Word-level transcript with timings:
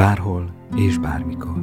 Bárhol 0.00 0.50
és 0.76 0.98
bármikor. 0.98 1.62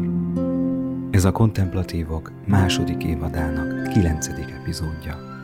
Ez 1.11 1.25
a 1.25 1.31
Kontemplatívok 1.31 2.31
második 2.45 3.03
évadának 3.03 3.89
kilencedik 3.89 4.49
epizódja. 4.49 5.36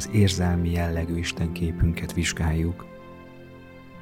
Az 0.00 0.08
érzelmi 0.12 0.70
jellegű 0.70 1.16
Istenképünket 1.16 2.12
vizsgáljuk, 2.12 2.86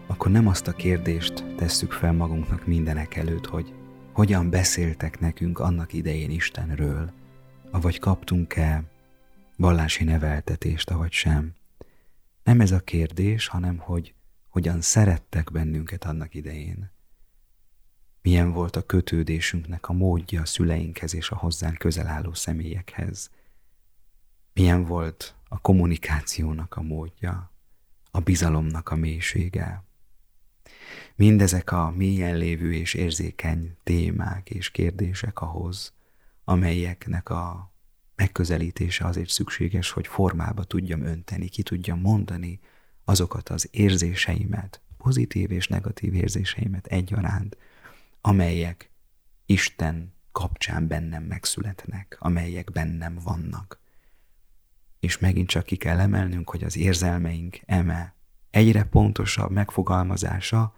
akkor 0.06 0.30
nem 0.30 0.46
azt 0.46 0.66
a 0.66 0.72
kérdést 0.72 1.44
tesszük 1.56 1.92
fel 1.92 2.12
magunknak 2.12 2.66
mindenek 2.66 3.16
előtt, 3.16 3.46
hogy 3.46 3.74
hogyan 4.12 4.50
beszéltek 4.50 5.20
nekünk 5.20 5.58
annak 5.58 5.92
idején 5.92 6.30
Istenről, 6.30 7.12
avagy 7.70 7.98
kaptunk-e 7.98 8.84
vallási 9.56 10.04
neveltetést, 10.04 10.90
avagy 10.90 11.12
sem. 11.12 11.54
Nem 12.44 12.60
ez 12.60 12.72
a 12.72 12.80
kérdés, 12.80 13.46
hanem 13.46 13.78
hogy 13.78 14.14
hogyan 14.48 14.80
szerettek 14.80 15.52
bennünket 15.52 16.04
annak 16.04 16.34
idején. 16.34 16.90
Milyen 18.22 18.52
volt 18.52 18.76
a 18.76 18.86
kötődésünknek 18.86 19.88
a 19.88 19.92
módja 19.92 20.40
a 20.40 20.46
szüleinkhez 20.46 21.14
és 21.14 21.30
a 21.30 21.36
hozzánk 21.36 21.78
közel 21.78 22.06
álló 22.06 22.32
személyekhez– 22.34 23.30
milyen 24.58 24.84
volt 24.84 25.34
a 25.48 25.60
kommunikációnak 25.60 26.76
a 26.76 26.82
módja, 26.82 27.52
a 28.10 28.20
bizalomnak 28.20 28.88
a 28.88 28.96
mélysége. 28.96 29.84
Mindezek 31.14 31.72
a 31.72 31.90
mélyen 31.90 32.36
lévő 32.36 32.74
és 32.74 32.94
érzékeny 32.94 33.76
témák 33.82 34.50
és 34.50 34.70
kérdések 34.70 35.40
ahhoz, 35.40 35.92
amelyeknek 36.44 37.30
a 37.30 37.72
megközelítése 38.16 39.04
azért 39.04 39.28
szükséges, 39.28 39.90
hogy 39.90 40.06
formába 40.06 40.64
tudjam 40.64 41.02
önteni, 41.02 41.48
ki 41.48 41.62
tudjam 41.62 42.00
mondani 42.00 42.60
azokat 43.04 43.48
az 43.48 43.68
érzéseimet, 43.70 44.80
pozitív 44.96 45.50
és 45.50 45.68
negatív 45.68 46.14
érzéseimet 46.14 46.86
egyaránt, 46.86 47.56
amelyek 48.20 48.90
Isten 49.46 50.14
kapcsán 50.32 50.86
bennem 50.86 51.22
megszületnek, 51.22 52.16
amelyek 52.18 52.72
bennem 52.72 53.18
vannak 53.24 53.80
és 55.00 55.18
megint 55.18 55.48
csak 55.48 55.64
ki 55.64 55.76
kell 55.76 55.98
emelnünk, 55.98 56.50
hogy 56.50 56.64
az 56.64 56.76
érzelmeink 56.76 57.58
eme 57.66 58.14
egyre 58.50 58.84
pontosabb 58.84 59.50
megfogalmazása 59.50 60.74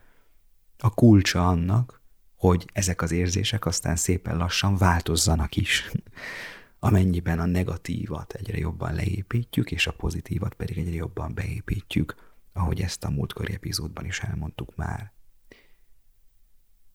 a 0.79 0.95
kulcsa 0.95 1.49
annak, 1.49 2.01
hogy 2.37 2.67
ezek 2.73 3.03
az 3.03 3.13
érzések 3.13 3.67
aztán 3.67 3.97
szépen 3.97 4.37
lassan 4.37 4.77
változzanak 4.77 5.57
is. 5.57 5.91
Amennyiben 6.79 7.39
a 7.39 7.47
negatívat 7.47 8.33
egyre 8.33 8.59
jobban 8.59 8.95
leépítjük, 8.95 9.71
és 9.71 9.87
a 9.87 9.93
pozitívat 9.93 10.55
pedig 10.55 10.79
egyre 10.79 10.95
jobban 10.95 11.35
beépítjük, 11.35 12.15
ahogy 12.53 12.81
ezt 12.81 13.05
a 13.05 13.11
múltkori 13.11 13.53
epizódban 13.53 14.05
is 14.05 14.21
elmondtuk 14.21 14.77
már. 14.77 15.13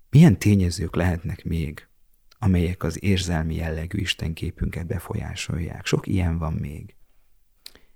Milyen 0.10 0.40
tényezők 0.40 0.96
lehetnek 0.96 1.44
még, 1.44 1.88
amelyek 2.40 2.84
az 2.84 3.04
érzelmi 3.04 3.56
jellegű 3.56 3.98
istenképünket 3.98 4.86
befolyásolják? 4.86 5.86
Sok 5.86 6.08
ilyen 6.08 6.38
van 6.38 6.54
még. 6.54 6.96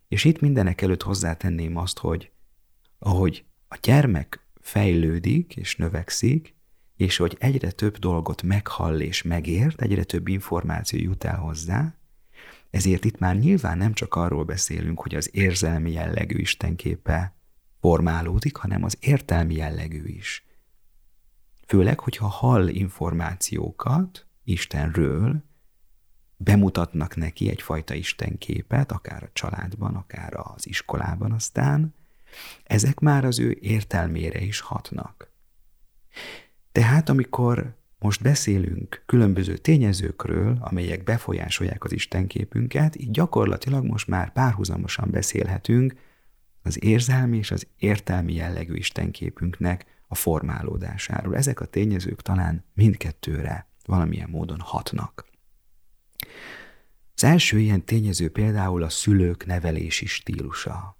És 0.09 0.23
itt 0.23 0.39
mindenek 0.39 0.81
előtt 0.81 1.03
hozzátenném 1.03 1.77
azt, 1.77 1.99
hogy 1.99 2.31
ahogy 2.99 3.45
a 3.67 3.77
gyermek 3.81 4.47
fejlődik 4.61 5.55
és 5.55 5.75
növekszik, 5.75 6.55
és 6.95 7.17
hogy 7.17 7.35
egyre 7.39 7.71
több 7.71 7.97
dolgot 7.97 8.41
meghall 8.41 8.99
és 8.99 9.21
megért, 9.21 9.81
egyre 9.81 10.03
több 10.03 10.27
információ 10.27 10.99
jut 10.99 11.23
el 11.23 11.37
hozzá, 11.37 11.99
ezért 12.69 13.05
itt 13.05 13.19
már 13.19 13.37
nyilván 13.37 13.77
nem 13.77 13.93
csak 13.93 14.15
arról 14.15 14.43
beszélünk, 14.43 15.01
hogy 15.01 15.15
az 15.15 15.29
érzelmi 15.33 15.91
jellegű 15.91 16.37
istenképe 16.37 17.35
formálódik, 17.79 18.55
hanem 18.55 18.83
az 18.83 18.97
értelmi 18.99 19.55
jellegű 19.55 20.03
is. 20.03 20.45
Főleg, 21.67 21.99
hogyha 21.99 22.27
hall 22.27 22.67
információkat 22.67 24.27
Istenről, 24.43 25.43
bemutatnak 26.41 27.15
neki 27.15 27.49
egyfajta 27.49 27.93
istenképet, 27.93 28.91
akár 28.91 29.23
a 29.23 29.29
családban, 29.33 29.95
akár 29.95 30.33
az 30.33 30.67
iskolában 30.67 31.31
aztán, 31.31 31.93
ezek 32.63 32.99
már 32.99 33.25
az 33.25 33.39
ő 33.39 33.57
értelmére 33.61 34.41
is 34.41 34.59
hatnak. 34.59 35.31
Tehát 36.71 37.09
amikor 37.09 37.77
most 37.99 38.21
beszélünk 38.21 39.03
különböző 39.05 39.57
tényezőkről, 39.57 40.57
amelyek 40.61 41.03
befolyásolják 41.03 41.83
az 41.83 41.91
istenképünket, 41.91 42.95
így 42.95 43.11
gyakorlatilag 43.11 43.85
most 43.85 44.07
már 44.07 44.31
párhuzamosan 44.31 45.11
beszélhetünk 45.11 45.93
az 46.61 46.83
érzelmi 46.83 47.37
és 47.37 47.51
az 47.51 47.67
értelmi 47.77 48.33
jellegű 48.33 48.73
istenképünknek 48.73 49.85
a 50.07 50.15
formálódásáról. 50.15 51.35
Ezek 51.35 51.59
a 51.59 51.65
tényezők 51.65 52.21
talán 52.21 52.63
mindkettőre 52.73 53.67
valamilyen 53.85 54.29
módon 54.29 54.59
hatnak. 54.59 55.28
Az 57.21 57.25
első 57.25 57.59
ilyen 57.59 57.85
tényező 57.85 58.29
például 58.29 58.83
a 58.83 58.89
szülők 58.89 59.45
nevelési 59.45 60.05
stílusa. 60.05 60.97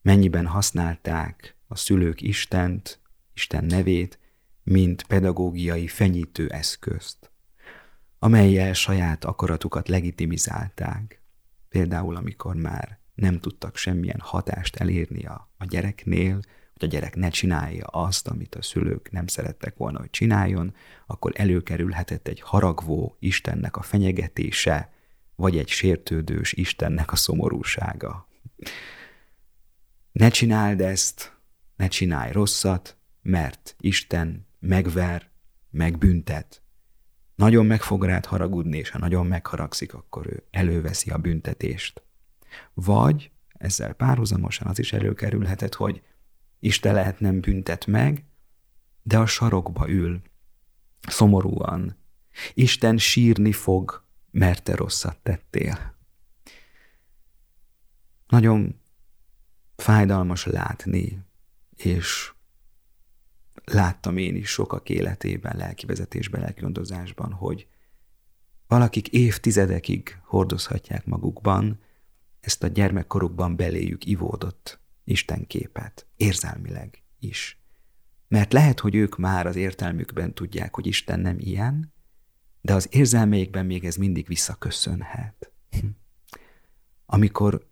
Mennyiben 0.00 0.46
használták 0.46 1.56
a 1.66 1.76
szülők 1.76 2.20
Istent, 2.20 3.00
Isten 3.34 3.64
nevét, 3.64 4.18
mint 4.62 5.02
pedagógiai 5.02 5.86
fenyítő 5.86 6.48
eszközt, 6.48 7.32
amelyel 8.18 8.72
saját 8.72 9.24
akaratukat 9.24 9.88
legitimizálták. 9.88 11.22
Például, 11.68 12.16
amikor 12.16 12.54
már 12.54 12.98
nem 13.14 13.40
tudtak 13.40 13.76
semmilyen 13.76 14.20
hatást 14.20 14.76
elérni 14.76 15.24
a, 15.26 15.52
a 15.58 15.64
gyereknél, 15.64 16.34
hogy 16.72 16.88
a 16.88 16.92
gyerek 16.92 17.16
ne 17.16 17.28
csinálja 17.28 17.86
azt, 17.86 18.28
amit 18.28 18.54
a 18.54 18.62
szülők 18.62 19.10
nem 19.10 19.26
szerettek 19.26 19.76
volna, 19.76 19.98
hogy 19.98 20.10
csináljon, 20.10 20.74
akkor 21.06 21.32
előkerülhetett 21.34 22.28
egy 22.28 22.40
haragvó 22.40 23.16
Istennek 23.18 23.76
a 23.76 23.82
fenyegetése, 23.82 24.92
vagy 25.36 25.58
egy 25.58 25.68
sértődős 25.68 26.52
Istennek 26.52 27.12
a 27.12 27.16
szomorúsága. 27.16 28.28
Ne 30.12 30.28
csináld 30.28 30.80
ezt, 30.80 31.36
ne 31.76 31.88
csinálj 31.88 32.32
rosszat, 32.32 32.96
mert 33.22 33.76
Isten 33.78 34.46
megver, 34.58 35.30
megbüntet. 35.70 36.62
Nagyon 37.34 37.66
meg 37.66 37.82
fog 37.82 38.04
rád 38.04 38.26
haragudni, 38.26 38.78
és 38.78 38.90
ha 38.90 38.98
nagyon 38.98 39.26
megharagszik, 39.26 39.94
akkor 39.94 40.26
ő 40.26 40.46
előveszi 40.50 41.10
a 41.10 41.18
büntetést. 41.18 42.02
Vagy 42.74 43.30
ezzel 43.52 43.92
párhuzamosan 43.92 44.66
az 44.66 44.78
is 44.78 44.92
előkerülhetett, 44.92 45.74
hogy 45.74 46.02
Isten 46.58 46.94
lehet 46.94 47.20
nem 47.20 47.40
büntet 47.40 47.86
meg, 47.86 48.24
de 49.02 49.18
a 49.18 49.26
sarokba 49.26 49.88
ül, 49.88 50.22
szomorúan. 51.08 51.96
Isten 52.54 52.98
sírni 52.98 53.52
fog, 53.52 54.01
mert 54.32 54.62
te 54.62 54.74
rosszat 54.74 55.18
tettél. 55.22 55.94
Nagyon 58.26 58.80
fájdalmas 59.76 60.46
látni, 60.46 61.24
és 61.76 62.32
láttam 63.64 64.16
én 64.16 64.36
is 64.36 64.48
sokak 64.48 64.88
életében, 64.88 65.56
lelkivezetésben, 65.56 66.40
lelkigondozásban, 66.40 67.32
hogy 67.32 67.66
valakik 68.66 69.08
évtizedekig 69.08 70.18
hordozhatják 70.24 71.06
magukban 71.06 71.80
ezt 72.40 72.62
a 72.62 72.66
gyermekkorukban 72.66 73.56
beléjük 73.56 74.06
ivódott 74.06 74.80
Isten 75.04 75.46
képet, 75.46 76.06
érzelmileg 76.16 77.02
is. 77.18 77.58
Mert 78.28 78.52
lehet, 78.52 78.80
hogy 78.80 78.94
ők 78.94 79.16
már 79.16 79.46
az 79.46 79.56
értelmükben 79.56 80.34
tudják, 80.34 80.74
hogy 80.74 80.86
Isten 80.86 81.20
nem 81.20 81.36
ilyen, 81.38 81.91
de 82.62 82.74
az 82.74 82.88
érzelmeikben 82.90 83.66
még 83.66 83.84
ez 83.84 83.96
mindig 83.96 84.26
visszaköszönhet. 84.26 85.52
Amikor, 87.06 87.66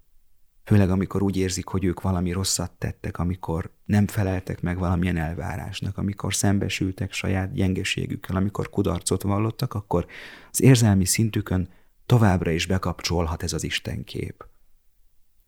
főleg 0.65 0.91
amikor 0.91 1.23
úgy 1.23 1.37
érzik, 1.37 1.67
hogy 1.67 1.85
ők 1.85 2.01
valami 2.01 2.33
rosszat 2.33 2.73
tettek, 2.73 3.19
amikor 3.19 3.73
nem 3.85 4.07
feleltek 4.07 4.61
meg 4.61 4.79
valamilyen 4.79 5.17
elvárásnak, 5.17 5.99
amikor 5.99 6.35
szembesültek 6.35 7.13
saját 7.13 7.53
gyengeségükkel, 7.53 8.37
amikor 8.37 8.71
kudarcot 8.71 9.23
vallottak, 9.23 9.75
akkor 9.75 10.07
az 10.51 10.63
érzelmi 10.63 11.05
szintükön 11.05 11.69
továbbra 12.07 12.51
is 12.51 12.67
bekapcsolhat 12.67 13.43
ez 13.43 13.53
az 13.53 13.65
Istenkép. 13.65 14.49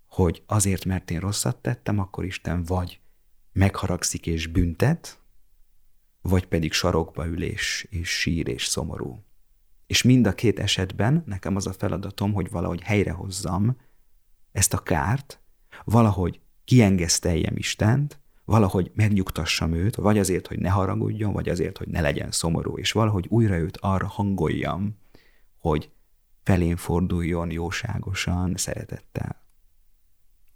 Hogy 0.07 0.43
azért, 0.47 0.85
mert 0.85 1.11
én 1.11 1.21
rosszat 1.21 1.57
tettem, 1.57 1.99
akkor 1.99 2.25
Isten 2.25 2.63
vagy 2.63 3.01
megharagszik 3.53 4.27
és 4.27 4.47
büntet, 4.47 5.21
vagy 6.21 6.47
pedig 6.47 6.73
sarokba 6.73 7.27
ülés 7.27 7.87
és 7.91 8.09
sír 8.09 8.49
és 8.49 8.67
szomorú. 8.67 9.25
És 9.93 10.03
mind 10.03 10.27
a 10.27 10.33
két 10.33 10.59
esetben 10.59 11.23
nekem 11.27 11.57
az 11.57 11.67
a 11.67 11.73
feladatom, 11.73 12.33
hogy 12.33 12.51
valahogy 12.51 12.81
helyrehozzam 12.83 13.77
ezt 14.53 14.75
a 14.75 14.79
kárt, 14.79 15.41
valahogy 15.85 16.41
kiengeszteljem 16.65 17.57
Istent, 17.57 18.21
valahogy 18.45 18.91
megnyugtassam 18.95 19.73
őt, 19.73 19.97
vagy 19.97 20.19
azért, 20.19 20.47
hogy 20.47 20.59
ne 20.59 20.69
haragudjon, 20.69 21.33
vagy 21.33 21.49
azért, 21.49 21.79
hogy 21.79 21.89
ne 21.89 22.01
legyen 22.01 22.31
szomorú, 22.31 22.79
és 22.79 22.93
valahogy 22.93 23.27
újra 23.29 23.57
őt 23.57 23.77
arra 23.81 24.07
hangoljam, 24.07 24.99
hogy 25.59 25.91
felén 26.43 26.77
forduljon 26.77 27.51
jóságosan, 27.51 28.57
szeretettel. 28.57 29.43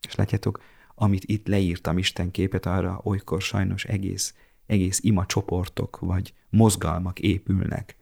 És 0.06 0.14
látjátok, 0.14 0.62
amit 0.94 1.24
itt 1.24 1.46
leírtam 1.46 1.98
Isten 1.98 2.30
képet, 2.30 2.66
arra 2.66 3.00
olykor 3.02 3.42
sajnos 3.42 3.84
egész, 3.84 4.34
egész 4.66 5.00
ima 5.02 5.26
csoportok 5.26 5.98
vagy 5.98 6.34
mozgalmak 6.48 7.18
épülnek. 7.18 7.96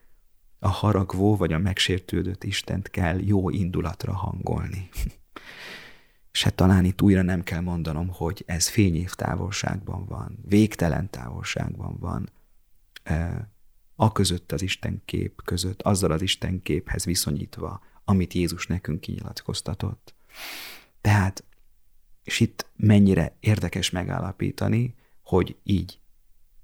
A 0.65 0.69
haragvó 0.69 1.37
vagy 1.37 1.53
a 1.53 1.59
megsértődött 1.59 2.45
Istent 2.45 2.91
kell 2.91 3.19
jó 3.21 3.51
indulatra 3.51 4.13
hangolni. 4.13 4.89
Se 6.31 6.51
talán 6.51 6.85
itt 6.85 7.03
újra 7.03 7.23
nem 7.23 7.43
kell 7.43 7.61
mondanom, 7.61 8.09
hogy 8.09 8.43
ez 8.47 8.69
fényév 8.69 9.15
távolságban 9.15 10.07
van, 10.07 10.39
végtelen 10.47 11.11
távolságban 11.11 11.97
van, 11.99 12.31
a 13.95 14.13
között 14.13 14.53
az 14.53 14.63
Isten 14.63 15.03
kép 15.05 15.43
között, 15.45 15.83
azzal 15.83 16.11
az 16.11 16.23
Isten 16.23 16.63
képhez 16.63 17.05
viszonyítva, 17.05 17.81
amit 18.05 18.33
Jézus 18.33 18.67
nekünk 18.67 19.01
kinyilatkoztatott. 19.01 20.15
Tehát, 21.01 21.45
és 22.23 22.41
itt 22.41 22.67
mennyire 22.77 23.37
érdekes 23.41 23.91
megállapítani, 23.91 24.95
hogy 25.23 25.57
így 25.63 25.99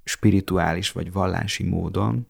spirituális 0.05 0.93
vagy 0.93 1.12
vallási 1.12 1.62
módon 1.62 2.26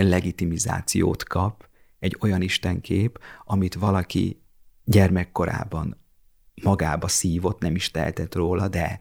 legitimizációt 0.00 1.24
kap 1.24 1.68
egy 1.98 2.16
olyan 2.20 2.42
istenkép, 2.42 3.18
amit 3.44 3.74
valaki 3.74 4.42
gyermekkorában 4.84 5.96
magába 6.62 7.08
szívott, 7.08 7.60
nem 7.60 7.74
is 7.74 7.90
tehetett 7.90 8.34
róla, 8.34 8.68
de 8.68 9.00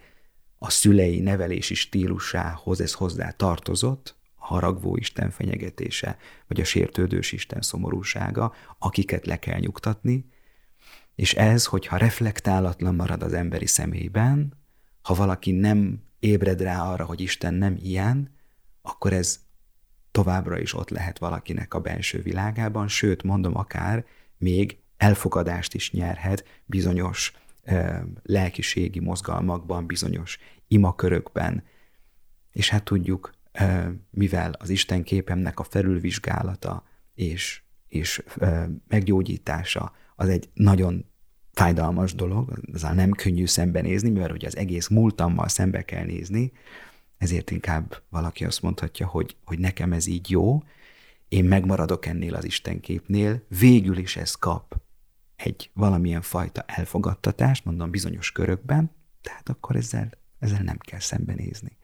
a 0.57 0.69
szülei 0.69 1.19
nevelési 1.19 1.73
stílusához 1.73 2.81
ez 2.81 2.93
hozzá 2.93 3.29
tartozott, 3.29 4.15
a 4.35 4.45
haragvó 4.45 4.97
Isten 4.97 5.29
fenyegetése, 5.29 6.17
vagy 6.47 6.61
a 6.61 6.63
sértődős 6.63 7.31
Isten 7.31 7.61
szomorúsága, 7.61 8.53
akiket 8.79 9.25
le 9.25 9.39
kell 9.39 9.59
nyugtatni, 9.59 10.25
és 11.15 11.33
ez, 11.33 11.65
hogyha 11.65 11.97
reflektálatlan 11.97 12.95
marad 12.95 13.23
az 13.23 13.33
emberi 13.33 13.67
személyben, 13.67 14.53
ha 15.01 15.13
valaki 15.13 15.51
nem 15.51 16.03
ébred 16.19 16.61
rá 16.61 16.91
arra, 16.91 17.05
hogy 17.05 17.21
Isten 17.21 17.53
nem 17.53 17.77
ilyen, 17.81 18.35
akkor 18.81 19.13
ez 19.13 19.39
továbbra 20.11 20.59
is 20.59 20.73
ott 20.73 20.89
lehet 20.89 21.17
valakinek 21.17 21.73
a 21.73 21.79
belső 21.79 22.21
világában, 22.21 22.87
sőt, 22.87 23.23
mondom, 23.23 23.57
akár 23.57 24.05
még 24.37 24.77
elfogadást 24.97 25.73
is 25.73 25.91
nyerhet 25.91 26.45
bizonyos 26.65 27.33
e, 27.63 28.03
lelkiségi 28.23 28.99
mozgalmakban, 28.99 29.85
bizonyos 29.85 30.39
imakörökben. 30.67 31.63
És 32.51 32.69
hát 32.69 32.83
tudjuk, 32.83 33.33
e, 33.51 33.91
mivel 34.09 34.51
az 34.59 34.69
Isten 34.69 35.03
képemnek 35.03 35.59
a 35.59 35.63
felülvizsgálata 35.63 36.83
és, 37.13 37.61
és 37.87 38.23
e, 38.39 38.69
meggyógyítása 38.87 39.91
az 40.15 40.29
egy 40.29 40.49
nagyon 40.53 41.05
fájdalmas 41.53 42.15
dolog, 42.15 42.59
az 42.73 42.81
nem 42.81 43.11
könnyű 43.11 43.45
szembenézni, 43.45 44.09
mivel 44.09 44.31
ugye 44.31 44.47
az 44.47 44.57
egész 44.57 44.87
múltammal 44.87 45.47
szembe 45.47 45.81
kell 45.81 46.05
nézni, 46.05 46.51
ezért 47.21 47.51
inkább 47.51 48.01
valaki 48.09 48.45
azt 48.45 48.61
mondhatja, 48.61 49.07
hogy, 49.07 49.35
hogy 49.43 49.59
nekem 49.59 49.93
ez 49.93 50.07
így 50.07 50.29
jó, 50.29 50.63
én 51.27 51.45
megmaradok 51.45 52.05
ennél 52.05 52.35
az 52.35 52.45
Istenképnél, 52.45 53.45
végül 53.47 53.97
is 53.97 54.15
ez 54.15 54.35
kap 54.35 54.81
egy 55.35 55.69
valamilyen 55.73 56.21
fajta 56.21 56.63
elfogadtatást, 56.67 57.65
mondom 57.65 57.91
bizonyos 57.91 58.31
körökben, 58.31 58.91
tehát 59.21 59.49
akkor 59.49 59.75
ezzel, 59.75 60.09
ezzel 60.39 60.61
nem 60.63 60.77
kell 60.77 60.99
szembenézni. 60.99 61.77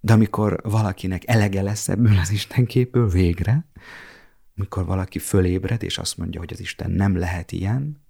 De 0.00 0.12
amikor 0.12 0.60
valakinek 0.62 1.28
elege 1.28 1.62
lesz 1.62 1.88
ebből 1.88 2.18
az 2.18 2.30
Istenképből 2.30 3.08
végre, 3.08 3.64
amikor 4.56 4.84
valaki 4.84 5.18
fölébred, 5.18 5.82
és 5.82 5.98
azt 5.98 6.16
mondja, 6.16 6.40
hogy 6.40 6.52
az 6.52 6.60
Isten 6.60 6.90
nem 6.90 7.16
lehet 7.16 7.52
ilyen, 7.52 8.02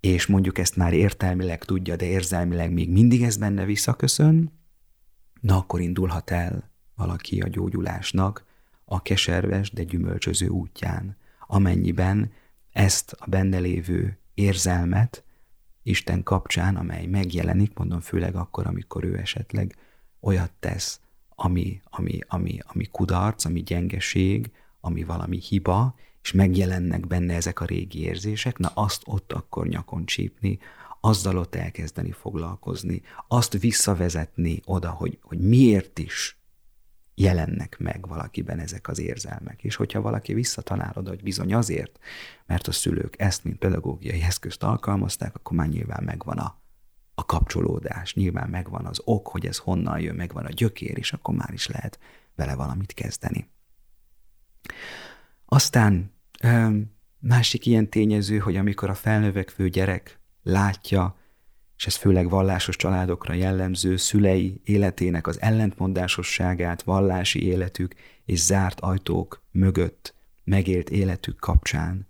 és 0.00 0.26
mondjuk 0.26 0.58
ezt 0.58 0.76
már 0.76 0.92
értelmileg 0.92 1.64
tudja, 1.64 1.96
de 1.96 2.06
érzelmileg 2.06 2.72
még 2.72 2.90
mindig 2.90 3.22
ez 3.22 3.36
benne 3.36 3.64
visszaköszön, 3.64 4.59
na 5.40 5.56
akkor 5.56 5.80
indulhat 5.80 6.30
el 6.30 6.70
valaki 6.94 7.40
a 7.40 7.48
gyógyulásnak 7.48 8.44
a 8.84 9.02
keserves, 9.02 9.70
de 9.70 9.82
gyümölcsöző 9.82 10.48
útján, 10.48 11.16
amennyiben 11.46 12.32
ezt 12.72 13.12
a 13.18 13.26
benne 13.26 13.58
lévő 13.58 14.18
érzelmet 14.34 15.24
Isten 15.82 16.22
kapcsán, 16.22 16.76
amely 16.76 17.06
megjelenik, 17.06 17.78
mondom 17.78 18.00
főleg 18.00 18.34
akkor, 18.34 18.66
amikor 18.66 19.04
ő 19.04 19.18
esetleg 19.18 19.76
olyat 20.20 20.52
tesz, 20.58 21.00
ami, 21.28 21.80
ami, 21.84 22.18
ami, 22.28 22.58
ami 22.66 22.84
kudarc, 22.84 23.44
ami 23.44 23.62
gyengeség, 23.62 24.50
ami 24.80 25.04
valami 25.04 25.40
hiba, 25.40 25.94
és 26.22 26.32
megjelennek 26.32 27.06
benne 27.06 27.34
ezek 27.34 27.60
a 27.60 27.64
régi 27.64 28.02
érzések, 28.02 28.58
na 28.58 28.68
azt 28.74 29.02
ott 29.04 29.32
akkor 29.32 29.66
nyakon 29.66 30.06
csípni, 30.06 30.58
azzal 31.00 31.36
ott 31.36 31.54
elkezdeni 31.54 32.12
foglalkozni, 32.12 33.02
azt 33.28 33.58
visszavezetni 33.58 34.60
oda, 34.64 34.90
hogy, 34.90 35.18
hogy 35.22 35.38
miért 35.38 35.98
is 35.98 36.40
jelennek 37.14 37.78
meg 37.78 38.08
valakiben 38.08 38.58
ezek 38.58 38.88
az 38.88 38.98
érzelmek. 38.98 39.64
És 39.64 39.74
hogyha 39.74 40.00
valaki 40.00 40.34
visszatalál 40.34 40.92
oda, 40.94 41.08
hogy 41.08 41.22
bizony 41.22 41.54
azért, 41.54 41.98
mert 42.46 42.66
a 42.66 42.72
szülők 42.72 43.14
ezt, 43.18 43.44
mint 43.44 43.58
pedagógiai 43.58 44.22
eszközt 44.22 44.62
alkalmazták, 44.62 45.34
akkor 45.34 45.56
már 45.56 45.68
nyilván 45.68 46.04
megvan 46.04 46.38
a, 46.38 46.60
a 47.14 47.24
kapcsolódás, 47.24 48.14
nyilván 48.14 48.48
megvan 48.48 48.86
az 48.86 49.00
ok, 49.04 49.28
hogy 49.28 49.46
ez 49.46 49.56
honnan 49.58 50.00
jön, 50.00 50.14
megvan 50.14 50.44
a 50.44 50.50
gyökér, 50.50 50.98
és 50.98 51.12
akkor 51.12 51.34
már 51.34 51.52
is 51.52 51.66
lehet 51.66 51.98
vele 52.34 52.54
valamit 52.54 52.94
kezdeni. 52.94 53.48
Aztán 55.44 56.12
másik 57.18 57.66
ilyen 57.66 57.90
tényező, 57.90 58.38
hogy 58.38 58.56
amikor 58.56 58.90
a 58.90 58.94
felnövekvő 58.94 59.68
gyerek 59.68 60.19
látja, 60.42 61.18
és 61.76 61.86
ez 61.86 61.94
főleg 61.94 62.28
vallásos 62.28 62.76
családokra 62.76 63.34
jellemző 63.34 63.96
szülei 63.96 64.60
életének 64.64 65.26
az 65.26 65.40
ellentmondásosságát, 65.40 66.82
vallási 66.82 67.42
életük 67.46 67.94
és 68.24 68.40
zárt 68.40 68.80
ajtók 68.80 69.42
mögött 69.50 70.14
megélt 70.44 70.90
életük 70.90 71.38
kapcsán, 71.38 72.06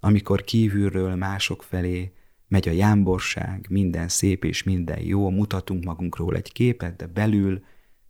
amikor 0.00 0.42
kívülről 0.42 1.14
mások 1.14 1.62
felé 1.62 2.12
megy 2.48 2.68
a 2.68 2.72
jámborság, 2.72 3.66
minden 3.68 4.08
szép 4.08 4.44
és 4.44 4.62
minden 4.62 5.00
jó, 5.00 5.30
mutatunk 5.30 5.84
magunkról 5.84 6.36
egy 6.36 6.52
képet, 6.52 6.96
de 6.96 7.06
belül 7.06 7.64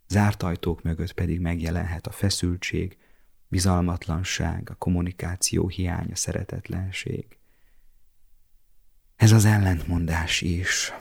zárt 0.07 0.43
ajtók 0.43 0.81
mögött 0.81 1.13
pedig 1.13 1.39
megjelenhet 1.39 2.07
a 2.07 2.11
feszültség, 2.11 2.97
bizalmatlanság, 3.47 4.69
a 4.71 4.75
kommunikáció 4.75 5.67
hiánya, 5.67 6.15
szeretetlenség. 6.15 7.38
Ez 9.19 9.31
az 9.31 9.45
ellentmondás 9.45 10.41
is 10.41 10.93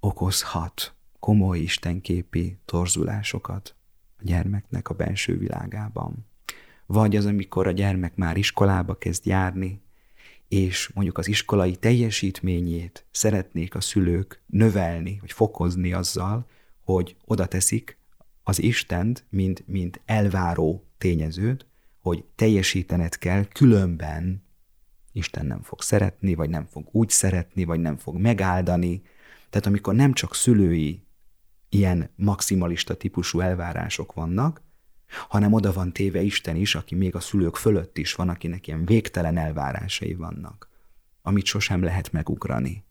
okozhat 0.00 0.94
komoly 1.20 1.58
istenképi 1.58 2.58
torzulásokat 2.64 3.74
a 4.18 4.22
gyermeknek 4.22 4.88
a 4.88 4.94
belső 4.94 5.38
világában. 5.38 6.26
Vagy 6.86 7.16
az, 7.16 7.26
amikor 7.26 7.66
a 7.66 7.70
gyermek 7.70 8.16
már 8.16 8.36
iskolába 8.36 8.94
kezd 8.94 9.26
járni, 9.26 9.80
és 10.48 10.90
mondjuk 10.94 11.18
az 11.18 11.28
iskolai 11.28 11.76
teljesítményét 11.76 13.06
szeretnék 13.10 13.74
a 13.74 13.80
szülők 13.80 14.42
növelni, 14.46 15.16
vagy 15.20 15.32
fokozni 15.32 15.92
azzal, 15.92 16.46
hogy 16.84 17.16
oda 17.24 17.46
teszik 17.46 17.98
az 18.42 18.62
Istent, 18.62 19.24
mint, 19.28 19.66
mint 19.66 20.00
elváró 20.04 20.84
tényezőt, 20.98 21.66
hogy 22.00 22.24
teljesítened 22.34 23.18
kell, 23.18 23.44
különben 23.44 24.42
Isten 25.12 25.46
nem 25.46 25.62
fog 25.62 25.82
szeretni, 25.82 26.34
vagy 26.34 26.50
nem 26.50 26.66
fog 26.66 26.88
úgy 26.90 27.08
szeretni, 27.08 27.64
vagy 27.64 27.80
nem 27.80 27.96
fog 27.96 28.16
megáldani. 28.16 29.02
Tehát 29.50 29.66
amikor 29.66 29.94
nem 29.94 30.12
csak 30.12 30.34
szülői 30.34 31.06
ilyen 31.68 32.10
maximalista 32.16 32.94
típusú 32.94 33.40
elvárások 33.40 34.12
vannak, 34.12 34.62
hanem 35.28 35.52
oda 35.52 35.72
van 35.72 35.92
téve 35.92 36.20
Isten 36.20 36.56
is, 36.56 36.74
aki 36.74 36.94
még 36.94 37.14
a 37.14 37.20
szülők 37.20 37.56
fölött 37.56 37.98
is 37.98 38.14
van, 38.14 38.28
akinek 38.28 38.66
ilyen 38.66 38.84
végtelen 38.84 39.36
elvárásai 39.36 40.14
vannak, 40.14 40.68
amit 41.22 41.44
sosem 41.44 41.82
lehet 41.82 42.12
megugrani. 42.12 42.84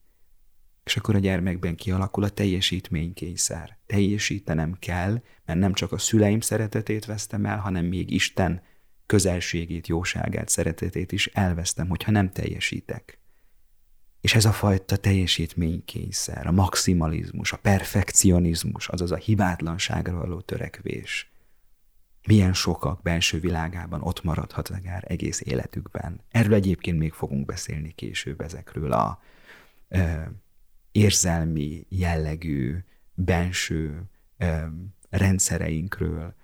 És 0.84 0.98
akkor 0.98 1.16
a 1.16 1.20
gyermekben 1.20 1.76
kialakul 1.76 2.24
a 2.24 2.30
teljesítménykényszer. 2.30 3.78
Teljesítenem 3.86 4.76
kell, 4.80 5.22
mert 5.46 5.60
nem 5.60 5.74
csak 5.74 5.92
a 5.92 5.98
szüleim 5.98 6.40
szeretetét 6.40 7.06
vesztem 7.06 7.46
el, 7.46 7.58
hanem 7.58 7.86
még 7.86 8.12
Isten 8.12 8.62
közelségét, 9.12 9.88
jóságát, 9.88 10.50
szeretetét 10.50 11.12
is 11.12 11.28
elvesztem, 11.28 11.88
hogyha 11.88 12.12
nem 12.12 12.30
teljesítek. 12.30 13.20
És 14.22 14.36
ez 14.36 14.46
a 14.46 14.52
fajta 14.52 14.98
teljesítménykényszer, 14.98 16.48
a 16.48 16.52
maximalizmus, 16.52 17.52
a 17.52 17.58
perfekcionizmus, 17.58 18.88
azaz 18.88 19.12
a 19.12 19.16
hibátlanságra 19.16 20.18
való 20.18 20.40
törekvés, 20.40 21.32
milyen 22.28 22.54
sokak 22.54 23.02
belső 23.02 23.40
világában 23.40 24.02
ott 24.02 24.24
maradhat 24.24 24.70
akár 24.70 25.04
egész 25.08 25.42
életükben. 25.42 26.22
Erről 26.30 26.54
egyébként 26.54 26.98
még 26.98 27.14
fogunk 27.14 27.46
beszélni 27.46 27.92
később 27.96 28.42
ezekről 28.42 28.92
a 28.92 29.22
ö, 29.88 30.22
érzelmi 30.92 31.86
jellegű 31.90 32.78
benső 33.14 34.04
ö, 34.38 34.66
rendszereinkről, 35.10 36.36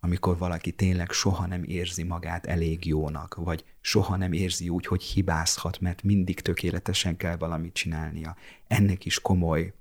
amikor 0.00 0.38
valaki 0.38 0.72
tényleg 0.72 1.10
soha 1.10 1.46
nem 1.46 1.62
érzi 1.64 2.02
magát 2.02 2.46
elég 2.46 2.86
jónak, 2.86 3.34
vagy 3.34 3.64
soha 3.80 4.16
nem 4.16 4.32
érzi 4.32 4.68
úgy, 4.68 4.86
hogy 4.86 5.02
hibázhat, 5.02 5.80
mert 5.80 6.02
mindig 6.02 6.40
tökéletesen 6.40 7.16
kell 7.16 7.36
valamit 7.36 7.72
csinálnia. 7.72 8.36
Ennek 8.66 9.04
is 9.04 9.20
komoly 9.20 9.72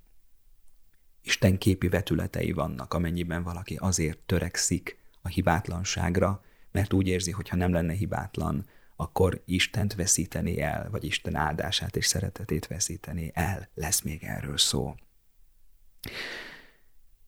istenképi 1.24 1.88
vetületei 1.88 2.52
vannak, 2.52 2.94
amennyiben 2.94 3.44
valaki 3.44 3.76
azért 3.76 4.20
törekszik 4.20 4.98
a 5.22 5.28
hibátlanságra, 5.28 6.44
mert 6.72 6.94
úgy 6.94 7.08
érzi, 7.08 7.32
hogy 7.32 7.50
ha 7.50 7.56
nem 7.56 7.72
lenne 7.72 7.94
hibátlan, 7.94 8.66
akkor 8.96 9.42
Istent 9.46 9.96
veszíteni 9.96 10.62
el, 10.62 10.90
vagy 10.90 11.04
Isten 11.04 11.36
áldását 11.36 11.96
és 11.96 12.06
szeretetét 12.06 12.68
veszíteni 12.68 13.32
el. 13.34 13.70
Lesz 13.74 14.02
még 14.02 14.24
erről 14.24 14.58
szó. 14.58 14.96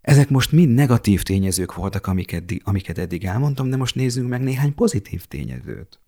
Ezek 0.10 0.30
most 0.30 0.52
mind 0.52 0.74
negatív 0.74 1.24
tényezők 1.24 1.76
voltak, 1.76 2.08
amiket, 2.08 2.54
amiket 2.64 2.98
eddig 2.98 3.26
elmondtam, 3.26 3.70
de 3.70 3.76
most 3.78 3.96
nézzünk 3.96 4.30
meg 4.30 4.42
néhány 4.42 4.76
pozitív 4.76 5.26
tényezőt, 5.26 6.00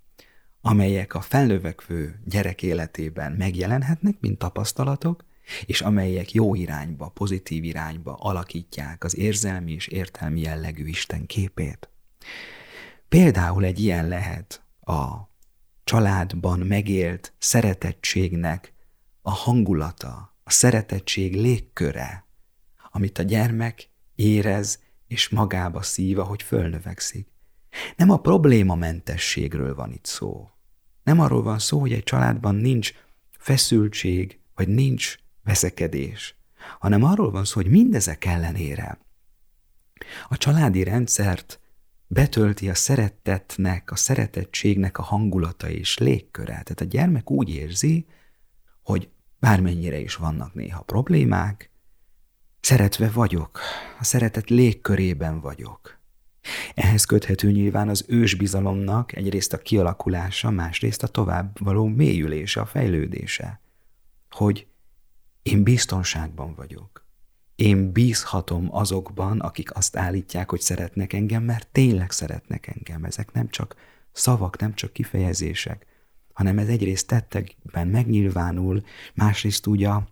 amelyek 0.62 1.14
a 1.14 1.22
felnövekvő 1.22 2.20
gyerek 2.26 2.64
életében 2.64 3.32
megjelenhetnek, 3.32 4.16
mint 4.20 4.38
tapasztalatok, 4.38 5.26
és 5.66 5.82
amelyek 5.82 6.34
jó 6.34 6.56
irányba, 6.56 7.08
pozitív 7.08 7.64
irányba 7.64 8.14
alakítják 8.14 9.04
az 9.04 9.18
érzelmi 9.18 9.72
és 9.72 9.88
értelmi 9.88 10.42
jellegű 10.42 10.86
Isten 10.86 11.26
képét. 11.26 11.90
Például 13.10 13.64
egy 13.64 13.80
ilyen 13.80 14.08
lehet 14.08 14.64
a 14.82 15.30
családban 15.84 16.60
megélt 16.60 17.34
szeretettségnek 17.38 18.74
a 19.22 19.32
hangulata, 19.32 20.36
a 20.44 20.52
szeretettség 20.52 21.36
légköre, 21.36 22.26
amit 22.92 23.18
a 23.18 23.24
gyermek 23.24 23.90
érez 24.22 24.80
és 25.08 25.30
magába 25.30 25.82
szíva, 25.82 26.24
hogy 26.24 26.44
fölnövekszik. 26.44 27.28
Nem 27.96 28.10
a 28.10 28.18
problémamentességről 28.18 29.76
van 29.76 29.92
itt 29.92 30.06
szó. 30.06 30.50
Nem 31.04 31.20
arról 31.20 31.44
van 31.44 31.60
szó, 31.60 31.80
hogy 31.80 31.94
egy 31.94 32.04
családban 32.04 32.56
nincs 32.56 32.94
feszültség, 33.38 34.40
vagy 34.56 34.68
nincs 34.68 35.16
veszekedés, 35.44 36.36
hanem 36.80 37.04
arról 37.04 37.32
van 37.32 37.46
szó, 37.46 37.62
hogy 37.62 37.72
mindezek 37.72 38.26
ellenére 38.26 39.00
a 40.30 40.38
családi 40.38 40.84
rendszert 40.84 41.60
betölti 42.08 42.70
a 42.70 42.76
szeretetnek, 42.76 43.92
a 43.92 43.96
szeretettségnek 43.96 44.98
a 44.98 45.02
hangulata 45.02 45.70
és 45.70 45.98
légköre. 45.98 46.52
Tehát 46.52 46.82
a 46.82 46.86
gyermek 46.86 47.32
úgy 47.32 47.50
érzi, 47.50 48.06
hogy 48.84 49.10
bármennyire 49.40 50.00
is 50.00 50.16
vannak 50.16 50.54
néha 50.54 50.82
problémák, 50.82 51.71
szeretve 52.62 53.10
vagyok, 53.10 53.60
a 54.00 54.04
szeretet 54.04 54.50
légkörében 54.50 55.40
vagyok. 55.40 56.00
Ehhez 56.76 57.06
köthető 57.06 57.52
nyilván 57.52 57.90
az 57.90 58.06
ősbizalomnak 58.08 59.16
egyrészt 59.16 59.54
a 59.54 59.58
kialakulása, 59.58 60.50
másrészt 60.50 61.04
a 61.04 61.08
tovább 61.08 61.64
való 61.64 61.86
mélyülése, 61.86 62.62
a 62.62 62.66
fejlődése. 62.66 63.62
Hogy 64.30 64.68
én 65.44 65.64
biztonságban 65.64 66.56
vagyok. 66.56 67.06
Én 67.56 67.92
bízhatom 67.92 68.68
azokban, 68.76 69.40
akik 69.40 69.76
azt 69.76 69.98
állítják, 69.98 70.50
hogy 70.50 70.62
szeretnek 70.62 71.14
engem, 71.14 71.44
mert 71.44 71.68
tényleg 71.72 72.12
szeretnek 72.12 72.68
engem. 72.68 73.04
Ezek 73.04 73.32
nem 73.32 73.50
csak 73.50 73.76
szavak, 74.12 74.60
nem 74.60 74.74
csak 74.74 74.94
kifejezések, 74.94 75.86
hanem 76.34 76.58
ez 76.58 76.68
egyrészt 76.68 77.08
tettekben 77.08 77.88
megnyilvánul, 77.88 78.84
másrészt 79.14 79.68
ugye 79.68 79.90
a, 79.90 80.08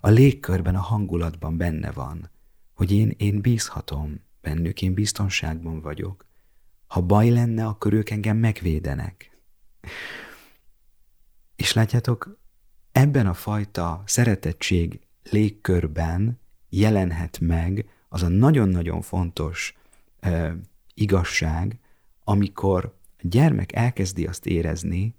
a 0.00 0.08
légkörben, 0.08 0.74
a 0.74 0.80
hangulatban 0.80 1.56
benne 1.56 1.90
van, 1.90 2.30
hogy 2.74 2.92
én, 2.92 3.14
én 3.16 3.40
bízhatom 3.40 4.20
bennük, 4.40 4.82
én 4.82 4.94
biztonságban 4.94 5.80
vagyok. 5.80 6.26
Ha 6.86 7.00
baj 7.00 7.28
lenne, 7.28 7.66
akkor 7.66 7.92
ők 7.92 8.10
engem 8.10 8.36
megvédenek. 8.36 9.38
És 11.56 11.72
látjátok, 11.72 12.38
ebben 12.92 13.26
a 13.26 13.34
fajta 13.34 14.02
szeretettség 14.06 15.00
légkörben 15.30 16.40
jelenhet 16.68 17.38
meg 17.40 17.88
az 18.08 18.22
a 18.22 18.28
nagyon-nagyon 18.28 19.00
fontos 19.00 19.74
e, 20.20 20.56
igazság, 20.94 21.78
amikor 22.24 22.84
a 23.18 23.26
gyermek 23.26 23.72
elkezdi 23.72 24.26
azt 24.26 24.46
érezni, 24.46 25.14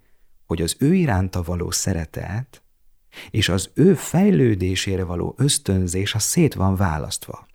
hogy 0.45 0.62
az 0.62 0.75
ő 0.79 0.93
iránta 0.95 1.41
való 1.41 1.71
szeretet 1.71 2.63
és 3.30 3.50
az 3.50 3.72
ő 3.74 3.94
fejlődésére 3.94 5.04
való 5.04 5.36
ösztönzés 5.38 6.13
a 6.16 6.20
szét 6.20 6.54
van 6.54 6.75
választva. 6.75 7.48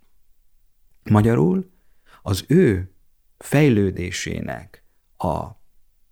Magyarul 1.09 1.71
az 2.21 2.43
ő 2.47 2.91
fejlődésének 3.37 4.83
a, 5.17 5.35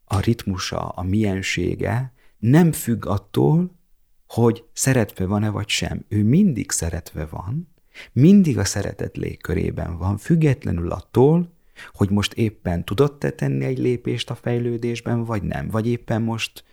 a 0.06 0.20
ritmusa, 0.20 0.90
a 0.90 1.04
miensége 1.04 2.14
nem 2.38 2.72
függ 2.72 3.06
attól, 3.06 3.82
hogy 4.28 4.64
szeretve 4.74 5.26
van-e 5.26 5.50
vagy 5.50 5.68
sem. 5.68 6.06
Ő 6.08 6.24
mindig 6.24 6.72
szeretve 6.72 7.26
van, 7.26 7.74
mindig 8.12 8.58
a 8.58 8.66
szeretet 8.66 9.18
légkörében 9.18 9.98
van, 9.98 10.18
függetlenül 10.18 10.92
attól, 10.92 11.54
hogy 11.92 12.10
most 12.10 12.34
éppen 12.34 12.86
tudott-e 12.86 13.30
tenni 13.30 13.66
egy 13.66 13.78
lépést 13.78 14.30
a 14.30 14.36
fejlődésben, 14.36 15.24
vagy 15.24 15.44
nem, 15.44 15.68
vagy 15.70 15.88
éppen 15.88 16.22
most 16.22 16.64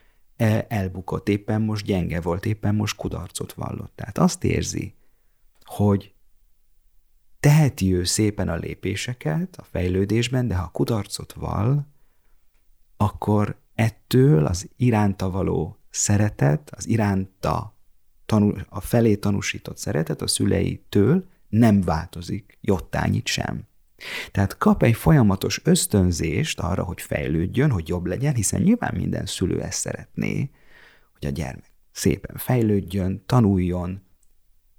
elbukott, 0.69 1.29
éppen 1.29 1.63
most 1.63 1.85
gyenge 1.85 2.21
volt, 2.21 2.47
éppen 2.47 2.75
most 2.75 2.97
kudarcot 2.97 3.53
vallott. 3.53 3.93
Tehát 3.95 4.19
azt 4.19 4.45
érzi, 4.45 4.95
hogy 5.65 6.15
teheti 7.41 7.95
ő 7.95 8.05
szépen 8.05 8.49
a 8.49 8.57
lépéseket 8.57 9.57
a 9.57 9.63
fejlődésben, 9.63 10.49
de 10.49 10.57
ha 10.57 10.71
kudarcot 10.73 11.33
vall, 11.33 11.87
akkor 12.97 13.61
ettől 13.75 14.47
az 14.47 14.71
iránta 14.77 15.31
való 15.31 15.79
szeretet, 15.91 16.71
az 16.77 16.89
iránta 16.89 17.79
tanul, 18.27 18.67
a 18.69 18.81
felé 18.81 19.17
tanúsított 19.17 19.77
szeretet 19.77 20.23
a 20.23 20.27
szüleitől 20.27 21.29
nem 21.49 21.81
változik, 21.81 22.59
jottányit 22.61 23.27
sem. 23.27 23.69
Tehát 24.31 24.59
kap 24.59 24.83
egy 24.83 24.95
folyamatos 24.95 25.61
ösztönzést 25.65 26.61
arra, 26.61 26.83
hogy 26.83 27.01
fejlődjön, 27.01 27.71
hogy 27.71 27.89
jobb 27.89 28.07
legyen, 28.07 28.35
hiszen 28.35 28.61
nyilván 28.61 28.95
minden 28.95 29.27
szülő 29.27 29.61
ezt 29.61 29.79
szeretné, 29.79 30.51
hogy 31.13 31.29
a 31.29 31.31
gyermek 31.31 31.73
szépen 31.93 32.37
fejlődjön, 32.37 33.23
tanuljon, 33.27 34.03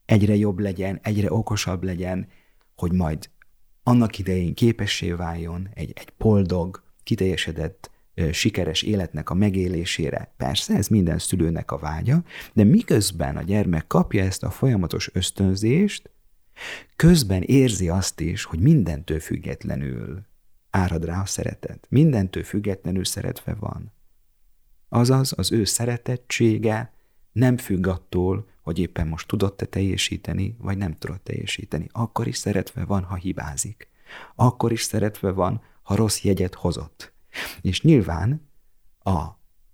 egyre 0.06 0.36
jobb 0.36 0.60
legyen, 0.60 1.00
egyre 1.04 1.32
okosabb 1.32 1.84
legyen, 1.84 2.28
hogy 2.75 2.92
majd 2.92 3.30
annak 3.84 4.20
idején 4.20 4.54
képessé 4.54 5.12
váljon 5.12 5.70
egy, 5.74 5.92
egy 5.96 6.13
boldog, 6.18 6.84
kiteljesedett 7.04 7.92
sikeres 8.32 8.82
életnek 8.82 9.30
a 9.30 9.34
megélésére. 9.34 10.34
Persze, 10.38 10.75
ez 10.75 10.88
minden 10.88 11.18
szülőnek 11.18 11.72
a 11.72 11.78
vágya, 11.78 12.24
de 12.54 12.63
miközben 12.63 13.38
a 13.38 13.42
gyermek 13.42 13.88
kapja 13.88 14.24
ezt 14.24 14.44
a 14.44 14.50
folyamatos 14.50 15.10
ösztönzést, 15.13 16.10
közben 16.96 17.41
érzi 17.41 17.89
azt 17.89 18.20
is, 18.20 18.44
hogy 18.44 18.60
mindentől 18.60 19.20
függetlenül 19.20 20.25
árad 20.70 21.06
rá 21.06 21.22
a 21.22 21.25
szeretet. 21.25 21.86
Mindentől 21.89 22.44
függetlenül 22.44 23.06
szeretve 23.06 23.53
van. 23.53 23.91
Azaz 24.89 25.34
az 25.38 25.51
ő 25.51 25.63
szeretettsége 25.63 26.94
nem 27.32 27.58
függ 27.58 27.88
attól, 27.88 28.50
hogy 28.62 28.80
éppen 28.80 29.08
most 29.08 29.27
tudott-e 29.27 29.65
teljesíteni, 29.65 30.56
vagy 30.60 30.77
nem 30.77 30.98
tudott 30.98 31.24
teljesíteni. 31.24 31.88
Akkor 31.91 32.27
is 32.27 32.38
szeretve 32.38 32.86
van, 32.86 33.03
ha 33.03 33.15
hibázik. 33.15 33.89
Akkor 34.36 34.72
is 34.72 34.82
szeretve 34.82 35.32
van, 35.32 35.62
ha 35.82 35.96
rossz 35.96 36.22
jegyet 36.22 36.56
hozott. 36.56 37.13
És 37.62 37.82
nyilván 37.82 38.50
a, 39.00 39.20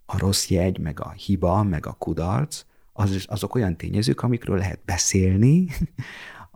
a 0.06 0.17
rossz 0.17 0.48
jegy, 0.48 0.79
meg 0.79 1.00
a 1.00 1.12
hiba, 1.12 1.63
meg 1.63 1.86
a 1.86 1.94
kudarc, 1.94 2.65
az, 2.94 3.25
azok 3.27 3.56
olyan 3.56 3.77
tényezők, 3.77 4.22
amikről 4.22 4.58
lehet 4.58 4.79
beszélni, 4.86 5.67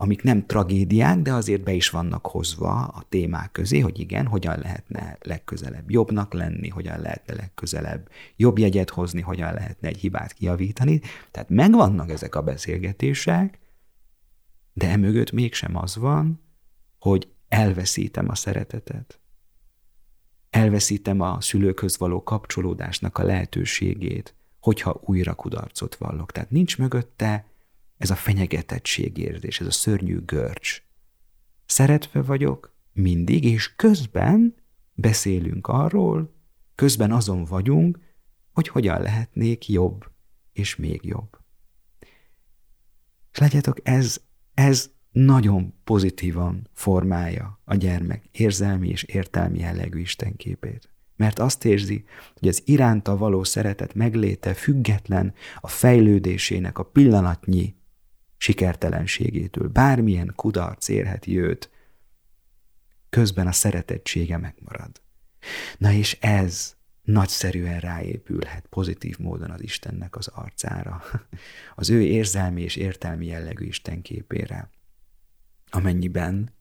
amik 0.01 0.23
nem 0.23 0.45
tragédiák, 0.45 1.21
de 1.21 1.33
azért 1.33 1.63
be 1.63 1.71
is 1.71 1.89
vannak 1.89 2.27
hozva 2.27 2.71
a 2.71 3.03
témák 3.09 3.51
közé, 3.51 3.79
hogy 3.79 3.99
igen, 3.99 4.27
hogyan 4.27 4.59
lehetne 4.59 5.17
legközelebb 5.21 5.91
jobbnak 5.91 6.33
lenni, 6.33 6.67
hogyan 6.67 6.99
lehetne 6.99 7.33
legközelebb 7.33 8.09
jobb 8.35 8.57
jegyet 8.57 8.89
hozni, 8.89 9.21
hogyan 9.21 9.53
lehetne 9.53 9.87
egy 9.87 9.97
hibát 9.97 10.33
kiavítani. 10.33 11.01
Tehát 11.31 11.49
megvannak 11.49 12.09
ezek 12.09 12.35
a 12.35 12.41
beszélgetések, 12.41 13.59
de 14.73 14.89
emögött 14.89 15.31
mégsem 15.31 15.75
az 15.75 15.95
van, 15.95 16.41
hogy 16.99 17.27
elveszítem 17.47 18.29
a 18.29 18.35
szeretetet 18.35 19.21
elveszítem 20.51 21.21
a 21.21 21.41
szülőkhöz 21.41 21.97
való 21.97 22.23
kapcsolódásnak 22.23 23.17
a 23.17 23.23
lehetőségét, 23.23 24.35
hogyha 24.59 25.01
újra 25.05 25.33
kudarcot 25.33 25.95
vallok. 25.95 26.31
Tehát 26.31 26.49
nincs 26.49 26.77
mögötte 26.77 27.50
ez 28.01 28.09
a 28.09 28.15
fenyegetettségérzés, 28.15 29.59
ez 29.59 29.67
a 29.67 29.71
szörnyű 29.71 30.19
görcs. 30.25 30.83
Szeretve 31.65 32.21
vagyok 32.21 32.75
mindig, 32.93 33.43
és 33.43 33.75
közben 33.75 34.55
beszélünk 34.93 35.67
arról, 35.67 36.33
közben 36.75 37.11
azon 37.11 37.45
vagyunk, 37.45 37.99
hogy 38.51 38.67
hogyan 38.67 39.01
lehetnék 39.01 39.69
jobb 39.69 40.11
és 40.53 40.75
még 40.75 41.05
jobb. 41.05 41.37
És 43.31 43.37
látjátok, 43.37 43.77
ez, 43.83 44.21
ez 44.53 44.91
nagyon 45.11 45.73
pozitívan 45.83 46.69
formálja 46.73 47.59
a 47.63 47.75
gyermek 47.75 48.29
érzelmi 48.31 48.89
és 48.89 49.03
értelmi 49.03 49.59
jellegű 49.59 49.99
istenképét. 49.99 50.89
Mert 51.15 51.39
azt 51.39 51.65
érzi, 51.65 52.05
hogy 52.39 52.47
az 52.47 52.61
iránta 52.65 53.17
való 53.17 53.43
szeretet 53.43 53.93
megléte 53.93 54.53
független 54.53 55.33
a 55.59 55.67
fejlődésének 55.67 56.77
a 56.77 56.83
pillanatnyi 56.83 57.75
sikertelenségétől. 58.41 59.67
Bármilyen 59.67 60.33
kudarc 60.35 60.87
érheti 60.87 61.39
őt, 61.39 61.69
közben 63.09 63.47
a 63.47 63.51
szeretettsége 63.51 64.37
megmarad. 64.37 65.01
Na 65.77 65.91
és 65.91 66.17
ez 66.21 66.75
nagyszerűen 67.01 67.79
ráépülhet 67.79 68.65
pozitív 68.69 69.17
módon 69.17 69.51
az 69.51 69.61
Istennek 69.61 70.15
az 70.15 70.27
arcára, 70.27 71.03
az 71.75 71.89
ő 71.89 72.01
érzelmi 72.01 72.61
és 72.61 72.75
értelmi 72.75 73.25
jellegű 73.25 73.65
Isten 73.65 74.01
képére, 74.01 74.69
amennyiben 75.69 76.53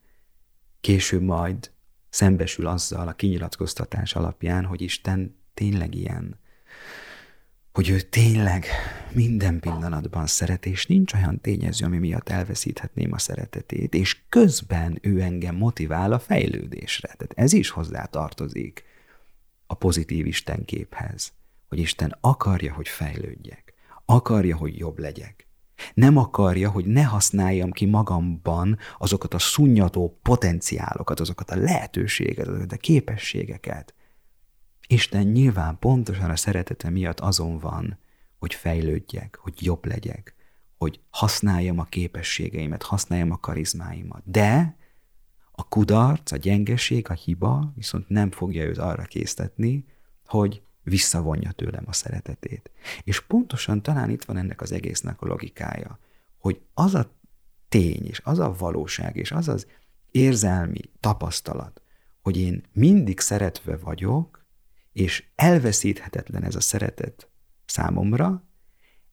később 0.80 1.22
majd 1.22 1.70
szembesül 2.08 2.66
azzal 2.66 3.08
a 3.08 3.14
kinyilatkoztatás 3.14 4.14
alapján, 4.14 4.64
hogy 4.64 4.80
Isten 4.80 5.37
tényleg 5.54 5.94
ilyen, 5.94 6.39
hogy 7.72 7.88
ő 7.88 8.00
tényleg 8.00 8.66
minden 9.12 9.60
pillanatban 9.60 10.26
szeret, 10.26 10.66
és 10.66 10.86
nincs 10.86 11.12
olyan 11.12 11.40
tényező, 11.40 11.84
ami 11.84 11.98
miatt 11.98 12.28
elveszíthetném 12.28 13.12
a 13.12 13.18
szeretetét, 13.18 13.94
és 13.94 14.22
közben 14.28 14.98
ő 15.02 15.20
engem 15.20 15.56
motivál 15.56 16.12
a 16.12 16.18
fejlődésre. 16.18 17.08
Tehát 17.08 17.32
ez 17.34 17.52
is 17.52 17.70
hozzá 17.70 18.04
tartozik 18.04 18.84
a 19.66 19.74
pozitív 19.74 20.26
Isten 20.26 20.64
képhez, 20.64 21.32
hogy 21.68 21.78
Isten 21.78 22.16
akarja, 22.20 22.72
hogy 22.72 22.88
fejlődjek, 22.88 23.74
akarja, 24.04 24.56
hogy 24.56 24.78
jobb 24.78 24.98
legyek. 24.98 25.48
Nem 25.94 26.16
akarja, 26.16 26.70
hogy 26.70 26.84
ne 26.84 27.02
használjam 27.02 27.70
ki 27.70 27.86
magamban 27.86 28.78
azokat 28.98 29.34
a 29.34 29.38
szunnyató 29.38 30.18
potenciálokat, 30.22 31.20
azokat 31.20 31.50
a 31.50 31.56
lehetőségeket, 31.56 32.48
azokat 32.48 32.72
a 32.72 32.76
képességeket. 32.76 33.94
Isten 34.92 35.26
nyilván 35.26 35.78
pontosan 35.78 36.30
a 36.30 36.37
szeretete 36.37 36.90
miatt 36.90 37.20
azon 37.20 37.59
van, 37.59 37.99
hogy 38.38 38.54
fejlődjek, 38.54 39.38
hogy 39.40 39.62
jobb 39.62 39.87
legyek, 39.87 40.35
hogy 40.78 41.00
használjam 41.11 41.78
a 41.78 41.85
képességeimet, 41.85 42.82
használjam 42.82 43.30
a 43.30 43.40
karizmáimat. 43.40 44.23
De 44.25 44.76
a 45.52 45.68
kudarc, 45.68 46.32
a 46.32 46.37
gyengeség, 46.37 47.11
a 47.11 47.12
hiba 47.12 47.73
viszont 47.76 48.09
nem 48.09 48.30
fogja 48.30 48.64
őt 48.64 48.78
arra 48.78 49.02
késztetni, 49.02 49.85
hogy 50.26 50.62
visszavonja 50.82 51.50
tőlem 51.50 51.85
a 51.87 51.92
szeretetét. 51.92 52.70
És 53.04 53.20
pontosan 53.20 53.82
talán 53.82 54.11
itt 54.11 54.25
van 54.25 54.37
ennek 54.37 54.61
az 54.61 54.73
egésznek 54.73 55.23
a 55.23 55.26
logikája, 55.26 55.99
hogy 56.38 56.61
az 56.75 56.94
a 56.94 57.11
tény, 57.68 58.06
és 58.06 58.20
az 58.25 58.38
a 58.38 58.54
valóság, 58.59 59.16
és 59.16 59.32
az 59.32 59.49
az 59.49 59.66
érzelmi 60.11 60.80
tapasztalat, 61.00 61.82
hogy 62.23 62.37
én 62.37 62.62
mindig 62.73 63.20
szeretve 63.20 63.76
vagyok, 63.76 64.39
és 64.92 65.25
elveszíthetetlen 65.35 66.44
ez 66.44 66.54
a 66.54 66.61
szeretet 66.61 67.30
számomra, 67.66 68.44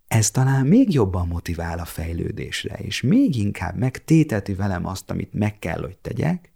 ez 0.07 0.31
talán 0.31 0.65
még 0.65 0.93
jobban 0.93 1.27
motivál 1.27 1.79
a 1.79 1.86
fejlődésre, 1.86 2.75
és 2.75 3.01
még 3.01 3.36
inkább 3.36 3.75
megtéteti 3.75 4.54
velem 4.54 4.86
azt, 4.86 5.10
amit 5.10 5.34
meg 5.34 5.60
kell, 5.60 5.80
hogy 5.82 5.97
tegyek, 5.97 6.51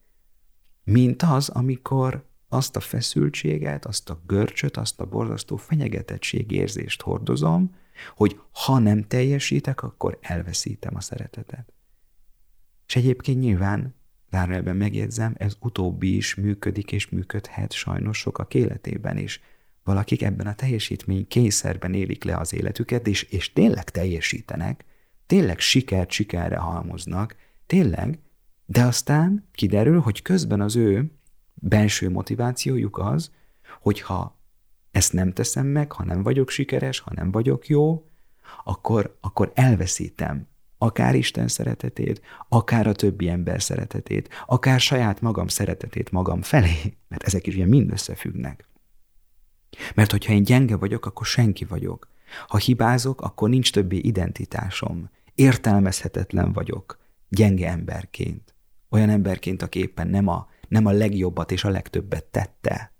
mint 0.83 1.21
az, 1.21 1.49
amikor 1.49 2.29
azt 2.49 2.75
a 2.75 2.79
feszültséget, 2.79 3.85
azt 3.85 4.09
a 4.09 4.21
görcsöt, 4.25 4.77
azt 4.77 4.99
a 4.99 5.05
borzasztó 5.05 5.55
fenyegetettségérzést 5.55 7.01
hordozom, 7.01 7.75
hogy 8.15 8.39
ha 8.51 8.79
nem 8.79 9.07
teljesítek, 9.07 9.83
akkor 9.83 10.17
elveszítem 10.21 10.95
a 10.95 11.01
szeretetet. 11.01 11.73
És 12.87 12.95
egyébként 12.95 13.39
nyilván, 13.39 13.95
zárójelben 14.31 14.75
megjegyzem, 14.75 15.33
ez 15.37 15.55
utóbbi 15.59 16.15
is 16.15 16.35
működik 16.35 16.91
és 16.91 17.09
működhet 17.09 17.71
sajnos 17.71 18.17
sokak 18.17 18.53
életében 18.53 19.17
is. 19.17 19.41
Valakik 19.83 20.21
ebben 20.21 20.47
a 20.47 20.55
teljesítmény 20.55 21.27
kényszerben 21.27 21.93
élik 21.93 22.23
le 22.23 22.37
az 22.37 22.53
életüket, 22.53 23.07
és, 23.07 23.23
és 23.23 23.53
tényleg 23.53 23.89
teljesítenek, 23.89 24.85
tényleg 25.25 25.59
sikert 25.59 26.11
sikerre 26.11 26.57
halmoznak, 26.57 27.35
tényleg, 27.65 28.19
de 28.65 28.83
aztán 28.83 29.47
kiderül, 29.51 29.99
hogy 29.99 30.21
közben 30.21 30.61
az 30.61 30.75
ő 30.75 31.11
belső 31.53 32.09
motivációjuk 32.09 32.97
az, 32.97 33.31
hogyha 33.81 34.39
ezt 34.91 35.13
nem 35.13 35.33
teszem 35.33 35.67
meg, 35.67 35.91
ha 35.91 36.03
nem 36.03 36.23
vagyok 36.23 36.49
sikeres, 36.49 36.99
ha 36.99 37.11
nem 37.15 37.31
vagyok 37.31 37.67
jó, 37.67 38.09
akkor, 38.63 39.17
akkor 39.21 39.51
elveszítem 39.55 40.47
akár 40.83 41.15
Isten 41.15 41.47
szeretetét, 41.47 42.21
akár 42.49 42.87
a 42.87 42.93
többi 42.93 43.29
ember 43.29 43.61
szeretetét, 43.61 44.29
akár 44.45 44.79
saját 44.79 45.21
magam 45.21 45.47
szeretetét 45.47 46.11
magam 46.11 46.41
felé, 46.41 46.97
mert 47.07 47.23
ezek 47.23 47.47
is 47.47 47.55
ugye 47.55 47.65
mind 47.65 47.91
összefüggnek. 47.91 48.69
Mert 49.95 50.11
hogyha 50.11 50.33
én 50.33 50.43
gyenge 50.43 50.75
vagyok, 50.75 51.05
akkor 51.05 51.25
senki 51.25 51.65
vagyok. 51.65 52.09
Ha 52.47 52.57
hibázok, 52.57 53.21
akkor 53.21 53.49
nincs 53.49 53.71
többé 53.71 53.97
identitásom. 53.97 55.09
Értelmezhetetlen 55.35 56.53
vagyok, 56.53 56.99
gyenge 57.29 57.69
emberként. 57.69 58.55
Olyan 58.89 59.09
emberként, 59.09 59.61
aki 59.61 59.79
éppen 59.79 60.07
nem 60.07 60.27
a 60.27 60.49
nem 60.67 60.85
a 60.85 60.91
legjobbat 60.91 61.51
és 61.51 61.63
a 61.63 61.69
legtöbbet 61.69 62.23
tette. 62.23 62.93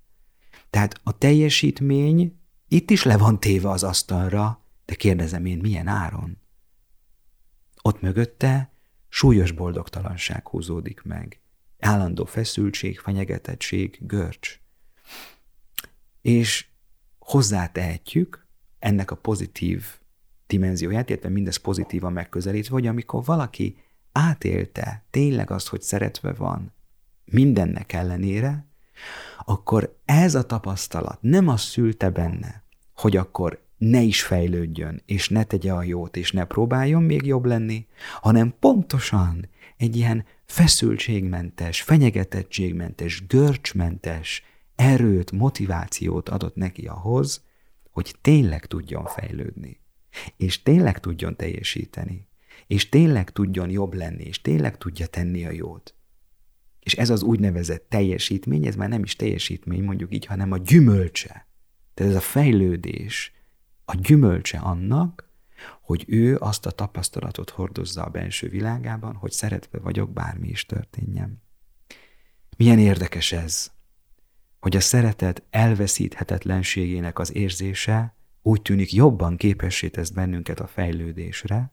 Tehát 0.70 1.00
a 1.04 1.18
teljesítmény 1.18 2.40
itt 2.68 2.90
is 2.90 3.04
le 3.04 3.18
van 3.18 3.40
téve 3.40 3.70
az 3.70 3.84
asztalra, 3.84 4.66
de 4.86 4.96
kérdezem 4.96 5.46
én, 5.46 5.58
milyen 5.58 5.88
áron? 5.88 6.41
Ott 7.82 8.02
mögötte 8.02 8.72
súlyos 9.10 9.52
boldogtalanság 9.52 10.48
húzódik 10.48 11.02
meg. 11.02 11.40
Állandó 11.80 12.26
feszültség, 12.26 13.00
fenyegetettség, 13.00 13.98
görcs. 14.00 14.60
És 16.22 16.68
hozzátehetjük 17.20 18.46
ennek 18.80 19.12
a 19.12 19.16
pozitív 19.16 19.86
dimenzióját, 20.48 21.10
illetve 21.10 21.30
mindez 21.30 21.58
pozitívan 21.58 22.14
megközelítve, 22.14 22.74
hogy 22.74 22.88
amikor 22.88 23.24
valaki 23.24 23.78
átélte 24.12 25.06
tényleg 25.10 25.52
azt, 25.52 25.68
hogy 25.68 25.82
szeretve 25.82 26.34
van, 26.34 26.74
mindennek 27.26 27.94
ellenére, 27.94 28.66
akkor 29.46 30.00
ez 30.06 30.36
a 30.36 30.46
tapasztalat 30.46 31.22
nem 31.22 31.48
azt 31.48 31.64
szülte 31.64 32.10
benne, 32.10 32.64
hogy 32.94 33.18
akkor 33.18 33.64
ne 33.82 34.02
is 34.02 34.24
fejlődjön, 34.24 35.02
és 35.06 35.30
ne 35.30 35.44
tegye 35.44 35.74
a 35.74 35.84
jót, 35.84 36.18
és 36.18 36.32
ne 36.32 36.46
próbáljon 36.46 37.04
még 37.04 37.26
jobb 37.26 37.46
lenni, 37.46 37.88
hanem 38.22 38.54
pontosan 38.60 39.50
egy 39.78 39.96
ilyen 39.96 40.26
feszültségmentes, 40.46 41.82
fenyegetettségmentes, 41.82 43.26
görcsmentes 43.28 44.44
erőt, 44.76 45.32
motivációt 45.32 46.30
adott 46.30 46.56
neki 46.56 46.88
ahhoz, 46.88 47.44
hogy 47.92 48.16
tényleg 48.22 48.66
tudjon 48.66 49.06
fejlődni, 49.06 49.80
és 50.38 50.64
tényleg 50.64 51.00
tudjon 51.00 51.36
teljesíteni, 51.36 52.28
és 52.68 52.90
tényleg 52.90 53.30
tudjon 53.30 53.70
jobb 53.70 53.94
lenni, 53.94 54.24
és 54.24 54.42
tényleg 54.42 54.78
tudja 54.78 55.08
tenni 55.08 55.46
a 55.46 55.52
jót. 55.52 55.96
És 56.80 56.94
ez 56.94 57.10
az 57.10 57.24
úgynevezett 57.24 57.90
teljesítmény, 57.90 58.66
ez 58.66 58.76
már 58.76 58.90
nem 58.90 59.04
is 59.04 59.16
teljesítmény, 59.16 59.84
mondjuk 59.84 60.14
így, 60.14 60.26
hanem 60.26 60.52
a 60.52 60.58
gyümölcse. 60.58 61.48
Tehát 61.94 62.12
ez 62.12 62.18
a 62.18 62.22
fejlődés, 62.22 63.32
a 63.86 63.96
gyümölcse 63.96 64.58
annak, 64.58 65.30
hogy 65.82 66.06
ő 66.08 66.38
azt 66.38 66.66
a 66.66 66.72
tapasztalatot 66.72 67.50
hordozza 67.50 68.04
a 68.04 68.10
belső 68.10 68.50
világában, 68.50 69.16
hogy 69.16 69.32
szeretve 69.32 69.80
vagyok, 69.80 70.14
bármi 70.14 70.48
is 70.48 70.66
történjen. 70.66 71.42
Milyen 72.58 72.80
érdekes 72.80 73.32
ez, 73.32 73.72
hogy 74.60 74.76
a 74.76 74.80
szeretet 74.80 75.44
elveszíthetetlenségének 75.50 77.20
az 77.20 77.36
érzése 77.36 78.16
úgy 78.42 78.62
tűnik 78.62 78.94
jobban 78.94 79.38
képessé 79.38 79.90
tesz 79.90 80.10
bennünket 80.10 80.60
a 80.60 80.68
fejlődésre, 80.68 81.72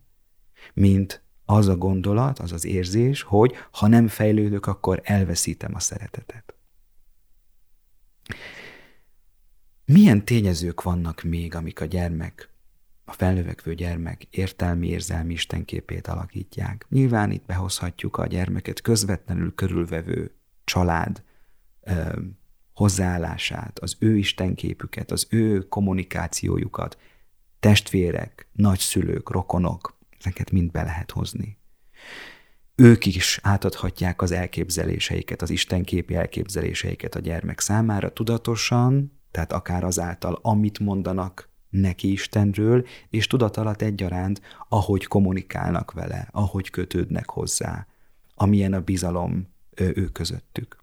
mint 0.74 1.22
az 1.44 1.68
a 1.68 1.76
gondolat, 1.76 2.38
az 2.38 2.52
az 2.52 2.64
érzés, 2.64 3.22
hogy 3.22 3.54
ha 3.70 3.86
nem 3.86 4.08
fejlődök, 4.08 4.66
akkor 4.66 5.00
elveszítem 5.04 5.74
a 5.74 5.80
szeretetet. 5.80 6.54
Milyen 9.92 10.24
tényezők 10.24 10.82
vannak 10.82 11.22
még, 11.22 11.54
amik 11.54 11.80
a 11.80 11.84
gyermek, 11.84 12.50
a 13.04 13.12
felnövekvő 13.12 13.74
gyermek 13.74 14.26
értelmi, 14.30 14.88
érzelmi 14.88 15.32
istenképét 15.32 16.06
alakítják? 16.06 16.86
Nyilván 16.88 17.30
itt 17.30 17.44
behozhatjuk 17.46 18.16
a 18.16 18.26
gyermeket 18.26 18.80
közvetlenül 18.80 19.54
körülvevő 19.54 20.34
család 20.64 21.22
ö, 21.80 22.20
hozzáállását, 22.74 23.78
az 23.78 23.96
ő 23.98 24.16
istenképüket, 24.16 25.10
az 25.10 25.26
ő 25.30 25.68
kommunikációjukat, 25.68 26.98
testvérek, 27.60 28.48
nagyszülők, 28.52 29.30
rokonok, 29.30 29.98
Ezeket 30.18 30.50
mind 30.50 30.70
be 30.70 30.82
lehet 30.82 31.10
hozni. 31.10 31.58
ők 32.74 33.06
is 33.06 33.38
átadhatják 33.42 34.22
az 34.22 34.30
elképzeléseiket, 34.30 35.42
az 35.42 35.50
istenképi 35.50 36.14
elképzeléseiket 36.14 37.14
a 37.14 37.20
gyermek 37.20 37.60
számára 37.60 38.12
tudatosan, 38.12 39.17
tehát 39.30 39.52
akár 39.52 39.84
azáltal, 39.84 40.38
amit 40.42 40.78
mondanak 40.78 41.48
neki 41.70 42.12
Istenről, 42.12 42.86
és 43.10 43.26
tudat 43.26 43.56
alatt 43.56 43.82
egyaránt, 43.82 44.40
ahogy 44.68 45.06
kommunikálnak 45.06 45.92
vele, 45.92 46.28
ahogy 46.30 46.70
kötődnek 46.70 47.30
hozzá, 47.30 47.86
amilyen 48.34 48.72
a 48.72 48.80
bizalom 48.80 49.48
ő 49.76 50.08
közöttük. 50.08 50.76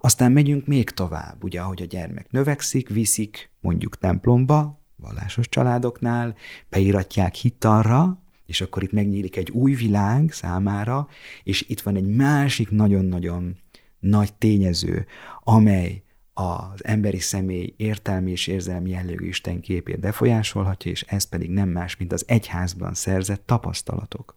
Aztán 0.00 0.32
megyünk 0.32 0.66
még 0.66 0.90
tovább, 0.90 1.44
ugye, 1.44 1.60
ahogy 1.60 1.82
a 1.82 1.86
gyermek 1.86 2.30
növekszik, 2.30 2.88
viszik 2.88 3.50
mondjuk 3.60 3.98
templomba, 3.98 4.80
vallásos 4.96 5.48
családoknál, 5.48 6.34
beiratják 6.68 7.34
hitarra, 7.34 8.22
és 8.46 8.60
akkor 8.60 8.82
itt 8.82 8.92
megnyílik 8.92 9.36
egy 9.36 9.50
új 9.50 9.74
világ 9.74 10.32
számára, 10.32 11.08
és 11.42 11.62
itt 11.68 11.80
van 11.80 11.96
egy 11.96 12.06
másik 12.06 12.70
nagyon-nagyon 12.70 13.56
nagy 13.98 14.34
tényező, 14.34 15.06
amely 15.40 16.02
az 16.38 16.84
emberi 16.84 17.18
személy 17.18 17.74
értelmi 17.76 18.30
és 18.30 18.46
érzelmi 18.46 18.90
jellegű 18.90 19.26
Isten 19.26 19.60
képét 19.60 20.00
befolyásolhatja, 20.00 20.90
és 20.90 21.02
ez 21.02 21.24
pedig 21.24 21.50
nem 21.50 21.68
más, 21.68 21.96
mint 21.96 22.12
az 22.12 22.24
egyházban 22.26 22.94
szerzett 22.94 23.46
tapasztalatok. 23.46 24.36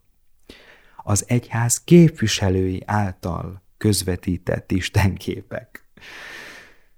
Az 1.03 1.25
egyház 1.27 1.83
képviselői 1.83 2.83
által 2.85 3.61
közvetített 3.77 4.71
istenképek. 4.71 5.85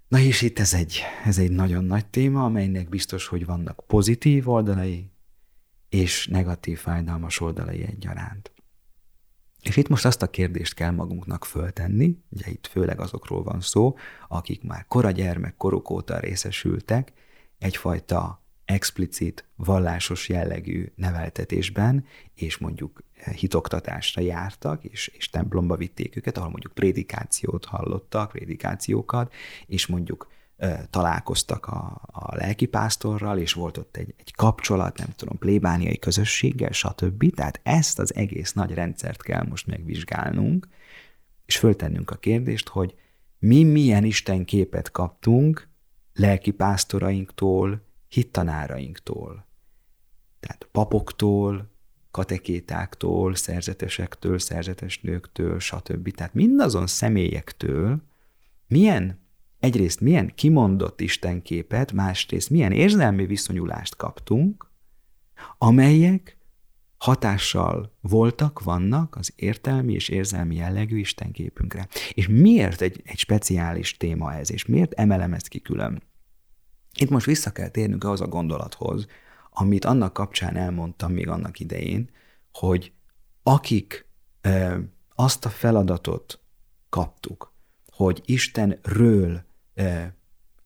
Na 0.07 0.19
és 0.19 0.41
itt 0.41 0.59
ez 0.59 0.73
egy, 0.73 1.01
ez 1.25 1.37
egy 1.37 1.51
nagyon 1.51 1.83
nagy 1.83 2.05
téma, 2.05 2.43
amelynek 2.43 2.89
biztos, 2.89 3.27
hogy 3.27 3.45
vannak 3.45 3.83
pozitív 3.87 4.49
oldalai, 4.49 5.11
és 5.89 6.27
negatív 6.27 6.79
fájdalmas 6.79 7.39
oldalai 7.39 7.83
egyaránt. 7.83 8.52
És 9.63 9.77
itt 9.77 9.87
most 9.87 10.05
azt 10.05 10.21
a 10.21 10.29
kérdést 10.29 10.73
kell 10.73 10.91
magunknak 10.91 11.45
föltenni, 11.45 12.17
ugye 12.29 12.49
itt 12.49 12.67
főleg 12.67 12.99
azokról 12.99 13.43
van 13.43 13.61
szó, 13.61 13.95
akik 14.27 14.63
már 14.63 14.85
kora 14.87 15.11
gyermek 15.11 15.57
koruk 15.57 15.89
óta 15.89 16.19
részesültek 16.19 17.13
egyfajta 17.59 18.43
explicit, 18.65 19.45
vallásos 19.55 20.29
jellegű 20.29 20.91
neveltetésben, 20.95 22.05
és 22.33 22.57
mondjuk 22.57 23.03
hitoktatásra 23.35 24.21
jártak, 24.21 24.83
és, 24.83 25.07
és 25.07 25.29
templomba 25.29 25.75
vitték 25.75 26.15
őket, 26.15 26.37
ahol 26.37 26.49
mondjuk 26.49 26.73
prédikációt 26.73 27.65
hallottak, 27.65 28.31
prédikációkat, 28.31 29.33
és 29.65 29.87
mondjuk 29.87 30.31
találkoztak 30.89 31.65
a, 31.65 32.01
a 32.05 32.35
lelkipásztorral, 32.35 33.37
és 33.37 33.53
volt 33.53 33.77
ott 33.77 33.97
egy, 33.97 34.13
egy 34.17 34.33
kapcsolat, 34.33 34.97
nem 34.97 35.09
tudom, 35.15 35.37
plébániai 35.37 35.99
közösséggel, 35.99 36.71
stb. 36.71 37.35
Tehát 37.35 37.59
ezt 37.63 37.99
az 37.99 38.15
egész 38.15 38.53
nagy 38.53 38.73
rendszert 38.73 39.23
kell 39.23 39.43
most 39.43 39.67
megvizsgálnunk, 39.67 40.67
és 41.45 41.57
föltennünk 41.57 42.11
a 42.11 42.15
kérdést, 42.15 42.69
hogy 42.69 42.95
mi 43.39 43.63
milyen 43.63 44.03
Isten 44.03 44.45
képet 44.45 44.91
kaptunk 44.91 45.67
lelkipásztorainktól, 46.13 47.85
hittanárainktól. 48.07 49.47
Tehát 50.39 50.67
papoktól, 50.71 51.71
katekétáktól, 52.11 53.35
szerzetesektől, 53.35 54.39
szerzetes 54.39 54.99
nőktől, 55.01 55.59
stb. 55.59 56.11
Tehát 56.11 56.33
mindazon 56.33 56.87
személyektől 56.87 58.03
milyen 58.67 59.22
egyrészt 59.63 59.99
milyen 59.99 60.31
kimondott 60.35 61.01
istenképet, 61.01 61.91
másrészt 61.91 62.49
milyen 62.49 62.71
érzelmi 62.71 63.25
viszonyulást 63.25 63.95
kaptunk, 63.95 64.71
amelyek 65.57 66.37
hatással 66.97 67.93
voltak, 68.01 68.63
vannak 68.63 69.15
az 69.15 69.33
értelmi 69.35 69.93
és 69.93 70.09
érzelmi 70.09 70.55
jellegű 70.55 70.97
istenképünkre. 70.97 71.87
És 72.13 72.27
miért 72.27 72.81
egy, 72.81 73.01
egy 73.05 73.17
speciális 73.17 73.97
téma 73.97 74.33
ez, 74.33 74.51
és 74.51 74.65
miért 74.65 74.93
emelem 74.93 75.33
ezt 75.33 75.47
ki 75.47 75.59
külön? 75.59 76.03
Itt 76.99 77.09
most 77.09 77.25
vissza 77.25 77.51
kell 77.51 77.69
térnünk 77.69 78.03
ahhoz 78.03 78.21
a 78.21 78.27
gondolathoz, 78.27 79.05
amit 79.49 79.85
annak 79.85 80.13
kapcsán 80.13 80.55
elmondtam 80.55 81.11
még 81.11 81.27
annak 81.27 81.59
idején, 81.59 82.09
hogy 82.53 82.91
akik 83.43 84.07
e, 84.41 84.79
azt 85.15 85.45
a 85.45 85.49
feladatot 85.49 86.39
kaptuk, 86.89 87.53
hogy 87.91 88.21
Istenről 88.25 89.51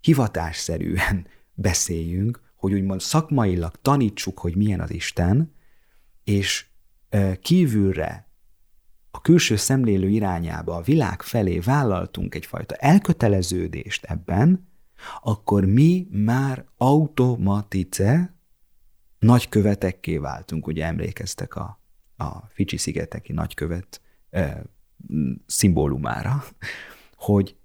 hivatásszerűen 0.02 1.28
beszéljünk, 1.54 2.42
hogy 2.56 2.74
úgymond 2.74 3.02
szakmailag 3.02 3.76
tanítsuk, 3.82 4.40
hogy 4.40 4.56
milyen 4.56 4.80
az 4.80 4.92
Isten, 4.92 5.54
és 6.24 6.66
kívülre, 7.42 8.28
a 9.12 9.22
külső 9.22 9.56
szemlélő 9.56 10.10
irányába, 10.10 10.76
a 10.76 10.82
világ 10.82 11.22
felé 11.22 11.60
vállaltunk 11.60 12.36
egyfajta 12.36 12.76
elköteleződést 12.76 14.04
ebben, 14.04 14.68
akkor 15.22 15.66
mi 15.66 16.08
már 16.12 16.66
automatice 16.78 18.36
nagykövetekké 19.20 20.18
váltunk. 20.18 20.68
Ugye 20.68 20.86
emlékeztek 20.86 21.56
a, 21.56 21.82
a 22.18 22.26
Fidzsi-szigeteki 22.50 23.34
nagykövet 23.34 24.02
e, 24.30 24.64
szimbólumára, 25.46 26.44
hogy 27.28 27.56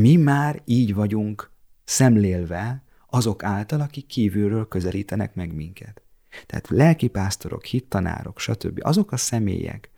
mi 0.00 0.16
már 0.16 0.62
így 0.64 0.94
vagyunk 0.94 1.50
szemlélve 1.84 2.82
azok 3.08 3.42
által, 3.42 3.80
akik 3.80 4.06
kívülről 4.06 4.68
közelítenek 4.68 5.34
meg 5.34 5.54
minket. 5.54 6.02
Tehát 6.46 6.68
lelkipásztorok, 6.68 7.64
hittanárok, 7.64 8.38
stb. 8.38 8.80
Azok 8.82 9.12
a 9.12 9.16
személyek, 9.16 9.90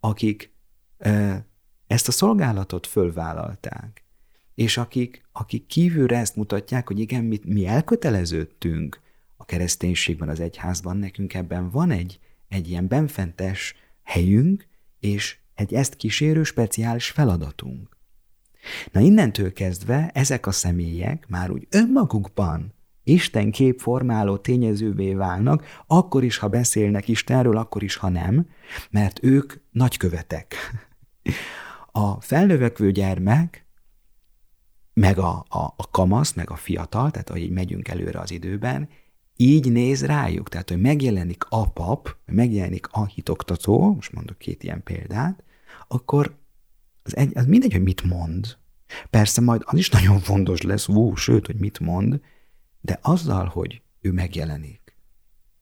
akik 0.00 0.52
ezt 1.86 2.08
a 2.08 2.12
szolgálatot 2.12 2.86
fölvállalták, 2.86 4.04
és 4.54 4.76
akik, 4.76 5.24
akik 5.32 5.66
kívülre 5.66 6.18
ezt 6.18 6.36
mutatják, 6.36 6.86
hogy 6.86 6.98
igen, 6.98 7.24
mi, 7.24 7.40
mi 7.44 7.66
elköteleződtünk 7.66 9.00
a 9.36 9.44
kereszténységben, 9.44 10.28
az 10.28 10.40
egyházban, 10.40 10.96
nekünk 10.96 11.34
ebben 11.34 11.70
van 11.70 11.90
egy, 11.90 12.18
egy 12.48 12.68
ilyen 12.68 12.88
benfentes 12.88 13.74
helyünk, 14.02 14.66
és 15.00 15.38
egy 15.54 15.74
ezt 15.74 15.94
kísérő 15.94 16.42
speciális 16.42 17.10
feladatunk. 17.10 17.94
Na 18.92 19.00
innentől 19.00 19.52
kezdve 19.52 20.10
ezek 20.14 20.46
a 20.46 20.52
személyek 20.52 21.24
már 21.28 21.50
úgy 21.50 21.66
önmagukban 21.70 22.74
Isten 23.04 23.50
képformáló 23.50 24.36
tényezővé 24.36 25.14
válnak, 25.14 25.82
akkor 25.86 26.24
is, 26.24 26.36
ha 26.36 26.48
beszélnek 26.48 27.08
Istenről, 27.08 27.56
akkor 27.56 27.82
is, 27.82 27.96
ha 27.96 28.08
nem, 28.08 28.48
mert 28.90 29.18
ők 29.22 29.52
nagykövetek. 29.70 30.54
A 31.92 32.20
felnövekvő 32.20 32.90
gyermek, 32.90 33.66
meg 34.92 35.18
a, 35.18 35.44
a, 35.48 35.74
a 35.76 35.90
kamasz, 35.90 36.32
meg 36.32 36.50
a 36.50 36.56
fiatal, 36.56 37.10
tehát 37.10 37.30
ahogy 37.30 37.42
így 37.42 37.50
megyünk 37.50 37.88
előre 37.88 38.18
az 38.18 38.30
időben, 38.30 38.88
így 39.36 39.72
néz 39.72 40.04
rájuk. 40.04 40.48
Tehát, 40.48 40.68
hogy 40.68 40.80
megjelenik 40.80 41.44
a 41.48 41.70
pap, 41.70 42.16
megjelenik 42.26 42.86
a 42.90 43.06
hitoktató, 43.06 43.94
most 43.94 44.12
mondok 44.12 44.38
két 44.38 44.62
ilyen 44.62 44.82
példát, 44.82 45.42
akkor 45.88 46.36
az, 47.04 47.16
egy, 47.16 47.36
az 47.36 47.46
mindegy, 47.46 47.72
hogy 47.72 47.82
mit 47.82 48.02
mond. 48.02 48.56
Persze 49.10 49.40
majd 49.40 49.62
az 49.64 49.78
is 49.78 49.90
nagyon 49.90 50.20
fontos 50.20 50.62
lesz, 50.62 50.86
vú, 50.86 51.14
sőt, 51.14 51.46
hogy 51.46 51.56
mit 51.56 51.80
mond, 51.80 52.20
de 52.80 52.98
azzal, 53.02 53.46
hogy 53.46 53.82
ő 54.00 54.12
megjelenik, 54.12 54.96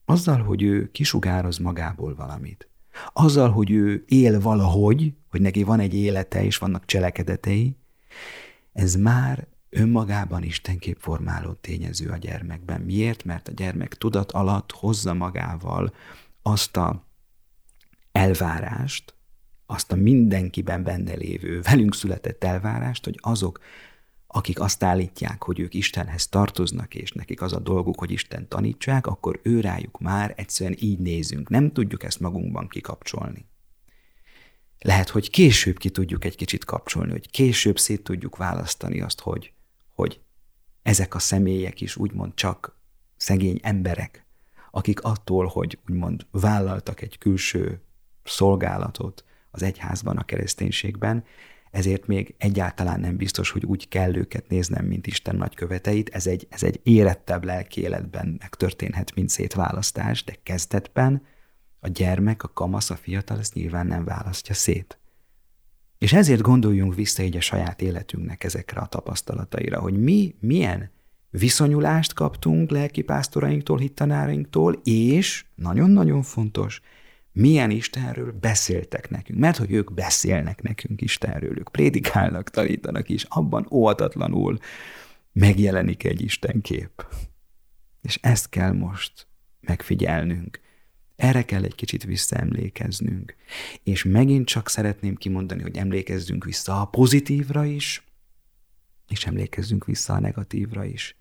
azzal, 0.05 0.43
hogy 0.43 0.63
ő 0.63 0.91
kisugároz 0.91 1.59
magából 1.59 2.15
valamit, 2.15 2.69
azzal, 3.13 3.51
hogy 3.51 3.71
ő 3.71 4.05
él 4.07 4.41
valahogy, 4.41 5.15
hogy 5.29 5.41
neki 5.41 5.63
van 5.63 5.81
egy 5.81 5.95
élete 5.95 6.45
és 6.45 6.59
vannak 6.59 6.85
cselekedetei, 6.85 7.77
ez 8.73 8.95
már 8.95 9.49
önmagában 9.71 10.43
Istenkép 10.43 10.97
formáló 11.01 11.53
tényező 11.53 12.09
a 12.09 12.17
gyermekben. 12.17 12.81
Miért? 12.81 13.25
Mert 13.25 13.49
a 13.49 13.53
gyermek 13.53 13.95
tudat 13.95 14.33
alatt 14.33 14.73
hozza 14.73 15.15
magával 15.15 15.95
azt 16.43 16.77
a 16.77 17.07
elvárást, 18.13 19.15
azt 19.73 19.93
a 19.93 19.97
mindenkiben 19.97 20.83
benne 20.83 21.15
lévő, 21.15 21.61
velünk 21.61 21.95
született 21.95 22.45
elvárást, 22.45 23.05
hogy 23.05 23.19
azok, 23.21 23.61
akik 24.27 24.61
azt 24.61 24.83
állítják, 24.83 25.43
hogy 25.43 25.61
ők 25.61 25.75
Istenhez 25.75 26.29
tartoznak, 26.29 26.95
és 26.95 27.13
nekik 27.13 27.43
az 27.43 27.53
a 27.53 27.59
dolguk, 27.59 27.99
hogy 27.99 28.11
Isten 28.11 28.49
tanítsák, 28.49 29.07
akkor 29.07 29.41
ő 29.43 29.61
rájuk 29.61 30.01
már 30.01 30.33
egyszerűen 30.37 30.77
így 30.81 30.99
nézünk. 30.99 31.49
Nem 31.49 31.73
tudjuk 31.73 32.03
ezt 32.03 32.21
magunkban 32.21 32.69
kikapcsolni. 32.69 33.47
Lehet, 34.79 35.09
hogy 35.09 35.31
később 35.31 35.79
ki 35.79 35.91
tudjuk 35.91 36.25
egy 36.25 36.37
kicsit 36.37 36.65
kapcsolni, 36.65 37.11
hogy 37.11 37.31
később 37.31 37.79
szét 37.79 38.03
tudjuk 38.03 38.37
választani 38.37 39.01
azt, 39.01 39.21
hogy, 39.21 39.53
hogy 39.95 40.21
ezek 40.83 41.15
a 41.15 41.19
személyek 41.19 41.81
is 41.81 41.97
úgymond 41.97 42.35
csak 42.35 42.79
szegény 43.17 43.59
emberek, 43.63 44.27
akik 44.71 45.03
attól, 45.03 45.47
hogy 45.47 45.79
úgymond 45.89 46.27
vállaltak 46.31 47.01
egy 47.01 47.19
külső 47.19 47.83
szolgálatot, 48.25 49.25
az 49.53 49.62
egyházban, 49.62 50.17
a 50.17 50.25
kereszténységben, 50.25 51.25
ezért 51.73 52.07
még 52.07 52.35
egyáltalán 52.38 53.01
nem 53.01 53.17
biztos, 53.17 53.51
hogy 53.51 53.65
úgy 53.65 53.88
kell 53.88 54.17
őket 54.17 54.49
néznem, 54.49 54.85
mint 54.85 55.07
Isten 55.07 55.37
nagyköveteit. 55.37 56.09
Ez 56.09 56.27
egy, 56.27 56.47
ez 56.51 56.62
egy 56.62 56.81
érettebb 56.83 57.45
lelki 57.45 57.81
életben 57.81 58.37
megtörténhet, 58.38 59.15
mint 59.15 59.29
szétválasztás, 59.29 60.25
de 60.25 60.35
kezdetben 60.43 61.23
a 61.81 61.88
gyermek, 61.88 62.43
a 62.43 62.49
kamasz, 62.49 62.91
a 62.91 62.97
fiatal 62.97 63.38
ezt 63.38 63.55
nyilván 63.55 63.87
nem 63.87 64.05
választja 64.05 64.55
szét. 64.55 64.99
És 65.99 66.12
ezért 66.12 66.41
gondoljunk 66.41 66.95
vissza 66.95 67.23
így 67.23 67.37
a 67.37 67.41
saját 67.41 67.83
életünknek 67.83 68.45
ezekre 68.45 68.81
a 68.81 68.87
tapasztalataira, 68.87 69.81
hogy 69.81 70.01
mi 70.01 70.35
milyen 70.41 70.91
viszonyulást 71.31 72.12
kaptunk 72.12 72.71
lelkipásztorainktól, 72.71 73.79
hittanárainktól, 73.79 74.81
és 74.85 75.45
nagyon-nagyon 75.55 76.23
fontos, 76.23 76.81
milyen 77.33 77.71
Istenről 77.71 78.33
beszéltek 78.33 79.11
nekünk. 79.11 79.38
Mert 79.38 79.57
hogy 79.57 79.73
ők 79.73 79.95
beszélnek 79.95 80.62
nekünk 80.62 81.01
Istenről, 81.01 81.59
ők 81.59 81.68
prédikálnak, 81.68 82.51
tanítanak 82.51 83.09
is, 83.09 83.25
abban 83.29 83.66
óhatatlanul 83.71 84.59
megjelenik 85.33 86.05
egy 86.05 86.21
Isten 86.21 86.61
kép. 86.61 87.07
És 88.03 88.18
ezt 88.23 88.49
kell 88.49 88.73
most 88.73 89.27
megfigyelnünk. 89.61 90.61
Erre 91.16 91.42
kell 91.45 91.62
egy 91.64 91.75
kicsit 91.75 92.05
visszaemlékeznünk. 92.05 93.37
És 93.83 94.05
megint 94.05 94.47
csak 94.47 94.68
szeretném 94.68 95.16
kimondani, 95.16 95.62
hogy 95.62 95.77
emlékezzünk 95.77 96.45
vissza 96.45 96.81
a 96.81 96.85
pozitívra 96.85 97.64
is, 97.64 98.05
és 99.09 99.27
emlékezzünk 99.27 99.85
vissza 99.85 100.12
a 100.12 100.21
negatívra 100.21 100.85
is. 100.85 101.16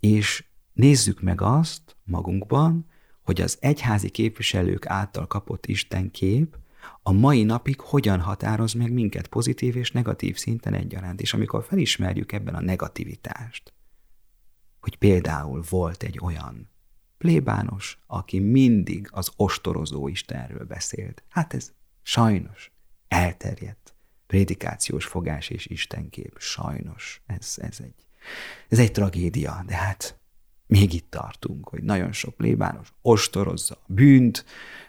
És 0.00 0.44
nézzük 0.72 1.20
meg 1.20 1.40
azt 1.40 1.96
magunkban, 2.04 2.86
hogy 3.24 3.40
az 3.40 3.56
egyházi 3.60 4.08
képviselők 4.08 4.86
által 4.86 5.26
kapott 5.26 5.66
Isten 5.66 6.10
kép 6.10 6.56
a 7.02 7.12
mai 7.12 7.42
napig 7.42 7.80
hogyan 7.80 8.20
határoz 8.20 8.72
meg 8.72 8.92
minket 8.92 9.26
pozitív 9.26 9.76
és 9.76 9.92
negatív 9.92 10.36
szinten 10.36 10.74
egyaránt. 10.74 11.20
És 11.20 11.34
amikor 11.34 11.64
felismerjük 11.64 12.32
ebben 12.32 12.54
a 12.54 12.60
negativitást, 12.60 13.72
hogy 14.80 14.96
például 14.96 15.64
volt 15.68 16.02
egy 16.02 16.18
olyan 16.22 16.70
plébános, 17.18 17.98
aki 18.06 18.38
mindig 18.38 19.08
az 19.10 19.30
ostorozó 19.36 20.08
Istenről 20.08 20.64
beszélt. 20.64 21.22
Hát 21.28 21.54
ez 21.54 21.72
sajnos 22.02 22.72
elterjedt 23.08 23.94
prédikációs 24.26 25.04
fogás 25.04 25.48
és 25.48 25.66
istenkép. 25.66 26.36
Sajnos. 26.38 27.22
Ez, 27.26 27.54
ez, 27.56 27.80
egy, 27.80 28.06
ez 28.68 28.78
egy 28.78 28.92
tragédia, 28.92 29.62
de 29.66 29.74
hát 29.74 30.18
még 30.66 30.92
itt 30.92 31.10
tartunk, 31.10 31.68
hogy 31.68 31.82
nagyon 31.82 32.12
sok 32.12 32.34
plébános 32.34 32.92
ostorozza 33.02 33.74
a 33.74 33.92
bűnt, 33.92 34.44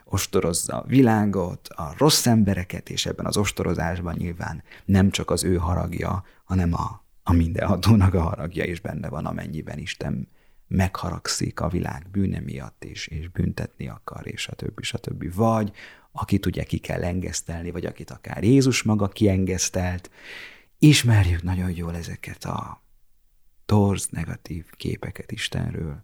ostorozza 0.05 0.77
a 0.77 0.85
világot, 0.88 1.67
a 1.67 1.93
rossz 1.97 2.25
embereket, 2.25 2.89
és 2.89 3.05
ebben 3.05 3.25
az 3.25 3.38
ostorozásban 3.38 4.15
nyilván 4.17 4.63
nem 4.85 5.09
csak 5.09 5.29
az 5.29 5.43
ő 5.43 5.55
haragja, 5.55 6.23
hanem 6.43 6.73
a, 6.73 7.03
a 7.23 7.33
mindenhatónak 7.33 8.13
a 8.13 8.21
haragja 8.21 8.63
is 8.63 8.79
benne 8.79 9.09
van, 9.09 9.25
amennyiben 9.25 9.77
Isten 9.77 10.27
megharagszik 10.67 11.59
a 11.59 11.69
világ 11.69 12.07
bűne 12.11 12.39
miatt, 12.39 12.83
és, 12.83 13.07
és 13.07 13.29
büntetni 13.29 13.88
akar, 13.88 14.27
és 14.27 14.47
a 14.47 14.55
többi, 14.55 14.83
a 14.91 14.97
többi. 14.97 15.29
Vagy 15.29 15.71
akit 16.11 16.45
ugye 16.45 16.63
ki 16.63 16.77
kell 16.77 17.03
engesztelni, 17.03 17.71
vagy 17.71 17.85
akit 17.85 18.09
akár 18.09 18.43
Jézus 18.43 18.83
maga 18.83 19.07
kiengesztelt. 19.07 20.09
Ismerjük 20.79 21.43
nagyon 21.43 21.71
jól 21.75 21.95
ezeket 21.95 22.43
a 22.43 22.85
torz, 23.65 24.08
negatív 24.12 24.65
képeket 24.69 25.32
Istenről. 25.32 26.04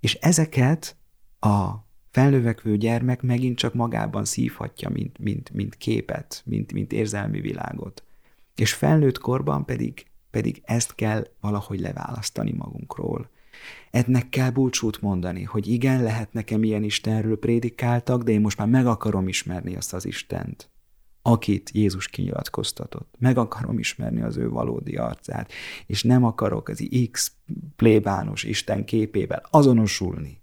És 0.00 0.14
ezeket 0.14 0.96
a 1.40 1.70
felnövekvő 2.10 2.76
gyermek 2.76 3.22
megint 3.22 3.58
csak 3.58 3.74
magában 3.74 4.24
szívhatja, 4.24 4.88
mint, 4.88 5.18
mint, 5.18 5.50
mint 5.50 5.74
képet, 5.76 6.42
mint, 6.44 6.72
mint 6.72 6.92
érzelmi 6.92 7.40
világot. 7.40 8.02
És 8.54 8.72
felnőtt 8.72 9.18
korban 9.18 9.64
pedig, 9.64 10.06
pedig 10.30 10.62
ezt 10.64 10.94
kell 10.94 11.26
valahogy 11.40 11.80
leválasztani 11.80 12.52
magunkról. 12.52 13.30
Ennek 13.90 14.28
kell 14.28 14.50
búcsút 14.50 15.00
mondani, 15.00 15.42
hogy 15.42 15.66
igen, 15.66 16.02
lehet 16.02 16.32
nekem 16.32 16.62
ilyen 16.62 16.82
Istenről 16.82 17.38
prédikáltak, 17.38 18.22
de 18.22 18.32
én 18.32 18.40
most 18.40 18.58
már 18.58 18.68
meg 18.68 18.86
akarom 18.86 19.28
ismerni 19.28 19.76
azt 19.76 19.94
az 19.94 20.06
Istent, 20.06 20.70
akit 21.26 21.70
Jézus 21.70 22.08
kinyilatkoztatott. 22.08 23.14
Meg 23.18 23.38
akarom 23.38 23.78
ismerni 23.78 24.22
az 24.22 24.36
ő 24.36 24.48
valódi 24.48 24.96
arcát, 24.96 25.52
és 25.86 26.02
nem 26.02 26.24
akarok 26.24 26.68
az 26.68 26.88
X 27.10 27.32
plébános 27.76 28.42
Isten 28.42 28.84
képével 28.84 29.42
azonosulni. 29.50 30.42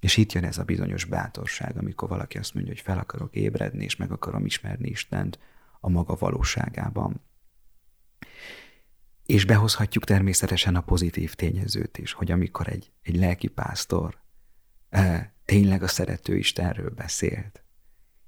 És 0.00 0.16
itt 0.16 0.32
jön 0.32 0.44
ez 0.44 0.58
a 0.58 0.64
bizonyos 0.64 1.04
bátorság, 1.04 1.76
amikor 1.76 2.08
valaki 2.08 2.38
azt 2.38 2.54
mondja, 2.54 2.72
hogy 2.72 2.82
fel 2.82 2.98
akarok 2.98 3.34
ébredni, 3.34 3.84
és 3.84 3.96
meg 3.96 4.12
akarom 4.12 4.44
ismerni 4.44 4.88
Istent 4.88 5.38
a 5.80 5.88
maga 5.88 6.14
valóságában. 6.14 7.20
És 9.26 9.44
behozhatjuk 9.44 10.04
természetesen 10.04 10.76
a 10.76 10.80
pozitív 10.80 11.34
tényezőt 11.34 11.98
is, 11.98 12.12
hogy 12.12 12.30
amikor 12.30 12.68
egy, 12.68 12.92
egy 13.02 13.16
lelkipásztor 13.16 14.18
e, 14.88 15.34
tényleg 15.44 15.82
a 15.82 15.88
szerető 15.88 16.36
Istenről 16.36 16.90
beszélt, 16.90 17.63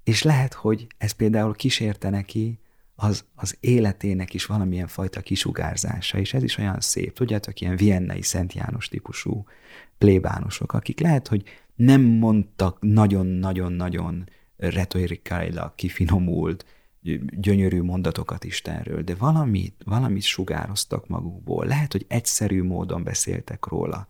és 0.07 0.23
lehet, 0.23 0.55
hogy 0.55 0.87
ez 0.99 1.13
például 1.13 1.55
kísérte 1.55 2.11
neki 2.11 2.59
az, 2.95 3.25
az 3.35 3.57
életének 3.61 4.35
is 4.35 4.47
valamilyen 4.47 4.87
fajta 4.87 5.21
kisugárzása, 5.21 6.19
és 6.19 6.35
ez 6.35 6.43
is 6.43 6.59
olyan 6.59 6.81
szép. 6.81 7.13
Tudjátok, 7.13 7.61
ilyen 7.61 7.77
viennei 7.77 8.23
Szent 8.23 8.53
János 8.53 8.89
típusú 8.89 9.45
plébánosok, 9.99 10.73
akik 10.73 11.01
lehet, 11.01 11.29
hogy 11.29 11.43
nem 11.75 12.01
mondtak 12.03 12.77
nagyon-nagyon-nagyon 12.81 14.29
retorikailag 14.57 15.75
kifinomult, 15.75 16.65
gyönyörű 17.31 17.83
mondatokat 17.83 18.45
Istenről, 18.45 19.03
de 19.03 19.15
valamit, 19.15 19.83
valamit 19.85 20.23
sugároztak 20.23 21.09
magukból. 21.09 21.67
Lehet, 21.67 21.93
hogy 21.93 22.05
egyszerű 22.09 22.63
módon 22.63 23.03
beszéltek 23.03 23.67
róla, 23.67 24.09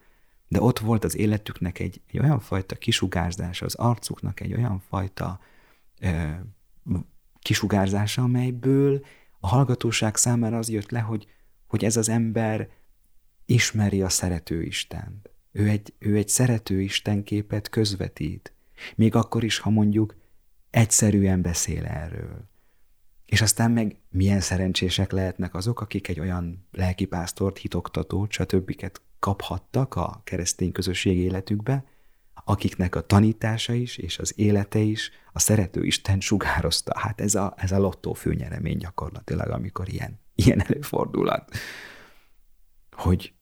de 0.49 0.61
ott 0.61 0.79
volt 0.79 1.05
az 1.05 1.17
életüknek 1.17 1.79
egy, 1.79 2.01
egy 2.07 2.19
olyan 2.19 2.41
fajta 2.41 2.75
kisugárzása, 2.75 3.65
az 3.65 3.75
arcuknak 3.75 4.41
egy 4.41 4.55
olyan 4.55 4.83
fajta 4.89 5.41
kisugárzása, 7.39 8.23
amelyből 8.23 9.05
a 9.41 9.47
hallgatóság 9.47 10.17
számára 10.17 10.59
az 10.59 10.69
jött 10.69 10.91
le, 10.91 11.01
hogy, 11.01 11.27
hogy 11.67 11.85
ez 11.85 11.97
az 11.97 12.09
ember 12.09 12.69
ismeri 13.45 14.03
a 14.03 14.09
szerető 14.09 14.63
Istent. 14.63 15.31
Ő 15.53 15.69
egy, 15.69 15.95
ő 15.99 16.17
egy 16.17 16.29
szerető 16.29 16.81
Isten 16.81 17.23
képet 17.23 17.69
közvetít, 17.69 18.53
még 18.95 19.15
akkor 19.15 19.45
is, 19.45 19.59
ha 19.59 19.71
mondjuk 19.71 20.17
egyszerűen 20.71 21.43
beszél 21.43 21.85
erről. 21.85 22.49
És 23.27 23.41
aztán 23.41 23.71
meg 23.71 23.97
milyen 24.11 24.41
szerencsések 24.41 25.13
lehetnek 25.13 25.55
azok, 25.55 25.81
akik 25.81 26.09
egy 26.09 26.21
olyan 26.21 26.67
lelkipásztort, 26.73 27.59
hitoktatót, 27.59 28.33
stb. 28.33 28.91
kaphattak 29.19 29.95
a 29.95 30.21
keresztény 30.25 30.73
közösség 30.73 31.17
életükbe, 31.17 31.85
akiknek 32.49 32.95
a 32.95 33.01
tanítása 33.01 33.73
is, 33.73 33.97
és 33.97 34.19
az 34.19 34.33
élete 34.37 34.79
is 34.79 35.11
a 35.33 35.39
szerető 35.39 35.85
Isten 35.85 36.21
sugározta. 36.21 36.99
Hát 36.99 37.21
ez 37.21 37.35
a, 37.35 37.55
ez 37.57 37.73
a 37.73 37.79
lottó 37.79 38.13
főnyeremény 38.13 38.77
gyakorlatilag, 38.77 39.51
amikor 39.51 39.89
ilyen, 39.89 40.21
ilyen 40.35 40.61
előfordulhat. 40.61 41.57
Hogy 42.91 43.35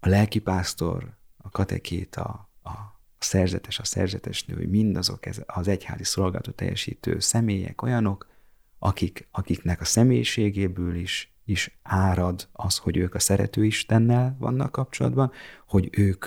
a 0.00 0.08
lelkipásztor, 0.08 1.16
a 1.36 1.50
katekéta, 1.50 2.50
a, 2.62 2.68
a 2.68 3.00
szerzetes, 3.18 3.78
a 3.78 3.84
szerzetes 3.84 4.44
nő, 4.44 4.66
mindazok 4.68 5.26
ez, 5.26 5.40
az 5.46 5.68
egyházi 5.68 6.04
szolgálatot 6.04 6.54
teljesítő 6.54 7.18
személyek 7.20 7.82
olyanok, 7.82 8.30
akik, 8.78 9.28
akiknek 9.30 9.80
a 9.80 9.84
személyiségéből 9.84 10.94
is, 10.94 11.34
is 11.44 11.78
árad 11.82 12.48
az, 12.52 12.78
hogy 12.78 12.96
ők 12.96 13.14
a 13.14 13.18
szerető 13.18 13.64
Istennel 13.64 14.36
vannak 14.38 14.72
kapcsolatban, 14.72 15.32
hogy 15.66 15.88
ők 15.92 16.26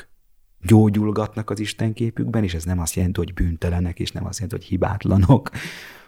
gyógyulgatnak 0.65 1.49
az 1.49 1.59
Isten 1.59 1.93
képükben, 1.93 2.43
és 2.43 2.53
ez 2.53 2.63
nem 2.63 2.79
azt 2.79 2.93
jelenti, 2.93 3.19
hogy 3.19 3.33
bűntelenek, 3.33 3.99
és 3.99 4.11
nem 4.11 4.25
azt 4.25 4.39
jelenti, 4.39 4.59
hogy 4.59 4.69
hibátlanok, 4.69 5.49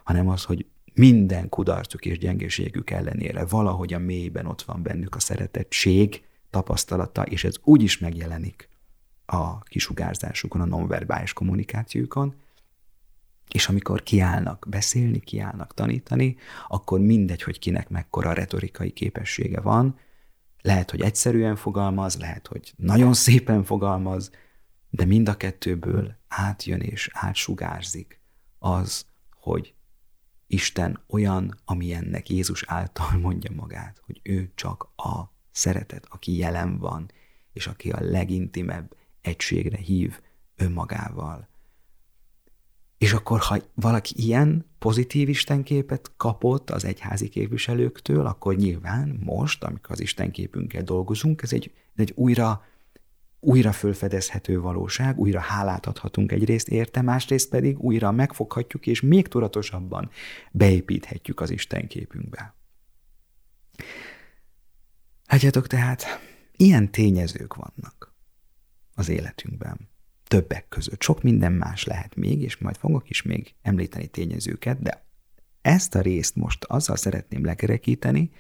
hanem 0.04 0.30
az, 0.30 0.44
hogy 0.44 0.66
minden 0.94 1.50
kudarcuk 1.50 2.06
és 2.06 2.18
gyengeségük 2.18 2.90
ellenére 2.90 3.46
valahogy 3.46 3.94
a 3.94 4.00
mélyben 4.00 4.46
ott 4.46 4.62
van 4.62 4.84
bennük 4.84 5.16
a 5.16 5.20
szeretettség 5.20 6.24
tapasztalata, 6.50 7.24
és 7.24 7.44
ez 7.44 7.56
úgy 7.64 7.84
is 7.84 7.98
megjelenik 7.98 8.70
a 9.26 9.60
kisugárzásukon, 9.64 10.62
a 10.62 10.66
nonverbális 10.66 11.34
kommunikációkon, 11.34 12.36
és 13.54 13.68
amikor 13.70 14.04
kiállnak 14.04 14.66
beszélni, 14.70 15.20
kiállnak 15.20 15.74
tanítani, 15.74 16.36
akkor 16.68 17.00
mindegy, 17.00 17.42
hogy 17.42 17.60
kinek 17.60 17.90
mekkora 17.90 18.34
retorikai 18.34 18.92
képessége 18.92 19.62
van, 19.62 20.00
lehet, 20.62 20.92
hogy 20.92 21.02
egyszerűen 21.02 21.56
fogalmaz, 21.56 22.18
lehet, 22.18 22.48
hogy 22.48 22.74
nagyon 22.78 23.14
szépen 23.14 23.64
fogalmaz, 23.64 24.32
de 24.98 25.06
mind 25.06 25.30
a 25.30 25.38
kettőből 25.38 26.16
átjön 26.28 26.80
és 26.80 27.10
átsugárzik 27.14 28.20
az, 28.60 29.06
hogy 29.32 29.74
Isten 30.48 31.00
olyan, 31.08 31.60
amilyennek 31.66 32.30
Jézus 32.30 32.64
által 32.68 33.18
mondja 33.28 33.52
magát, 33.56 34.02
hogy 34.06 34.20
ő 34.24 34.52
csak 34.56 34.92
a 34.96 35.34
szeretet, 35.52 36.08
aki 36.10 36.38
jelen 36.38 36.78
van, 36.78 37.12
és 37.54 37.68
aki 37.68 37.90
a 37.90 38.02
legintimebb 38.02 38.96
egységre 39.22 39.78
hív 39.78 40.20
önmagával. 40.56 41.48
És 42.98 43.14
akkor, 43.14 43.40
ha 43.40 43.58
valaki 43.74 44.14
ilyen 44.16 44.66
pozitív 44.80 45.30
istenképet 45.30 46.12
kapott 46.18 46.70
az 46.70 46.86
egyházi 46.86 47.30
képviselőktől, 47.30 48.26
akkor 48.26 48.56
nyilván 48.56 49.20
most, 49.24 49.64
amikor 49.64 49.92
az 49.92 50.02
istenképünkkel 50.02 50.84
dolgozunk, 50.84 51.42
ez 51.42 51.54
egy, 51.54 51.74
egy 51.96 52.12
újra 52.16 52.66
újra 53.40 53.72
fölfedezhető 53.72 54.60
valóság, 54.60 55.18
újra 55.18 55.40
hálát 55.40 55.86
adhatunk 55.86 56.32
egyrészt 56.32 56.68
érte, 56.68 57.02
másrészt 57.02 57.50
pedig 57.50 57.80
újra 57.80 58.12
megfoghatjuk, 58.12 58.88
és 58.88 59.02
még 59.02 59.28
tudatosabban 59.28 60.10
beépíthetjük 60.52 61.40
az 61.40 61.50
Isten 61.50 61.88
képünkbe. 61.88 62.56
Látjátok 65.28 65.68
tehát, 65.68 66.06
ilyen 66.56 66.92
tényezők 66.92 67.56
vannak 67.56 68.14
az 68.96 69.10
életünkben. 69.10 69.90
Többek 70.24 70.68
között. 70.68 71.02
Sok 71.02 71.24
minden 71.24 71.52
más 71.52 71.84
lehet 71.84 72.16
még, 72.16 72.42
és 72.42 72.58
majd 72.58 72.76
fogok 72.78 73.10
is 73.10 73.22
még 73.22 73.54
említeni 73.62 74.08
tényezőket, 74.08 74.82
de 74.82 75.06
ezt 75.62 75.96
a 75.96 76.02
részt 76.02 76.36
most 76.36 76.64
azzal 76.64 76.96
szeretném 76.96 77.46
lekerekíteni, 77.46 78.32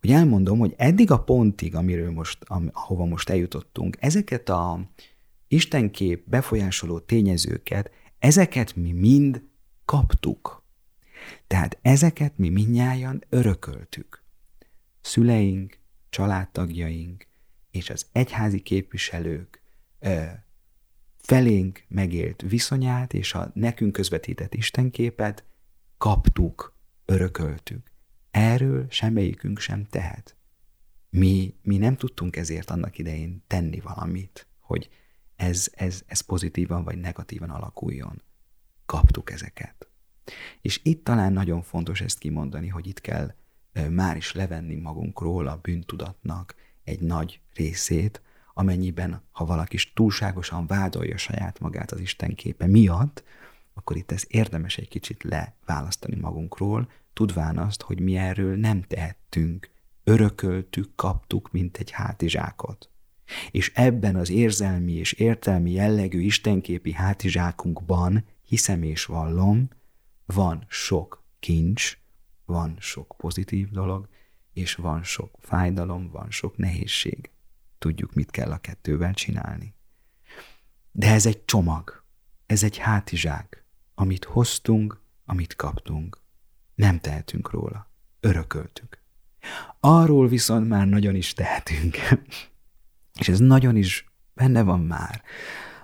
hogy 0.00 0.10
elmondom, 0.10 0.58
hogy 0.58 0.74
eddig 0.76 1.10
a 1.10 1.22
pontig, 1.22 1.74
amiről 1.74 2.10
most, 2.10 2.44
ahova 2.72 3.04
most 3.04 3.28
eljutottunk, 3.28 3.96
ezeket 4.00 4.48
a 4.48 4.90
Istenkép 5.48 6.28
befolyásoló 6.28 6.98
tényezőket, 6.98 7.90
ezeket 8.18 8.76
mi 8.76 8.92
mind 8.92 9.42
kaptuk. 9.84 10.64
Tehát 11.46 11.78
ezeket 11.82 12.38
mi 12.38 12.48
mindnyájan 12.48 13.24
örököltük. 13.28 14.22
Szüleink, 15.00 15.78
családtagjaink 16.10 17.26
és 17.70 17.90
az 17.90 18.06
egyházi 18.12 18.60
képviselők 18.60 19.62
ö, 19.98 20.22
felénk 21.16 21.84
megélt 21.88 22.44
viszonyát 22.48 23.14
és 23.14 23.34
a 23.34 23.50
nekünk 23.54 23.92
közvetített 23.92 24.54
Istenképet 24.54 25.44
kaptuk, 25.98 26.74
örököltük. 27.04 27.89
Erről 28.30 28.86
semmelyikünk 28.88 29.58
sem 29.58 29.84
tehet. 29.84 30.36
Mi, 31.10 31.54
mi 31.62 31.76
nem 31.76 31.96
tudtunk 31.96 32.36
ezért 32.36 32.70
annak 32.70 32.98
idején 32.98 33.42
tenni 33.46 33.80
valamit, 33.80 34.46
hogy 34.58 34.90
ez, 35.36 35.68
ez, 35.74 36.02
ez 36.06 36.20
pozitívan 36.20 36.84
vagy 36.84 36.98
negatívan 36.98 37.50
alakuljon. 37.50 38.22
Kaptuk 38.86 39.30
ezeket. 39.30 39.88
És 40.60 40.80
itt 40.82 41.04
talán 41.04 41.32
nagyon 41.32 41.62
fontos 41.62 42.00
ezt 42.00 42.18
kimondani, 42.18 42.68
hogy 42.68 42.86
itt 42.86 43.00
kell 43.00 43.34
már 43.90 44.16
is 44.16 44.32
levenni 44.32 44.74
magunkról 44.74 45.46
a 45.46 45.58
bűntudatnak 45.62 46.54
egy 46.84 47.00
nagy 47.00 47.40
részét, 47.54 48.22
amennyiben, 48.54 49.22
ha 49.30 49.44
valaki 49.44 49.74
is 49.74 49.92
túlságosan 49.92 50.66
vádolja 50.66 51.16
saját 51.16 51.58
magát 51.58 51.92
az 51.92 52.00
Isten 52.00 52.34
képe 52.34 52.66
miatt, 52.66 53.24
akkor 53.74 53.96
itt 53.96 54.12
ez 54.12 54.24
érdemes 54.28 54.78
egy 54.78 54.88
kicsit 54.88 55.22
leválasztani 55.22 56.16
magunkról, 56.16 56.90
tudván 57.20 57.58
azt, 57.58 57.82
hogy 57.82 58.00
mi 58.00 58.16
erről 58.16 58.56
nem 58.56 58.82
tehettünk, 58.82 59.70
örököltük, 60.04 60.94
kaptuk, 60.94 61.50
mint 61.52 61.76
egy 61.76 61.90
hátizsákot. 61.90 62.90
És 63.50 63.72
ebben 63.74 64.16
az 64.16 64.30
érzelmi 64.30 64.92
és 64.92 65.12
értelmi 65.12 65.70
jellegű 65.70 66.20
istenképi 66.20 66.92
hátizsákunkban, 66.92 68.24
hiszem 68.42 68.82
és 68.82 69.04
vallom, 69.04 69.68
van 70.26 70.64
sok 70.68 71.24
kincs, 71.40 71.98
van 72.44 72.76
sok 72.78 73.14
pozitív 73.16 73.70
dolog, 73.70 74.08
és 74.52 74.74
van 74.74 75.02
sok 75.02 75.36
fájdalom, 75.40 76.10
van 76.10 76.30
sok 76.30 76.56
nehézség. 76.56 77.30
Tudjuk, 77.78 78.14
mit 78.14 78.30
kell 78.30 78.50
a 78.50 78.58
kettővel 78.58 79.14
csinálni. 79.14 79.74
De 80.92 81.12
ez 81.12 81.26
egy 81.26 81.44
csomag, 81.44 82.04
ez 82.46 82.62
egy 82.62 82.76
hátizsák, 82.76 83.64
amit 83.94 84.24
hoztunk, 84.24 85.00
amit 85.24 85.56
kaptunk. 85.56 86.19
Nem 86.80 86.98
tehetünk 86.98 87.50
róla. 87.50 87.90
Örököltük. 88.20 89.02
Arról 89.80 90.28
viszont 90.28 90.68
már 90.68 90.86
nagyon 90.86 91.14
is 91.14 91.32
tehetünk. 91.32 91.96
És 93.20 93.28
ez 93.28 93.38
nagyon 93.38 93.76
is 93.76 94.12
benne 94.34 94.62
van 94.62 94.80
már 94.80 95.22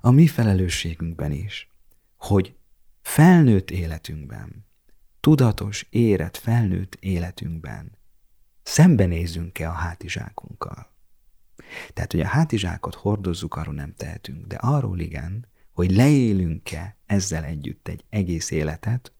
a 0.01 0.11
mi 0.11 0.27
felelősségünkben 0.27 1.33
is, 1.33 1.71
hogy 2.17 2.55
felnőtt 3.03 3.71
életünkben, 3.71 4.67
tudatos, 5.21 5.87
érett, 5.91 6.37
felnőtt 6.37 6.95
életünkben 6.95 7.99
szembenézünk-e 8.63 9.69
a 9.69 9.73
hátizsákunkkal. 9.73 10.95
Tehát, 11.93 12.13
hogy 12.13 12.21
a 12.21 12.27
hátizsákot 12.27 12.95
hordozzuk, 12.95 13.55
arról 13.55 13.75
nem 13.75 13.95
tehetünk, 13.97 14.47
de 14.47 14.57
arról 14.57 15.01
igen, 15.01 15.47
hogy 15.73 15.91
leélünk-e 15.91 16.97
ezzel 17.07 17.45
együtt 17.45 17.89
egy 17.89 18.05
egész 18.09 18.51
életet, 18.51 19.16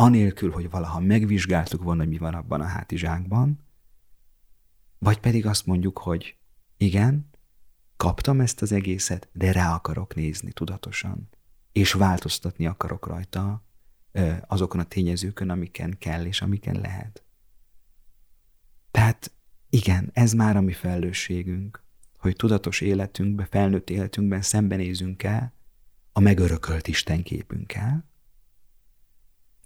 anélkül, 0.00 0.50
hogy 0.50 0.70
valaha 0.70 1.00
megvizsgáltuk 1.00 1.82
volna, 1.82 2.04
mi 2.04 2.18
van 2.18 2.34
abban 2.34 2.60
a 2.60 2.64
hátizsákban, 2.64 3.58
vagy 4.98 5.20
pedig 5.20 5.46
azt 5.46 5.66
mondjuk, 5.66 5.98
hogy 5.98 6.36
igen, 6.76 7.30
kaptam 7.96 8.40
ezt 8.40 8.62
az 8.62 8.72
egészet, 8.72 9.28
de 9.32 9.52
rá 9.52 9.74
akarok 9.74 10.14
nézni 10.14 10.52
tudatosan, 10.52 11.28
és 11.72 11.92
változtatni 11.92 12.66
akarok 12.66 13.06
rajta 13.06 13.64
azokon 14.46 14.80
a 14.80 14.84
tényezőkön, 14.84 15.50
amiken 15.50 15.98
kell 15.98 16.24
és 16.24 16.42
amiken 16.42 16.80
lehet. 16.80 17.24
Tehát 18.90 19.32
igen, 19.70 20.10
ez 20.12 20.32
már 20.32 20.56
a 20.56 20.60
mi 20.60 20.72
felelősségünk, 20.72 21.84
hogy 22.18 22.36
tudatos 22.36 22.80
életünkben, 22.80 23.46
felnőtt 23.50 23.90
életünkben 23.90 24.42
szembenézünk 24.42 25.22
el 25.22 25.52
a 26.12 26.20
megörökölt 26.20 26.88
Isten 26.88 27.22
képünkkel, 27.22 28.09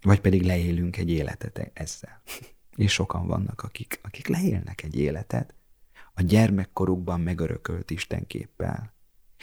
vagy 0.05 0.21
pedig 0.21 0.43
leélünk 0.43 0.97
egy 0.97 1.11
életet 1.11 1.71
ezzel. 1.73 2.23
És 2.77 2.93
sokan 2.93 3.27
vannak, 3.27 3.63
akik, 3.63 4.01
akik 4.03 4.27
leélnek 4.27 4.83
egy 4.83 4.99
életet 4.99 5.55
a 6.15 6.23
gyermekkorukban 6.23 7.21
megörökölt 7.21 7.91
Istenképpel. 7.91 8.93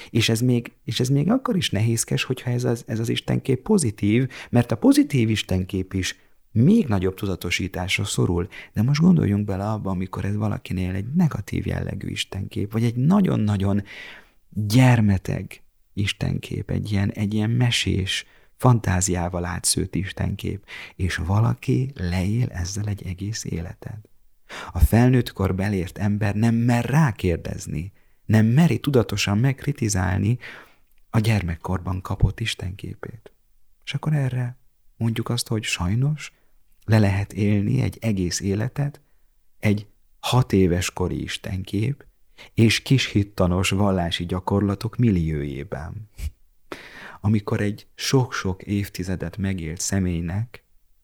És 0.10 0.30
ez 0.30 0.42
még, 0.42 0.72
és 0.84 1.00
ez 1.00 1.10
még 1.10 1.30
akkor 1.30 1.56
is 1.56 1.70
nehézkes, 1.70 2.24
hogyha 2.24 2.50
ez 2.50 2.64
az, 2.64 2.84
ez 2.88 3.00
az 3.00 3.10
Istenkép 3.10 3.62
pozitív, 3.62 4.30
mert 4.50 4.72
a 4.72 4.78
pozitív 4.78 5.30
Istenkép 5.30 5.94
is 5.94 6.20
még 6.52 6.88
nagyobb 6.88 7.16
tudatosításra 7.16 8.04
szorul. 8.04 8.48
De 8.74 8.82
most 8.82 9.02
gondoljunk 9.02 9.46
bele 9.46 9.70
abba, 9.70 9.90
amikor 9.90 10.26
ez 10.26 10.36
valakinél 10.36 10.94
egy 10.94 11.14
negatív 11.14 11.66
jellegű 11.66 12.08
Istenkép, 12.08 12.72
vagy 12.72 12.84
egy 12.84 12.96
nagyon-nagyon 12.96 13.84
gyermeteg 14.50 15.62
Istenkép, 15.94 16.70
egy 16.70 16.92
ilyen, 16.92 17.12
egy 17.12 17.34
ilyen 17.34 17.50
mesés, 17.50 18.26
fantáziával 18.62 19.46
átszőtt 19.46 19.96
Istenkép, 19.96 20.66
és 20.96 21.16
valaki 21.16 21.92
leél 21.96 22.50
ezzel 22.50 22.88
egy 22.88 23.08
egész 23.08 23.44
életet. 23.44 24.10
A 24.72 24.80
felnőttkor 24.80 25.56
belért 25.56 25.98
ember 25.98 26.36
nem 26.36 26.56
mer 26.56 26.86
rákérdezni, 26.86 27.92
nem 28.26 28.46
meri 28.46 28.80
tudatosan 28.80 29.38
megkritizálni 29.38 30.38
a 31.10 31.20
gyermekkorban 31.20 32.02
kapott 32.02 32.40
Istenképét. 32.40 33.32
És 33.84 33.94
akkor 33.94 34.14
erre 34.14 34.58
mondjuk 34.98 35.30
azt, 35.30 35.48
hogy 35.48 35.64
sajnos 35.64 36.32
le 36.86 37.00
lehet 37.00 37.34
élni 37.34 37.82
egy 37.82 37.98
egész 38.02 38.40
életet 38.40 39.02
egy 39.60 39.88
hat 40.20 40.54
éves 40.54 40.92
kori 40.92 41.22
Istenkép 41.22 42.06
és 42.54 42.82
kishittanos 42.82 43.70
vallási 43.70 44.26
gyakorlatok 44.26 44.96
milliójében. 44.98 46.10
Amikor 47.24 47.62
egy 47.62 47.88
sok-sok 47.96 48.64
évtizedet 48.64 49.38
megélt 49.38 49.80
személynek 49.80 50.64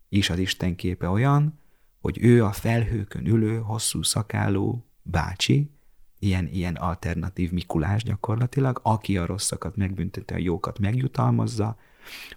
is 0.09 0.29
az 0.29 0.39
Istenképe 0.39 1.09
olyan, 1.09 1.59
hogy 1.99 2.17
ő 2.21 2.43
a 2.43 2.51
felhőkön 2.51 3.25
ülő, 3.25 3.57
hosszú 3.57 4.03
szakáló 4.03 4.85
bácsi, 5.01 5.71
ilyen, 6.19 6.47
ilyen 6.47 6.75
alternatív 6.75 7.51
Mikulás 7.51 8.03
gyakorlatilag, 8.03 8.79
aki 8.83 9.17
a 9.17 9.25
rosszakat 9.25 9.75
megbünteti, 9.75 10.33
a 10.33 10.37
jókat 10.37 10.79
megjutalmazza, 10.79 11.77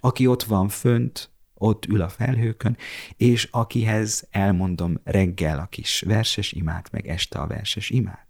aki 0.01 0.27
ott 0.27 0.43
van 0.43 0.69
fönt, 0.69 1.31
ott 1.55 1.87
ül 1.87 2.01
a 2.01 2.09
felhőkön, 2.09 2.77
és 3.17 3.49
akihez 3.51 4.27
elmondom 4.31 5.01
reggel 5.05 5.59
a 5.59 5.67
kis 5.67 6.01
verses 6.07 6.53
imát, 6.53 6.91
meg 6.91 7.07
este 7.07 7.39
a 7.39 7.47
verses 7.47 7.91
imát. 7.91 8.30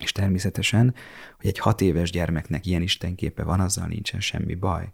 És 0.00 0.12
természetesen, 0.12 0.94
hogy 1.36 1.46
egy 1.46 1.58
hat 1.58 1.80
éves 1.80 2.10
gyermeknek 2.10 2.66
ilyen 2.66 2.82
istenképe 2.82 3.42
van, 3.42 3.60
azzal 3.60 3.86
nincsen 3.86 4.20
semmi 4.20 4.54
baj. 4.54 4.92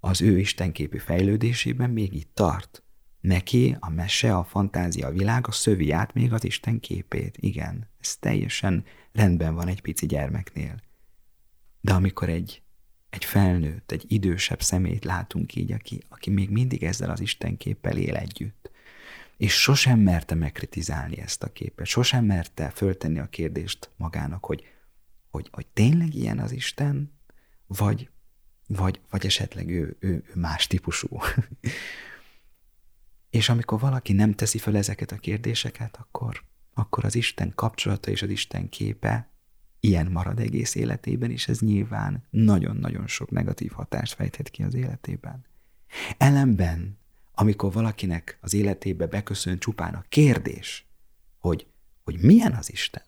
Az 0.00 0.22
ő 0.22 0.38
istenképi 0.38 0.98
fejlődésében 0.98 1.90
még 1.90 2.14
itt 2.14 2.30
tart. 2.34 2.82
Neki 3.20 3.76
a 3.80 3.90
mese, 3.90 4.36
a 4.36 4.44
fantázia, 4.44 5.06
a 5.06 5.10
világ, 5.10 5.46
a 5.46 5.50
szövi 5.50 5.90
át 5.90 6.14
még 6.14 6.32
az 6.32 6.44
Isten 6.44 6.80
képét. 6.80 7.36
Igen, 7.40 7.88
ez 8.00 8.16
teljesen 8.16 8.84
rendben 9.12 9.54
van 9.54 9.68
egy 9.68 9.80
pici 9.80 10.06
gyermeknél. 10.06 10.80
De 11.80 11.92
amikor 11.92 12.28
egy, 12.28 12.62
egy 13.10 13.24
felnőtt, 13.24 13.92
egy 13.92 14.04
idősebb 14.08 14.62
szemét 14.62 15.04
látunk 15.04 15.54
így, 15.54 15.72
aki, 15.72 16.02
aki 16.08 16.30
még 16.30 16.50
mindig 16.50 16.82
ezzel 16.82 17.10
az 17.10 17.20
Isten 17.20 17.56
képpel 17.56 17.96
él 17.96 18.16
együtt, 18.16 18.70
és 19.36 19.60
sosem 19.60 19.98
merte 19.98 20.34
megkritizálni 20.34 21.18
ezt 21.18 21.42
a 21.42 21.52
képet, 21.52 21.86
sosem 21.86 22.24
merte 22.24 22.70
föltenni 22.70 23.18
a 23.18 23.28
kérdést 23.28 23.90
magának, 23.96 24.44
hogy, 24.44 24.64
hogy, 25.30 25.48
hogy 25.52 25.66
tényleg 25.66 26.14
ilyen 26.14 26.38
az 26.38 26.52
Isten, 26.52 27.12
vagy, 27.66 28.10
vagy, 28.66 29.00
vagy 29.10 29.26
esetleg 29.26 29.68
ő, 29.68 29.96
ő, 30.00 30.08
ő 30.08 30.24
más 30.34 30.66
típusú. 30.66 31.18
És 33.30 33.48
amikor 33.48 33.80
valaki 33.80 34.12
nem 34.12 34.32
teszi 34.32 34.58
fel 34.58 34.76
ezeket 34.76 35.12
a 35.12 35.16
kérdéseket, 35.16 35.96
akkor, 35.96 36.44
akkor 36.74 37.04
az 37.04 37.14
Isten 37.14 37.52
kapcsolata 37.54 38.10
és 38.10 38.22
az 38.22 38.30
Isten 38.30 38.68
képe 38.68 39.28
ilyen 39.80 40.06
marad 40.06 40.38
egész 40.38 40.74
életében, 40.74 41.30
és 41.30 41.48
ez 41.48 41.58
nyilván 41.60 42.24
nagyon-nagyon 42.30 43.06
sok 43.06 43.30
negatív 43.30 43.72
hatást 43.72 44.14
fejthet 44.14 44.48
ki 44.48 44.62
az 44.62 44.74
életében. 44.74 45.44
Ellenben, 46.16 46.98
amikor 47.34 47.72
valakinek 47.72 48.38
az 48.40 48.54
életébe 48.54 49.06
beköszön 49.06 49.58
csupán 49.58 49.94
a 49.94 50.04
kérdés, 50.08 50.86
hogy, 51.38 51.66
hogy 52.04 52.18
milyen 52.20 52.52
az 52.52 52.72
Isten, 52.72 53.02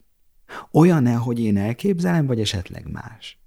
olyan-e, 0.71 1.15
hogy 1.15 1.39
én 1.39 1.57
elképzelem, 1.57 2.25
vagy 2.25 2.39
esetleg 2.39 2.91
más. 2.91 3.39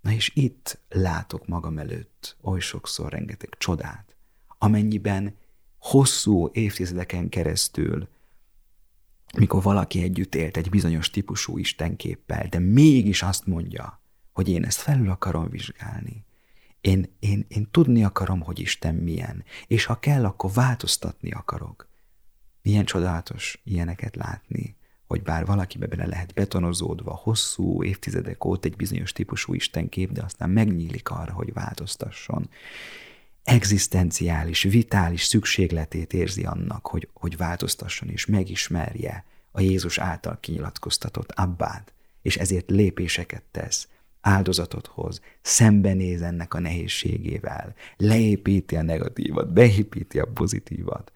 Na 0.00 0.10
és 0.10 0.30
itt 0.34 0.78
látok 0.88 1.46
magam 1.46 1.78
előtt 1.78 2.36
oly 2.40 2.60
sokszor 2.60 3.12
rengeteg 3.12 3.54
csodát, 3.58 4.16
amennyiben 4.58 5.36
hosszú 5.78 6.48
évtizedeken 6.52 7.28
keresztül, 7.28 8.08
mikor 9.38 9.62
valaki 9.62 10.02
együtt 10.02 10.34
élt 10.34 10.56
egy 10.56 10.70
bizonyos 10.70 11.10
típusú 11.10 11.58
istenképpel, 11.58 12.46
de 12.46 12.58
mégis 12.58 13.22
azt 13.22 13.46
mondja, 13.46 14.00
hogy 14.32 14.48
én 14.48 14.64
ezt 14.64 14.80
felül 14.80 15.10
akarom 15.10 15.48
vizsgálni. 15.48 16.24
Én, 16.82 17.16
én, 17.18 17.46
én 17.48 17.68
tudni 17.70 18.04
akarom, 18.04 18.40
hogy 18.40 18.58
Isten 18.58 18.94
milyen, 18.94 19.44
és 19.66 19.84
ha 19.84 19.98
kell, 19.98 20.24
akkor 20.24 20.52
változtatni 20.52 21.30
akarok. 21.30 21.88
Milyen 22.62 22.84
csodálatos 22.84 23.60
ilyeneket 23.64 24.16
látni, 24.16 24.76
hogy 25.06 25.22
bár 25.22 25.46
valakibe 25.46 25.86
bele 25.86 26.06
lehet 26.06 26.34
betonozódva 26.34 27.14
hosszú 27.14 27.84
évtizedek 27.84 28.44
óta 28.44 28.68
egy 28.68 28.76
bizonyos 28.76 29.12
típusú 29.12 29.54
istenkép, 29.54 30.12
de 30.12 30.22
aztán 30.22 30.50
megnyílik 30.50 31.10
arra, 31.10 31.32
hogy 31.32 31.52
változtasson 31.52 32.48
egzisztenciális, 33.44 34.62
vitális 34.62 35.22
szükségletét 35.22 36.12
érzi 36.12 36.44
annak, 36.44 36.86
hogy, 36.86 37.08
hogy 37.14 37.36
változtasson 37.36 38.08
és 38.08 38.26
megismerje 38.26 39.24
a 39.50 39.60
Jézus 39.60 39.98
által 39.98 40.38
kinyilatkoztatott 40.40 41.32
abbát, 41.32 41.92
és 42.22 42.36
ezért 42.36 42.70
lépéseket 42.70 43.42
tesz, 43.50 43.88
áldozatot 44.22 44.86
hoz, 44.86 45.20
szembenéz 45.40 46.22
ennek 46.22 46.54
a 46.54 46.58
nehézségével, 46.58 47.74
leépíti 47.96 48.76
a 48.76 48.82
negatívat, 48.82 49.52
beépíti 49.52 50.18
a 50.18 50.26
pozitívat. 50.26 51.12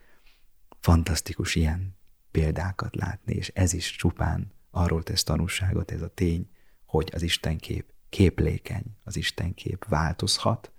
Fantasztikus 0.81 1.55
ilyen 1.55 1.97
példákat 2.31 2.97
látni, 2.97 3.35
és 3.35 3.49
ez 3.55 3.73
is 3.73 3.97
csupán 3.97 4.53
arról 4.71 5.03
tesz 5.03 5.23
tanúságot 5.23 5.91
ez 5.91 6.03
a 6.03 6.15
tény, 6.15 6.49
hogy 6.85 7.11
az 7.15 7.23
Istenkép 7.23 7.93
képlékeny, 8.09 8.85
az 9.05 9.17
Istenkép 9.17 9.85
változhat, 9.85 10.73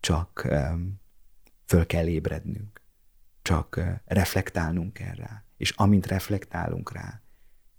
csak 0.00 0.48
föl 1.64 1.86
kell 1.86 2.06
ébrednünk, 2.06 2.80
csak 3.42 3.80
reflektálnunk 4.04 4.92
kell 4.92 5.16
és 5.56 5.70
amint 5.70 6.06
reflektálunk 6.06 6.92
rá, 6.92 7.22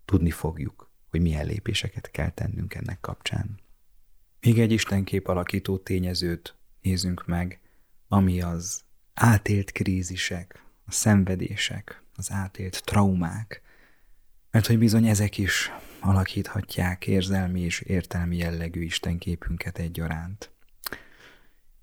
tudni 0.05 0.31
fogjuk, 0.31 0.91
hogy 1.09 1.21
milyen 1.21 1.45
lépéseket 1.45 2.11
kell 2.11 2.29
tennünk 2.29 2.73
ennek 2.73 2.99
kapcsán. 2.99 3.59
Még 4.43 4.59
egy 4.59 4.71
istenkép 4.71 5.27
alakító 5.27 5.77
tényezőt 5.77 6.55
nézzünk 6.81 7.25
meg, 7.25 7.59
ami 8.07 8.41
az 8.41 8.81
átélt 9.13 9.71
krízisek, 9.71 10.63
a 10.85 10.91
szenvedések, 10.91 12.03
az 12.15 12.31
átélt 12.31 12.83
traumák, 12.83 13.61
mert 14.51 14.67
hogy 14.67 14.77
bizony 14.77 15.07
ezek 15.07 15.37
is 15.37 15.71
alakíthatják 15.99 17.07
érzelmi 17.07 17.61
és 17.61 17.79
értelmi 17.81 18.37
jellegű 18.37 18.81
istenképünket 18.81 19.77
egyaránt. 19.77 20.51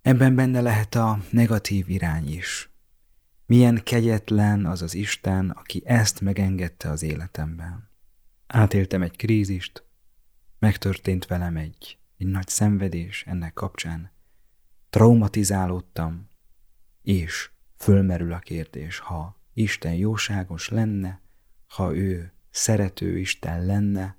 Ebben 0.03 0.35
benne 0.35 0.61
lehet 0.61 0.95
a 0.95 1.19
negatív 1.31 1.89
irány 1.89 2.33
is. 2.33 2.71
Milyen 3.47 3.81
kegyetlen 3.85 4.67
az 4.67 4.83
az 4.83 4.95
Isten, 4.95 5.51
aki 5.51 5.83
ezt 5.85 6.21
megengedte 6.21 6.91
az 6.91 7.03
életemben. 7.03 7.91
Átéltem 8.47 9.03
egy 9.03 9.17
krízist, 9.17 9.85
megtörtént 10.59 11.27
velem 11.27 11.57
egy, 11.57 12.00
egy 12.21 12.27
nagy 12.27 12.49
szenvedés 12.49 13.25
ennek 13.27 13.53
kapcsán. 13.53 14.11
Traumatizálódtam, 14.91 16.29
és 17.03 17.51
fölmerül 17.77 18.33
a 18.33 18.39
kérdés, 18.39 18.99
ha 18.99 19.41
Isten 19.53 19.95
jóságos 19.95 20.69
lenne, 20.69 21.21
ha 21.69 21.95
ő 21.95 22.33
szerető 22.51 23.19
Isten 23.19 23.67
lenne, 23.67 24.17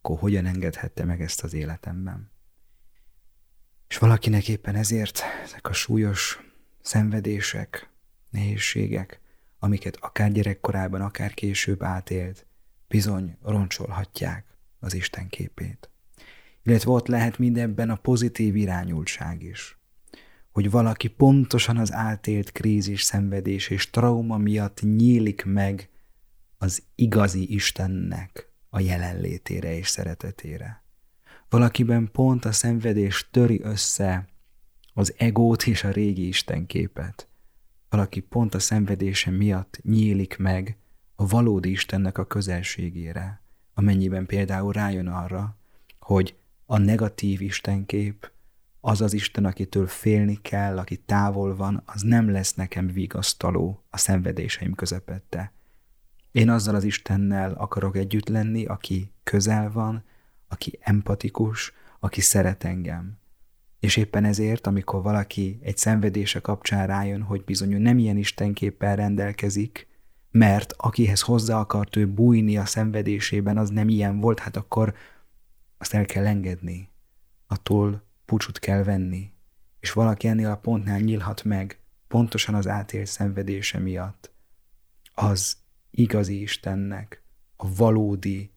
akkor 0.00 0.18
hogyan 0.18 0.46
engedhette 0.46 1.04
meg 1.04 1.20
ezt 1.20 1.42
az 1.42 1.54
életemben? 1.54 2.30
És 3.88 3.98
valakinek 3.98 4.48
éppen 4.48 4.74
ezért 4.74 5.22
ezek 5.44 5.68
a 5.68 5.72
súlyos 5.72 6.40
szenvedések, 6.80 7.90
nehézségek, 8.30 9.20
amiket 9.58 9.96
akár 9.96 10.32
gyerekkorában, 10.32 11.00
akár 11.00 11.34
később 11.34 11.82
átélt, 11.82 12.46
bizony 12.88 13.36
roncsolhatják 13.42 14.56
az 14.78 14.94
Isten 14.94 15.28
képét. 15.28 15.91
Illetve 16.64 16.90
ott 16.90 17.06
lehet 17.06 17.38
mindenben 17.38 17.90
a 17.90 17.96
pozitív 17.96 18.56
irányultság 18.56 19.42
is. 19.42 19.78
Hogy 20.50 20.70
valaki 20.70 21.08
pontosan 21.08 21.76
az 21.76 21.92
átélt 21.92 22.52
krízis, 22.52 23.02
szenvedés 23.02 23.68
és 23.68 23.90
trauma 23.90 24.36
miatt 24.36 24.80
nyílik 24.80 25.44
meg 25.44 25.88
az 26.58 26.82
igazi 26.94 27.54
Istennek 27.54 28.48
a 28.68 28.80
jelenlétére 28.80 29.76
és 29.76 29.88
szeretetére. 29.88 30.82
Valakiben 31.48 32.10
pont 32.12 32.44
a 32.44 32.52
szenvedés 32.52 33.28
töri 33.30 33.60
össze 33.62 34.28
az 34.94 35.14
egót 35.16 35.66
és 35.66 35.84
a 35.84 35.90
régi 35.90 36.26
istenképet. 36.26 37.28
Valaki 37.88 38.20
pont 38.20 38.54
a 38.54 38.58
szenvedése 38.58 39.30
miatt 39.30 39.80
nyílik 39.82 40.36
meg 40.38 40.76
a 41.14 41.26
valódi 41.26 41.70
Istennek 41.70 42.18
a 42.18 42.26
közelségére, 42.26 43.42
amennyiben 43.74 44.26
például 44.26 44.72
rájön 44.72 45.06
arra, 45.06 45.56
hogy 45.98 46.36
a 46.72 46.78
negatív 46.78 47.40
istenkép, 47.40 48.30
az 48.80 49.00
az 49.00 49.12
Isten, 49.12 49.44
akitől 49.44 49.86
félni 49.86 50.38
kell, 50.42 50.78
aki 50.78 50.96
távol 50.96 51.56
van, 51.56 51.82
az 51.86 52.02
nem 52.02 52.30
lesz 52.30 52.54
nekem 52.54 52.86
vigasztaló 52.86 53.84
a 53.90 53.98
szenvedéseim 53.98 54.74
közepette. 54.74 55.52
Én 56.30 56.50
azzal 56.50 56.74
az 56.74 56.84
Istennel 56.84 57.52
akarok 57.52 57.96
együtt 57.96 58.28
lenni, 58.28 58.64
aki 58.64 59.12
közel 59.22 59.72
van, 59.72 60.04
aki 60.48 60.78
empatikus, 60.80 61.72
aki 62.00 62.20
szeret 62.20 62.64
engem. 62.64 63.18
És 63.80 63.96
éppen 63.96 64.24
ezért, 64.24 64.66
amikor 64.66 65.02
valaki 65.02 65.58
egy 65.62 65.76
szenvedése 65.76 66.40
kapcsán 66.40 66.86
rájön, 66.86 67.22
hogy 67.22 67.44
bizony 67.44 67.80
nem 67.80 67.98
ilyen 67.98 68.16
istenképpel 68.16 68.96
rendelkezik, 68.96 69.86
mert 70.30 70.74
akihez 70.76 71.20
hozzá 71.20 71.58
akart 71.58 71.96
ő 71.96 72.08
bújni 72.08 72.56
a 72.56 72.64
szenvedésében, 72.64 73.58
az 73.58 73.70
nem 73.70 73.88
ilyen 73.88 74.20
volt, 74.20 74.38
hát 74.38 74.56
akkor 74.56 74.94
azt 75.82 75.94
el 75.94 76.04
kell 76.04 76.26
engedni. 76.26 76.88
Attól 77.46 78.02
pucsut 78.24 78.58
kell 78.58 78.82
venni. 78.82 79.32
És 79.80 79.92
valaki 79.92 80.28
ennél 80.28 80.50
a 80.50 80.56
pontnál 80.56 81.00
nyílhat 81.00 81.44
meg, 81.44 81.80
pontosan 82.08 82.54
az 82.54 82.66
átélt 82.66 83.06
szenvedése 83.06 83.78
miatt. 83.78 84.32
Az 85.14 85.56
igazi 85.90 86.40
Istennek, 86.40 87.22
a 87.56 87.74
valódi 87.74 88.50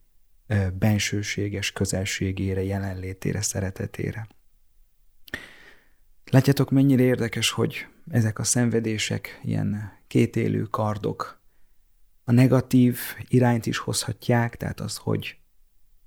bensőséges 0.78 1.72
közelségére, 1.72 2.62
jelenlétére, 2.62 3.40
szeretetére. 3.40 4.26
Látjátok, 6.24 6.70
mennyire 6.70 7.02
érdekes, 7.02 7.50
hogy 7.50 7.86
ezek 8.10 8.38
a 8.38 8.44
szenvedések, 8.44 9.40
ilyen 9.42 9.92
kétélő 10.06 10.62
kardok, 10.62 11.40
a 12.24 12.32
negatív 12.32 12.98
irányt 13.28 13.66
is 13.66 13.78
hozhatják, 13.78 14.56
tehát 14.56 14.80
az, 14.80 14.96
hogy 14.96 15.38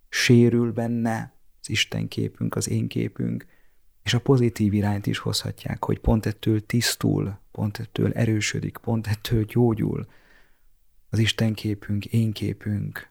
sérül 0.10 0.72
benne 0.72 1.34
az 1.62 1.70
Isten 1.70 2.08
képünk, 2.08 2.56
az 2.56 2.70
én 2.70 2.88
képünk, 2.88 3.46
és 4.04 4.14
a 4.14 4.20
pozitív 4.20 4.74
irányt 4.74 5.06
is 5.06 5.18
hozhatják, 5.18 5.84
hogy 5.84 6.00
pont 6.00 6.26
ettől 6.26 6.66
tisztul, 6.66 7.40
pont 7.52 7.80
ettől 7.80 8.12
erősödik, 8.12 8.78
pont 8.78 9.08
ettől 9.08 9.44
gyógyul 9.44 10.08
az 11.10 11.20
Isten 11.20 11.54
képünk, 11.54 12.06
én 12.06 12.32
képünk, 12.32 13.10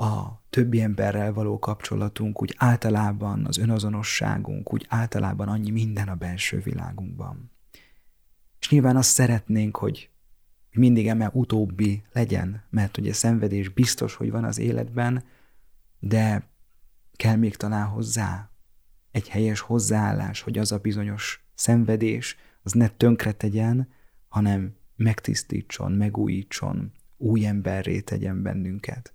a 0.00 0.42
többi 0.50 0.80
emberrel 0.80 1.32
való 1.32 1.58
kapcsolatunk, 1.58 2.42
úgy 2.42 2.54
általában 2.58 3.46
az 3.46 3.58
önazonosságunk, 3.58 4.72
úgy 4.72 4.86
általában 4.88 5.48
annyi 5.48 5.70
minden 5.70 6.08
a 6.08 6.14
belső 6.14 6.58
világunkban. 6.58 7.50
És 8.60 8.70
nyilván 8.70 8.96
azt 8.96 9.10
szeretnénk, 9.10 9.76
hogy 9.76 10.10
mindig 10.70 11.08
eme 11.08 11.30
utóbbi 11.32 12.02
legyen, 12.12 12.64
mert 12.70 12.96
ugye 12.98 13.12
szenvedés 13.12 13.68
biztos, 13.68 14.14
hogy 14.14 14.30
van 14.30 14.44
az 14.44 14.58
életben, 14.58 15.24
de 16.00 16.48
kell 17.16 17.36
még 17.36 17.56
talán 17.56 17.86
hozzá 17.86 18.50
egy 19.10 19.28
helyes 19.28 19.60
hozzáállás, 19.60 20.40
hogy 20.40 20.58
az 20.58 20.72
a 20.72 20.78
bizonyos 20.78 21.44
szenvedés, 21.54 22.36
az 22.62 22.72
ne 22.72 22.88
tönkre 22.88 23.32
tegyen, 23.32 23.88
hanem 24.28 24.76
megtisztítson, 24.96 25.92
megújítson, 25.92 26.92
új 27.16 27.46
emberré 27.46 28.00
tegyen 28.00 28.42
bennünket. 28.42 29.14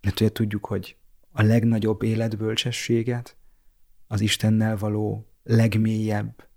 Mert 0.00 0.20
ugye 0.20 0.32
tudjuk, 0.32 0.66
hogy 0.66 0.96
a 1.30 1.42
legnagyobb 1.42 2.02
életbölcsességet, 2.02 3.36
az 4.06 4.20
Istennel 4.20 4.76
való 4.76 5.26
legmélyebb 5.42 6.48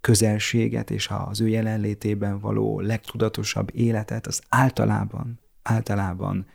közelséget 0.00 0.90
és 0.90 1.08
az 1.10 1.40
ő 1.40 1.48
jelenlétében 1.48 2.38
való 2.38 2.80
legtudatosabb 2.80 3.70
életet, 3.74 4.26
az 4.26 4.42
általában, 4.48 5.40
általában 5.62 6.46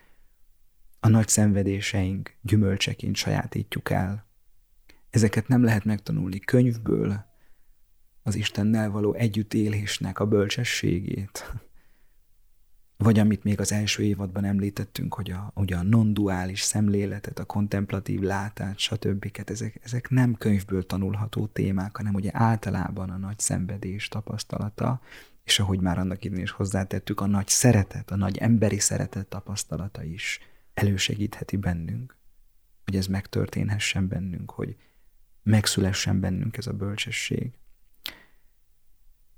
a 1.03 1.09
nagy 1.09 1.27
szenvedéseink 1.27 2.35
gyümölcseként 2.41 3.15
sajátítjuk 3.15 3.89
el. 3.89 4.25
Ezeket 5.09 5.47
nem 5.47 5.63
lehet 5.63 5.85
megtanulni 5.85 6.39
könyvből, 6.39 7.25
az 8.21 8.35
Istennel 8.35 8.89
való 8.89 9.13
együttélésnek 9.13 10.19
a 10.19 10.25
bölcsességét, 10.25 11.53
vagy 12.97 13.19
amit 13.19 13.43
még 13.43 13.59
az 13.59 13.71
első 13.71 14.03
évadban 14.03 14.43
említettünk, 14.43 15.13
hogy 15.13 15.31
a, 15.31 15.51
ugye 15.55 15.75
a 15.75 15.83
non-duális 15.83 16.61
szemléletet, 16.61 17.39
a 17.39 17.45
kontemplatív 17.45 18.19
látát, 18.19 18.77
stb. 18.79 19.41
Ezek, 19.45 19.79
ezek 19.83 20.09
nem 20.09 20.35
könyvből 20.35 20.85
tanulható 20.85 21.47
témák, 21.47 21.97
hanem 21.97 22.13
ugye 22.13 22.29
általában 22.33 23.09
a 23.09 23.17
nagy 23.17 23.39
szenvedés 23.39 24.07
tapasztalata, 24.07 25.01
és 25.43 25.59
ahogy 25.59 25.79
már 25.79 25.97
annak 25.97 26.23
idén 26.23 26.41
is 26.41 26.51
hozzátettük, 26.51 27.21
a 27.21 27.25
nagy 27.25 27.47
szeretet, 27.47 28.11
a 28.11 28.15
nagy 28.15 28.37
emberi 28.37 28.79
szeretet 28.79 29.27
tapasztalata 29.27 30.03
is 30.03 30.39
elősegítheti 30.73 31.57
bennünk, 31.57 32.17
hogy 32.85 32.95
ez 32.95 33.07
megtörténhessen 33.07 34.07
bennünk, 34.07 34.51
hogy 34.51 34.75
megszülessen 35.43 36.19
bennünk 36.19 36.57
ez 36.57 36.67
a 36.67 36.73
bölcsesség. 36.73 37.51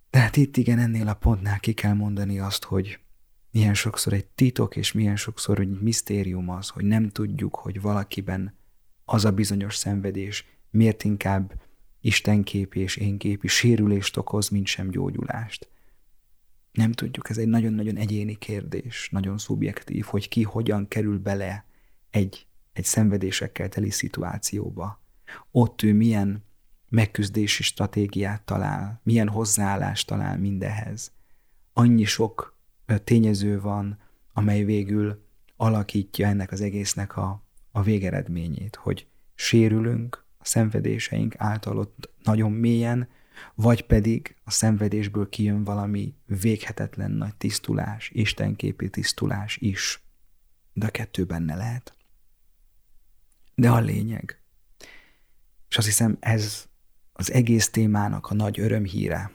Tehát 0.09 0.35
itt 0.37 0.57
igen, 0.57 0.79
ennél 0.79 1.07
a 1.07 1.13
pontnál 1.13 1.59
ki 1.59 1.73
kell 1.73 1.93
mondani 1.93 2.39
azt, 2.39 2.63
hogy 2.63 2.99
milyen 3.51 3.73
sokszor 3.73 4.13
egy 4.13 4.25
titok, 4.25 4.75
és 4.75 4.91
milyen 4.91 5.15
sokszor 5.15 5.59
egy 5.59 5.81
misztérium 5.81 6.49
az, 6.49 6.69
hogy 6.69 6.83
nem 6.83 7.09
tudjuk, 7.09 7.55
hogy 7.55 7.81
valakiben 7.81 8.57
az 9.05 9.25
a 9.25 9.31
bizonyos 9.31 9.75
szenvedés 9.75 10.45
miért 10.69 11.03
inkább 11.03 11.61
Istenkép 12.01 12.75
és 12.75 12.95
énképi 12.95 13.47
sérülést 13.47 14.17
okoz, 14.17 14.49
mint 14.49 14.67
sem 14.67 14.89
gyógyulást. 14.89 15.69
Nem 16.75 16.91
tudjuk, 16.91 17.29
ez 17.29 17.37
egy 17.37 17.47
nagyon-nagyon 17.47 17.97
egyéni 17.97 18.35
kérdés, 18.35 19.09
nagyon 19.11 19.37
szubjektív, 19.37 20.05
hogy 20.05 20.27
ki 20.27 20.43
hogyan 20.43 20.87
kerül 20.87 21.19
bele 21.19 21.65
egy, 22.09 22.47
egy 22.73 22.85
szenvedésekkel 22.85 23.69
teli 23.69 23.89
szituációba. 23.89 25.01
Ott 25.51 25.81
ő 25.81 25.93
milyen 25.93 26.43
megküzdési 26.89 27.63
stratégiát 27.63 28.41
talál, 28.41 28.99
milyen 29.03 29.29
hozzáállást 29.29 30.07
talál 30.07 30.37
mindehez. 30.37 31.11
Annyi 31.73 32.03
sok 32.03 32.57
tényező 33.03 33.61
van, 33.61 33.99
amely 34.33 34.63
végül 34.63 35.25
alakítja 35.55 36.27
ennek 36.27 36.51
az 36.51 36.61
egésznek 36.61 37.17
a, 37.17 37.43
a 37.71 37.81
végeredményét, 37.81 38.75
hogy 38.75 39.07
sérülünk 39.33 40.25
a 40.37 40.45
szenvedéseink 40.45 41.33
által 41.37 41.77
ott 41.77 42.09
nagyon 42.23 42.51
mélyen, 42.51 43.07
vagy 43.55 43.85
pedig 43.85 44.35
a 44.43 44.51
szenvedésből 44.51 45.29
kijön 45.29 45.63
valami 45.63 46.15
véghetetlen 46.25 47.11
nagy 47.11 47.35
tisztulás, 47.35 48.09
istenképi 48.13 48.89
tisztulás 48.89 49.57
is. 49.57 50.03
De 50.73 50.85
a 50.85 50.89
kettő 50.89 51.23
benne 51.23 51.55
lehet. 51.55 51.95
De 53.55 53.69
a 53.69 53.79
lényeg. 53.79 54.39
És 55.69 55.77
azt 55.77 55.87
hiszem, 55.87 56.17
ez 56.19 56.67
az 57.13 57.31
egész 57.31 57.69
témának 57.69 58.27
a 58.27 58.33
nagy 58.33 58.59
örömhíre, 58.59 59.31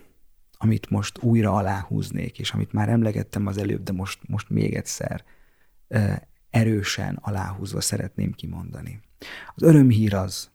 amit 0.52 0.90
most 0.90 1.22
újra 1.22 1.54
aláhúznék, 1.54 2.38
és 2.38 2.50
amit 2.50 2.72
már 2.72 2.88
emlegettem 2.88 3.46
az 3.46 3.58
előbb, 3.58 3.82
de 3.82 3.92
most, 3.92 4.28
most 4.28 4.48
még 4.48 4.74
egyszer 4.74 5.24
erősen 6.50 7.18
aláhúzva 7.20 7.80
szeretném 7.80 8.32
kimondani. 8.32 9.00
Az 9.54 9.62
örömhír 9.62 10.14
az, 10.14 10.50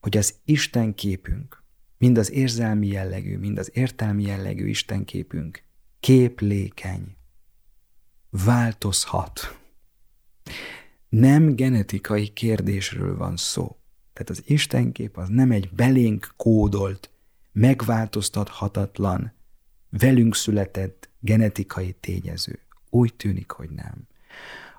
hogy 0.00 0.16
az 0.16 0.34
Isten 0.44 0.94
képünk, 0.94 1.63
mind 1.98 2.18
az 2.18 2.30
érzelmi 2.30 2.86
jellegű, 2.86 3.38
mind 3.38 3.58
az 3.58 3.70
értelmi 3.72 4.22
jellegű 4.22 4.66
Isten 4.66 5.04
képünk 5.04 5.62
képlékeny, 6.00 7.16
változhat. 8.30 9.58
Nem 11.08 11.54
genetikai 11.56 12.28
kérdésről 12.28 13.16
van 13.16 13.36
szó. 13.36 13.76
Tehát 14.12 14.30
az 14.30 14.42
Istenkép 14.46 15.16
az 15.16 15.28
nem 15.28 15.50
egy 15.50 15.70
belénk 15.70 16.32
kódolt, 16.36 17.10
megváltoztathatatlan, 17.52 19.32
velünk 19.90 20.34
született 20.34 21.10
genetikai 21.20 21.92
tényező. 21.92 22.60
Úgy 22.90 23.14
tűnik, 23.14 23.50
hogy 23.50 23.70
nem. 23.70 24.06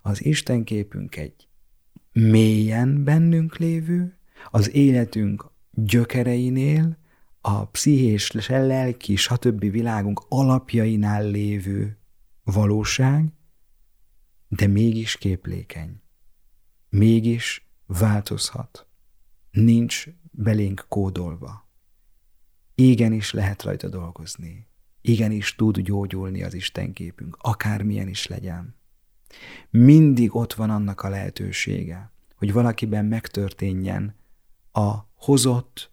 Az 0.01 0.25
Istenképünk 0.25 1.15
egy 1.15 1.47
mélyen 2.11 3.03
bennünk 3.03 3.57
lévő, 3.57 4.17
az 4.49 4.73
életünk 4.73 5.45
gyökereinél, 5.71 6.97
a 7.47 7.65
pszichés, 7.65 8.31
lelki, 8.47 9.15
stb. 9.15 9.59
világunk 9.59 10.25
alapjainál 10.29 11.29
lévő 11.29 11.97
valóság, 12.43 13.33
de 14.47 14.67
mégis 14.67 15.17
képlékeny. 15.17 16.01
Mégis 16.89 17.67
változhat 17.85 18.87
nincs 19.51 20.05
belénk 20.31 20.85
kódolva. 20.89 21.69
Igenis 22.75 23.31
lehet 23.31 23.63
rajta 23.63 23.89
dolgozni. 23.89 24.67
Igenis 25.01 25.55
tud 25.55 25.79
gyógyulni 25.79 26.43
az 26.43 26.53
Isten 26.53 26.93
képünk, 26.93 27.37
akármilyen 27.41 28.07
is 28.07 28.27
legyen. 28.27 28.75
Mindig 29.69 30.35
ott 30.35 30.53
van 30.53 30.69
annak 30.69 31.01
a 31.01 31.09
lehetősége, 31.09 32.11
hogy 32.35 32.53
valakiben 32.53 33.05
megtörténjen 33.05 34.15
a 34.71 34.93
hozott, 35.15 35.91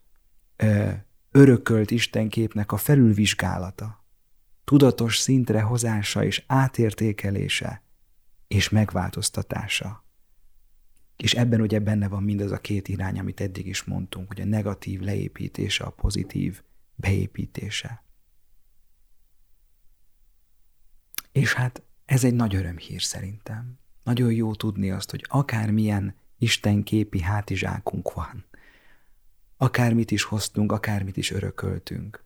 örökölt 1.32 1.90
Istenképnek 1.90 2.72
a 2.72 2.76
felülvizsgálata, 2.76 4.04
tudatos 4.64 5.16
szintre 5.18 5.60
hozása 5.60 6.24
és 6.24 6.44
átértékelése 6.46 7.82
és 8.48 8.68
megváltoztatása. 8.68 10.04
És 11.16 11.34
ebben 11.34 11.60
ugye 11.60 11.78
benne 11.78 12.08
van 12.08 12.22
mindaz 12.22 12.50
a 12.50 12.60
két 12.60 12.88
irány, 12.88 13.18
amit 13.18 13.40
eddig 13.40 13.66
is 13.66 13.84
mondtunk, 13.84 14.28
hogy 14.28 14.40
a 14.40 14.44
negatív 14.44 15.00
leépítése, 15.00 15.84
a 15.84 15.90
pozitív 15.90 16.62
beépítése. 16.94 18.04
És 21.32 21.52
hát 21.52 21.82
ez 22.04 22.24
egy 22.24 22.34
nagy 22.34 22.54
örömhír 22.54 23.02
szerintem. 23.02 23.78
Nagyon 24.04 24.32
jó 24.32 24.54
tudni 24.54 24.90
azt, 24.90 25.10
hogy 25.10 25.24
akármilyen 25.28 26.14
istenképi 26.38 27.20
hátizsákunk 27.20 28.12
van, 28.12 28.44
akármit 29.62 30.10
is 30.10 30.22
hoztunk, 30.22 30.72
akármit 30.72 31.16
is 31.16 31.30
örököltünk, 31.30 32.24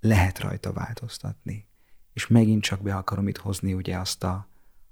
lehet 0.00 0.38
rajta 0.38 0.72
változtatni. 0.72 1.66
És 2.12 2.26
megint 2.26 2.62
csak 2.62 2.82
be 2.82 2.94
akarom 2.94 3.28
itt 3.28 3.36
hozni 3.36 3.74
ugye 3.74 3.98
azt 3.98 4.24
a, 4.24 4.48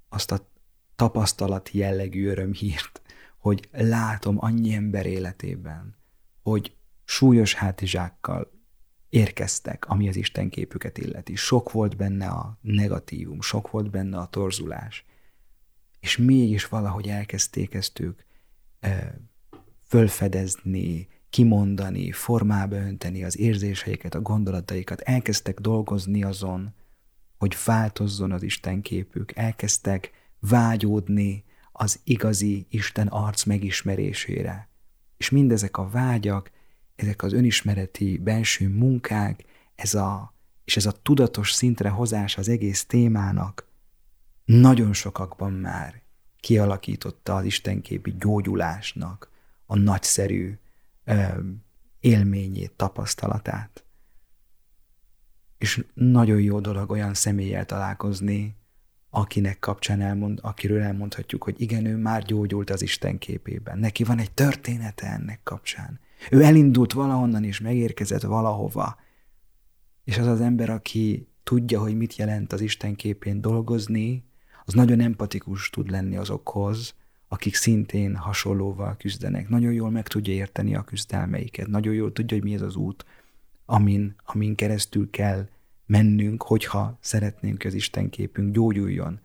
azt 0.09 0.33
a 0.33 0.49
tapasztalati 0.97 1.79
jellegű 1.79 2.27
örömhírt, 2.27 3.03
hogy 3.39 3.69
látom 3.73 4.37
annyi 4.39 4.75
ember 4.75 5.07
életében, 5.07 5.97
hogy 6.43 6.77
súlyos 7.05 7.55
hátizsákkal 7.55 8.53
érkeztek, 9.09 9.89
ami 9.89 10.09
az 10.09 10.17
Isten 10.17 10.49
képüket 10.49 10.99
illeti. 10.99 11.35
Sok 11.35 11.73
volt 11.73 11.97
benne 11.97 12.29
a 12.29 12.59
negatívum, 12.61 13.41
sok 13.41 13.71
volt 13.71 13.91
benne 13.91 14.19
a 14.19 14.27
torzulás, 14.27 15.05
és 16.01 16.17
mégis 16.17 16.67
valahogy 16.67 17.09
elkezdték 17.09 17.75
ezt 17.75 17.99
ők 17.99 18.23
e, 18.81 19.21
fölfedezni, 19.87 21.09
kimondani, 21.35 22.13
formába 22.13 22.77
önteni 22.77 23.25
az 23.25 23.39
érzéseiket, 23.39 24.15
a 24.15 24.21
gondolataikat, 24.21 25.01
elkezdtek 25.01 25.61
dolgozni 25.61 26.23
azon, 26.25 26.75
hogy 27.39 27.57
változzon 27.65 28.33
az 28.33 28.43
Isten 28.43 28.83
képük, 28.83 29.37
elkezdtek 29.37 30.11
vágyódni 30.41 31.45
az 31.73 32.01
igazi 32.05 32.67
Isten 32.71 33.07
arc 33.07 33.45
megismerésére. 33.45 34.69
És 35.17 35.31
mindezek 35.31 35.77
a 35.77 35.89
vágyak, 35.89 36.51
ezek 36.97 37.23
az 37.23 37.33
önismereti 37.33 38.19
belső 38.19 38.69
munkák, 38.69 39.45
ez 39.75 39.95
a, 39.95 40.35
és 40.65 40.77
ez 40.77 40.87
a 40.87 40.93
tudatos 40.93 41.53
szintre 41.53 41.89
hozás 41.89 42.39
az 42.39 42.49
egész 42.49 42.85
témának 42.85 43.69
nagyon 44.45 44.93
sokakban 44.93 45.53
már 45.53 46.03
kialakította 46.41 47.35
az 47.35 47.45
istenképi 47.45 48.15
gyógyulásnak 48.19 49.31
a 49.67 49.77
nagyszerű 49.77 50.59
élményét, 52.01 52.73
tapasztalatát. 52.73 53.85
És 55.59 55.85
nagyon 55.95 56.41
jó 56.41 56.61
dolog 56.61 56.91
olyan 56.91 57.15
személlyel 57.15 57.65
találkozni, 57.65 58.57
akinek 59.11 59.59
kapcsán 59.59 60.01
elmond, 60.01 60.39
akiről 60.43 60.83
elmondhatjuk, 60.83 61.45
hogy 61.45 61.61
igen, 61.61 61.87
ő 61.87 61.97
már 61.97 62.23
gyógyult 62.23 62.71
az 62.71 62.83
Isten 62.83 63.19
képében. 63.19 63.79
Neki 63.79 64.05
van 64.05 64.19
egy 64.19 64.33
története 64.33 65.07
ennek 65.07 65.41
kapcsán. 65.43 66.01
Ő 66.31 66.43
elindult 66.43 66.93
valahonnan 66.93 67.45
és 67.45 67.61
megérkezett 67.61 68.23
valahova. 68.23 68.99
És 70.05 70.19
az 70.19 70.27
az 70.27 70.41
ember, 70.41 70.71
aki 70.71 71.29
tudja, 71.43 71.81
hogy 71.81 71.97
mit 71.97 72.17
jelent 72.17 72.53
az 72.53 72.61
Isten 72.61 72.95
képén 72.95 73.41
dolgozni, 73.41 74.25
az 74.65 74.75
nagyon 74.75 75.01
empatikus 75.01 75.71
tud 75.71 75.91
lenni 75.91 76.17
azokhoz, 76.17 76.95
akik 77.35 77.55
szintén 77.55 78.17
hasonlóval 78.17 78.97
küzdenek. 78.97 79.49
Nagyon 79.49 79.73
jól 79.73 79.91
meg 79.91 80.09
tudja 80.09 80.33
érteni 80.33 80.75
a 80.75 80.83
küzdelmeiket, 80.83 81.67
nagyon 81.67 81.95
jól 81.95 82.13
tudja, 82.13 82.37
hogy 82.37 82.47
mi 82.47 82.55
ez 82.55 82.63
az 82.63 82.77
út, 82.77 83.05
amin, 83.67 84.15
amin 84.25 84.55
keresztül 84.55 85.11
kell 85.11 85.49
mennünk, 85.87 86.43
hogyha 86.43 86.99
szeretnénk, 87.01 87.57
hogy 87.57 87.67
az 87.67 87.75
Isten 87.75 88.11
képünk 88.11 88.55
gyógyuljon. 88.55 89.21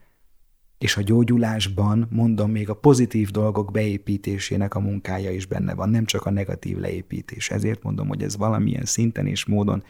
és 0.77 0.97
a 0.97 1.01
gyógyulásban, 1.01 2.07
mondom, 2.09 2.51
még 2.51 2.69
a 2.69 2.73
pozitív 2.73 3.29
dolgok 3.29 3.71
beépítésének 3.71 4.75
a 4.75 4.79
munkája 4.79 5.31
is 5.31 5.45
benne 5.45 5.73
van, 5.73 5.89
nem 5.89 6.05
csak 6.05 6.25
a 6.25 6.29
negatív 6.29 6.77
leépítés. 6.77 7.49
Ezért 7.49 7.83
mondom, 7.83 8.07
hogy 8.07 8.23
ez 8.23 8.37
valamilyen 8.37 8.85
szinten 8.85 9.27
és 9.27 9.45
módon 9.45 9.83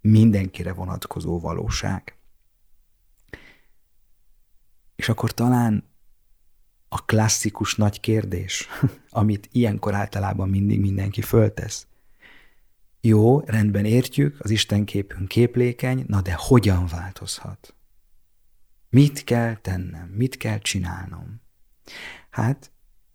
mindenkire 0.00 0.72
vonatkozó 0.72 1.40
valóság. 1.40 2.16
És 4.96 5.08
akkor 5.08 5.32
talán 5.32 5.84
a 6.96 7.04
klasszikus 7.04 7.74
nagy 7.74 8.00
kérdés, 8.00 8.68
amit 9.10 9.48
ilyenkor 9.52 9.94
általában 9.94 10.48
mindig 10.48 10.80
mindenki 10.80 11.22
föltesz. 11.22 11.86
Jó, 13.00 13.40
rendben 13.40 13.84
értjük, 13.84 14.36
az 14.40 14.50
Isten 14.50 14.84
képünk 14.84 15.28
képlékeny, 15.28 16.04
na 16.06 16.20
de 16.20 16.34
hogyan 16.38 16.86
változhat? 16.86 17.74
Mit 18.90 19.24
kell 19.24 19.56
tennem? 19.56 20.08
Mit 20.08 20.36
kell 20.36 20.58
csinálnom? 20.58 21.40
Hát, 22.30 22.70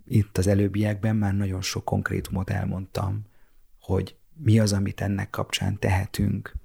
itt 0.06 0.38
az 0.38 0.48
előbbiekben 0.48 1.16
már 1.16 1.34
nagyon 1.34 1.62
sok 1.62 1.86
konkrétumot 1.86 2.50
elmondtam, 2.50 3.26
hogy 3.80 4.16
mi 4.34 4.60
az, 4.60 4.74
amit 4.74 5.02
ennek 5.02 5.30
kapcsán 5.30 5.80
tehetünk, 5.80 6.56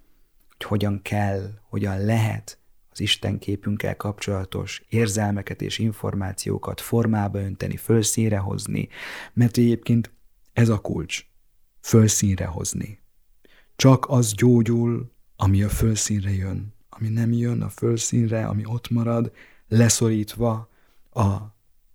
hogy 0.49 0.67
hogyan 0.67 1.03
kell, 1.03 1.51
hogyan 1.69 2.05
lehet 2.05 2.59
az 2.97 3.03
Isten 3.03 3.39
képünkkel 3.39 3.97
kapcsolatos 3.97 4.83
érzelmeket 4.89 5.63
és 5.63 5.79
információkat 5.79 6.81
formába 6.81 7.39
önteni, 7.39 7.77
fölszínre 7.77 8.39
hozni, 8.39 8.89
mert 9.33 9.57
egyébként 9.57 10.11
ez 10.53 10.69
a 10.69 10.79
kulcs, 10.79 11.27
fölszínre 11.81 12.45
hozni. 12.45 13.01
Csak 13.77 14.09
az 14.09 14.35
gyógyul, 14.35 15.11
ami 15.37 15.63
a 15.63 15.69
fölszínre 15.69 16.33
jön, 16.33 16.75
ami 16.89 17.09
nem 17.09 17.33
jön 17.33 17.63
a 17.63 17.69
fölszínre, 17.69 18.47
ami 18.47 18.63
ott 18.65 18.91
marad, 18.91 19.33
leszorítva 19.69 20.69
a 21.13 21.37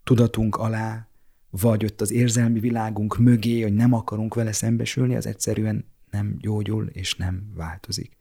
tudatunk 0.03 0.55
alá, 0.55 1.07
vagy 1.49 1.85
ott 1.85 2.01
az 2.01 2.11
érzelmi 2.11 2.59
világunk 2.59 3.17
mögé, 3.17 3.61
hogy 3.61 3.73
nem 3.73 3.93
akarunk 3.93 4.33
vele 4.33 4.51
szembesülni, 4.51 5.15
az 5.15 5.25
egyszerűen 5.25 5.85
nem 6.09 6.35
gyógyul 6.39 6.87
és 6.87 7.15
nem 7.15 7.51
változik. 7.55 8.19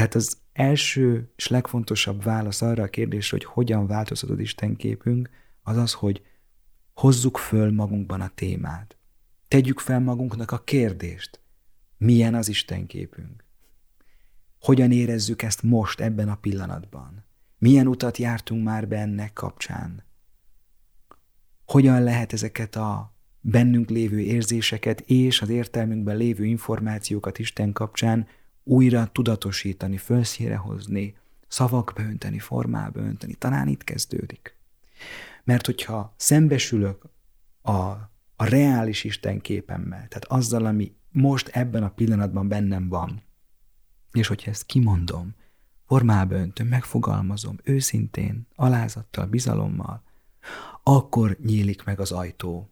Tehát 0.00 0.14
az 0.14 0.36
első 0.52 1.32
és 1.36 1.48
legfontosabb 1.48 2.22
válasz 2.22 2.62
arra 2.62 2.82
a 2.82 2.88
kérdésre, 2.88 3.36
hogy 3.36 3.44
hogyan 3.44 3.86
változhat 3.86 4.30
az 4.30 4.38
Isten 4.38 4.76
képünk, 4.76 5.30
az 5.62 5.76
az, 5.76 5.92
hogy 5.92 6.22
hozzuk 6.94 7.38
föl 7.38 7.72
magunkban 7.72 8.20
a 8.20 8.30
témát. 8.34 8.96
Tegyük 9.48 9.78
fel 9.78 10.00
magunknak 10.00 10.50
a 10.50 10.64
kérdést. 10.64 11.40
Milyen 11.96 12.34
az 12.34 12.48
Isten 12.48 12.86
képünk? 12.86 13.44
Hogyan 14.60 14.92
érezzük 14.92 15.42
ezt 15.42 15.62
most, 15.62 16.00
ebben 16.00 16.28
a 16.28 16.36
pillanatban? 16.36 17.24
Milyen 17.58 17.86
utat 17.86 18.16
jártunk 18.16 18.64
már 18.64 18.88
be 18.88 18.98
ennek 18.98 19.32
kapcsán? 19.32 20.04
Hogyan 21.64 22.02
lehet 22.02 22.32
ezeket 22.32 22.76
a 22.76 23.16
bennünk 23.40 23.90
lévő 23.90 24.20
érzéseket 24.20 25.00
és 25.00 25.42
az 25.42 25.48
értelmünkben 25.48 26.16
lévő 26.16 26.44
információkat 26.44 27.38
Isten 27.38 27.72
kapcsán 27.72 28.26
újra 28.64 29.06
tudatosítani, 29.12 29.96
fölszíre 29.96 30.56
hozni, 30.56 31.16
szavakba 31.48 32.02
önteni, 32.02 32.38
formába 32.38 33.00
önteni. 33.00 33.34
Talán 33.34 33.68
itt 33.68 33.84
kezdődik. 33.84 34.56
Mert 35.44 35.66
hogyha 35.66 36.14
szembesülök 36.16 37.02
a, 37.62 37.72
a 38.36 38.44
reális 38.44 39.04
Isten 39.04 39.40
képemmel, 39.40 40.08
tehát 40.08 40.24
azzal, 40.24 40.66
ami 40.66 40.94
most 41.12 41.48
ebben 41.48 41.82
a 41.82 41.90
pillanatban 41.90 42.48
bennem 42.48 42.88
van, 42.88 43.22
és 44.12 44.26
hogyha 44.26 44.50
ezt 44.50 44.66
kimondom, 44.66 45.34
formába 45.86 46.34
öntöm, 46.34 46.66
megfogalmazom, 46.66 47.56
őszintén, 47.62 48.46
alázattal, 48.54 49.26
bizalommal, 49.26 50.02
akkor 50.82 51.36
nyílik 51.42 51.84
meg 51.84 52.00
az 52.00 52.12
ajtó, 52.12 52.70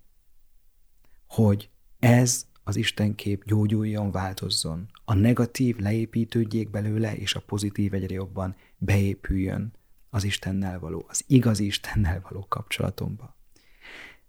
hogy 1.26 1.70
ez 1.99 2.47
az 2.68 2.76
Isten 2.76 3.14
kép 3.14 3.44
gyógyuljon, 3.44 4.10
változzon, 4.10 4.88
a 5.04 5.14
negatív 5.14 5.76
leépítődjék 5.76 6.70
belőle, 6.70 7.16
és 7.16 7.34
a 7.34 7.40
pozitív 7.40 7.94
egyre 7.94 8.14
jobban 8.14 8.56
beépüljön 8.78 9.72
az 10.10 10.24
Istennel 10.24 10.78
való, 10.78 11.06
az 11.08 11.24
igazi 11.26 11.66
Istennel 11.66 12.20
való 12.28 12.46
kapcsolatomba. 12.48 13.36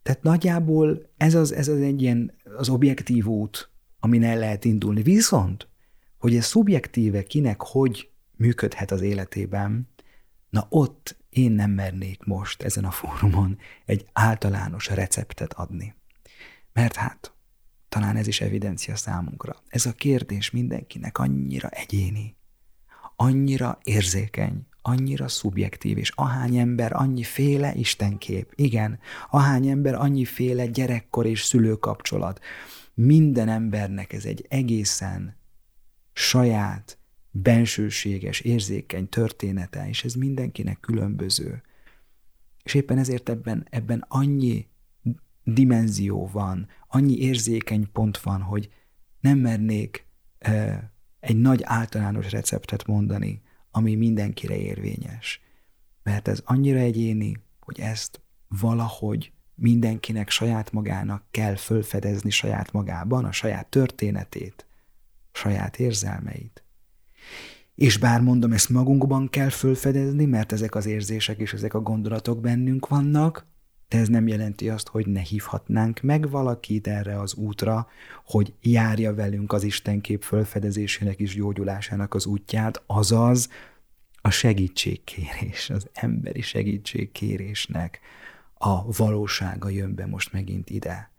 Tehát 0.04 0.24
nagyjából 0.24 1.10
ez 1.18 1.36
az, 1.36 1.52
ez 1.52 1.68
az 1.68 1.80
egy 1.80 2.02
ilyen 2.02 2.34
az 2.58 2.70
objektív 2.70 3.28
út, 3.28 3.70
amin 4.00 4.24
el 4.24 4.38
lehet 4.38 4.66
indulni. 4.66 5.02
Viszont, 5.02 5.68
hogy 6.18 6.36
ez 6.36 6.46
szubjektíve 6.46 7.24
kinek 7.24 7.62
hogy 7.62 8.10
működhet 8.36 8.92
az 8.92 9.02
életében, 9.02 9.88
na 10.50 10.66
ott 10.70 11.18
én 11.30 11.52
nem 11.52 11.72
mernék 11.72 12.24
most 12.24 12.62
ezen 12.62 12.86
a 12.86 12.92
fórumon 12.92 13.58
egy 13.86 14.06
általános 14.14 14.88
receptet 14.88 15.54
adni. 15.54 15.96
Mert 16.74 16.96
hát 16.96 17.34
talán 17.90 18.16
ez 18.16 18.28
is 18.28 18.42
evidencia 18.42 18.96
számunkra. 18.96 19.56
Ez 19.68 19.86
a 19.86 19.92
kérdés 19.92 20.52
mindenkinek 20.52 21.18
annyira 21.18 21.70
egyéni, 21.70 22.36
annyira 23.16 23.78
érzékeny, 23.84 24.68
annyira 24.82 25.28
szubjektív, 25.28 25.98
és 25.98 26.12
ahány 26.16 26.58
ember 26.58 26.94
annyiféle 26.94 27.74
istenkép. 27.76 28.54
Igen, 28.56 29.00
ahány 29.30 29.68
ember 29.68 29.94
annyiféle 29.94 30.66
gyerekkor 30.66 31.26
és 31.26 31.44
szülőkapcsolat. 31.44 32.40
Minden 32.94 33.50
embernek 33.50 34.14
ez 34.14 34.26
egy 34.26 34.46
egészen 34.50 35.38
saját, 36.14 36.98
bensőséges, 37.32 38.40
érzékeny 38.40 39.10
története, 39.10 39.88
és 39.88 40.04
ez 40.04 40.14
mindenkinek 40.14 40.80
különböző. 40.80 41.62
És 42.64 42.74
éppen 42.74 42.98
ezért 42.98 43.30
ebben, 43.30 43.68
ebben 43.70 44.06
annyi 44.08 44.68
dimenzió 45.54 46.30
van, 46.32 46.68
annyi 46.88 47.18
érzékeny 47.18 47.92
pont 47.92 48.18
van, 48.18 48.42
hogy 48.42 48.70
nem 49.20 49.38
mernék 49.38 50.08
e, 50.38 50.92
egy 51.20 51.38
nagy 51.38 51.62
általános 51.64 52.32
receptet 52.32 52.88
mondani, 52.88 53.42
ami 53.72 53.96
mindenkire 53.96 54.58
érvényes. 54.58 55.42
Mert 56.04 56.28
ez 56.28 56.42
annyira 56.46 56.78
egyéni, 56.78 57.38
hogy 57.60 57.80
ezt 57.80 58.22
valahogy 58.48 59.32
mindenkinek 59.56 60.30
saját 60.30 60.72
magának 60.72 61.24
kell 61.32 61.56
fölfedezni 61.56 62.30
saját 62.30 62.72
magában, 62.72 63.26
a 63.26 63.32
saját 63.32 63.68
történetét, 63.68 64.66
saját 65.32 65.80
érzelmeit. 65.80 66.64
És 67.76 67.98
bár 67.98 68.22
mondom, 68.22 68.52
ezt 68.52 68.70
magunkban 68.70 69.30
kell 69.30 69.50
fölfedezni, 69.50 70.26
mert 70.26 70.52
ezek 70.52 70.76
az 70.76 70.86
érzések 70.86 71.38
és 71.38 71.54
ezek 71.54 71.74
a 71.74 71.82
gondolatok 71.82 72.40
bennünk 72.40 72.88
vannak, 72.88 73.48
de 73.90 73.98
ez 73.98 74.08
nem 74.08 74.28
jelenti 74.28 74.70
azt, 74.70 74.88
hogy 74.88 75.08
ne 75.08 75.20
hívhatnánk 75.20 76.02
meg 76.02 76.30
valakit 76.30 76.88
erre 76.88 77.20
az 77.20 77.34
útra, 77.34 77.88
hogy 78.26 78.54
járja 78.62 79.14
velünk 79.14 79.54
az 79.54 79.64
Istenkép 79.64 80.24
fölfedezésének 80.24 81.20
és 81.20 81.36
gyógyulásának 81.36 82.14
az 82.14 82.26
útját, 82.26 82.84
azaz 82.86 83.50
a 84.22 84.30
segítségkérés, 84.30 85.70
az 85.70 85.88
emberi 85.94 86.42
segítségkérésnek 86.42 88.00
a 88.54 88.92
valósága 88.92 89.70
jön 89.70 89.96
be 89.96 90.06
most 90.06 90.34
megint 90.34 90.70
ide. 90.70 91.12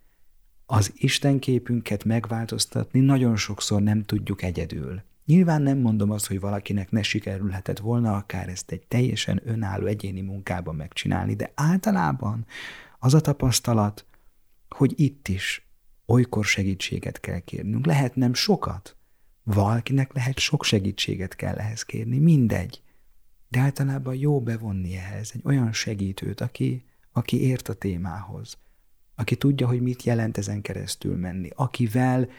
Az 0.65 0.91
Istenképünket 0.95 2.03
megváltoztatni 2.03 2.99
nagyon 2.99 3.35
sokszor 3.35 3.81
nem 3.81 4.03
tudjuk 4.03 4.41
egyedül. 4.41 5.03
Nyilván 5.25 5.61
nem 5.61 5.77
mondom 5.77 6.11
azt, 6.11 6.27
hogy 6.27 6.39
valakinek 6.39 6.91
ne 6.91 7.01
sikerülhetett 7.03 7.79
volna 7.79 8.15
akár 8.15 8.49
ezt 8.49 8.71
egy 8.71 8.85
teljesen 8.87 9.41
önálló 9.45 9.85
egyéni 9.85 10.21
munkában 10.21 10.75
megcsinálni, 10.75 11.35
de 11.35 11.51
általában 11.55 12.45
az 12.99 13.13
a 13.13 13.21
tapasztalat, 13.21 14.05
hogy 14.69 14.93
itt 14.99 15.27
is 15.27 15.65
olykor 16.05 16.45
segítséget 16.45 17.19
kell 17.19 17.39
kérnünk. 17.39 17.85
Lehet 17.85 18.15
nem 18.15 18.33
sokat, 18.33 18.95
valakinek 19.43 20.13
lehet 20.13 20.39
sok 20.39 20.63
segítséget 20.63 21.35
kell 21.35 21.55
ehhez 21.55 21.83
kérni, 21.83 22.17
mindegy. 22.17 22.81
De 23.47 23.59
általában 23.59 24.15
jó 24.15 24.41
bevonni 24.41 24.95
ehhez 24.95 25.31
egy 25.33 25.41
olyan 25.43 25.73
segítőt, 25.73 26.41
aki, 26.41 26.83
aki 27.11 27.41
ért 27.41 27.69
a 27.69 27.73
témához, 27.73 28.57
aki 29.15 29.35
tudja, 29.35 29.67
hogy 29.67 29.81
mit 29.81 30.03
jelent 30.03 30.37
ezen 30.37 30.61
keresztül 30.61 31.15
menni, 31.15 31.49
akivel 31.55 32.29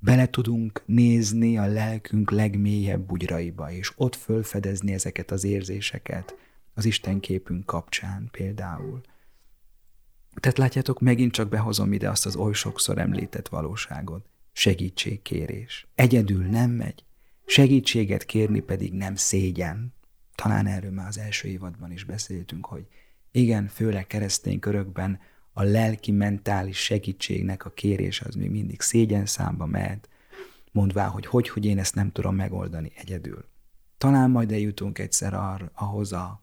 bele 0.00 0.30
tudunk 0.30 0.82
nézni 0.86 1.58
a 1.58 1.66
lelkünk 1.66 2.30
legmélyebb 2.30 3.00
bugyraiba, 3.00 3.70
és 3.70 3.92
ott 3.96 4.14
fölfedezni 4.14 4.92
ezeket 4.92 5.30
az 5.30 5.44
érzéseket 5.44 6.34
az 6.74 6.84
Isten 6.84 7.20
képünk 7.20 7.66
kapcsán 7.66 8.28
például. 8.30 9.00
Tehát 10.34 10.58
látjátok, 10.58 11.00
megint 11.00 11.32
csak 11.32 11.48
behozom 11.48 11.92
ide 11.92 12.10
azt 12.10 12.26
az 12.26 12.36
oly 12.36 12.52
sokszor 12.52 12.98
említett 12.98 13.48
valóságot. 13.48 14.28
Segítségkérés. 14.52 15.86
Egyedül 15.94 16.44
nem 16.44 16.70
megy. 16.70 17.04
Segítséget 17.46 18.24
kérni 18.24 18.60
pedig 18.60 18.92
nem 18.92 19.14
szégyen. 19.14 19.94
Talán 20.34 20.66
erről 20.66 20.90
már 20.90 21.06
az 21.06 21.18
első 21.18 21.48
évadban 21.48 21.92
is 21.92 22.04
beszéltünk, 22.04 22.66
hogy 22.66 22.86
igen, 23.30 23.68
főleg 23.68 24.06
keresztény 24.06 24.58
körökben 24.58 25.20
a 25.52 25.62
lelki-mentális 25.62 26.78
segítségnek 26.78 27.64
a 27.64 27.70
kérés 27.70 28.20
az 28.20 28.34
még 28.34 28.50
mindig 28.50 28.80
szégyen 28.80 29.26
számba 29.26 29.66
mehet, 29.66 30.08
mondvá, 30.72 31.06
hogy 31.06 31.26
hogy, 31.26 31.48
hogy 31.48 31.64
én 31.64 31.78
ezt 31.78 31.94
nem 31.94 32.12
tudom 32.12 32.34
megoldani 32.34 32.92
egyedül. 32.94 33.44
Talán 33.98 34.30
majd 34.30 34.52
eljutunk 34.52 34.98
egyszer 34.98 35.34
ar, 35.34 35.70
ahhoz 35.74 36.12
a, 36.12 36.40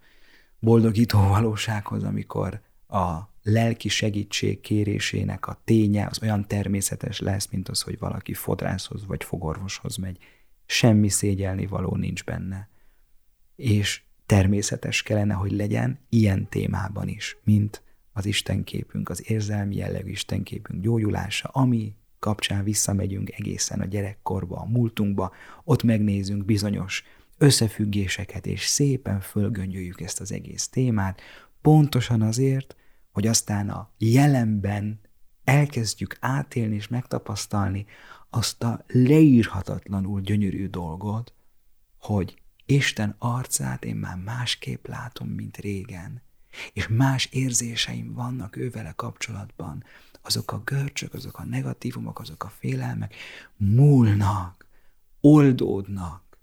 boldogító 0.60 1.20
valósághoz, 1.20 2.04
amikor 2.04 2.62
a 2.88 3.20
lelki 3.44 3.90
segítség 3.90 4.60
kérésének 4.60 5.48
a 5.48 5.62
ténye 5.64 6.08
az 6.10 6.22
olyan 6.22 6.48
természetes 6.48 7.20
lesz, 7.20 7.48
mint 7.52 7.70
az, 7.70 7.82
hogy 7.82 8.00
valaki 8.00 8.34
fodrászhoz 8.34 9.06
vagy 9.06 9.24
fogorvoshoz 9.24 9.96
megy. 9.96 10.18
Semmi 10.66 11.10
szégyelni 11.10 11.66
való 11.66 11.96
nincs 11.96 12.24
benne. 12.24 12.70
És 13.56 14.02
természetes 14.26 15.04
kellene, 15.04 15.34
hogy 15.34 15.52
legyen 15.52 16.00
ilyen 16.10 16.50
témában 16.50 17.08
is, 17.08 17.38
mint 17.44 17.84
az 18.18 18.26
Istenképünk, 18.26 19.10
az 19.10 19.30
érzelmi 19.30 19.76
jellegű 19.76 20.10
Istenképünk 20.10 20.84
gyógyulása, 20.84 21.48
ami 21.48 21.96
kapcsán 22.20 22.64
visszamegyünk 22.64 23.32
egészen 23.32 23.80
a 23.80 23.86
gyerekkorba, 23.86 24.58
a 24.58 24.66
múltunkba, 24.66 25.32
ott 25.64 25.84
megnézünk 25.84 26.46
bizonyos 26.46 27.04
összefüggéseket, 27.38 28.46
és 28.46 28.66
szépen 28.66 29.20
fölgöngyöljük 29.20 30.02
ezt 30.02 30.20
az 30.20 30.32
egész 30.32 30.68
témát, 30.68 31.22
pontosan 31.62 32.22
azért, 32.22 32.76
hogy 33.12 33.28
aztán 33.28 33.70
a 33.70 33.92
jelenben 33.98 35.00
elkezdjük 35.44 36.18
átélni 36.20 36.76
és 36.76 36.88
megtapasztalni 36.88 37.86
azt 38.30 38.64
a 38.64 38.84
leírhatatlanul 38.88 40.22
gyönyörű 40.22 40.68
dolgot, 40.68 41.34
hogy 41.98 42.42
Isten 42.66 43.16
arcát 43.18 43.86
én 43.86 43.96
már 43.96 44.18
másképp 44.18 44.88
látom, 44.88 45.28
mint 45.28 45.58
régen, 45.58 46.22
és 46.74 46.88
más 46.88 47.26
érzéseim 47.26 48.14
vannak 48.14 48.56
ővele 48.56 48.94
kapcsolatban. 48.96 49.84
Azok 50.22 50.52
a 50.52 50.62
görcsök, 50.66 51.14
azok 51.14 51.40
a 51.40 51.46
negatívumok, 51.46 52.20
azok 52.20 52.44
a 52.44 52.54
félelmek 52.60 53.16
múlnak, 53.56 54.66
oldódnak, 55.22 56.38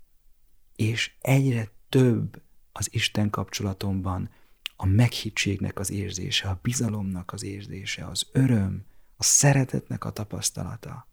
és 0.76 1.12
egyre 1.20 1.68
több 1.88 2.42
az 2.72 2.88
Isten 2.92 3.30
kapcsolatomban 3.30 4.30
a 4.76 4.86
meghittségnek 4.86 5.78
az 5.78 5.90
érzése, 5.90 6.48
a 6.48 6.58
bizalomnak 6.62 7.32
az 7.32 7.42
érzése, 7.42 8.06
az 8.06 8.26
öröm, 8.32 8.84
a 9.16 9.22
szeretetnek 9.22 10.04
a 10.04 10.10
tapasztalata. 10.10 11.08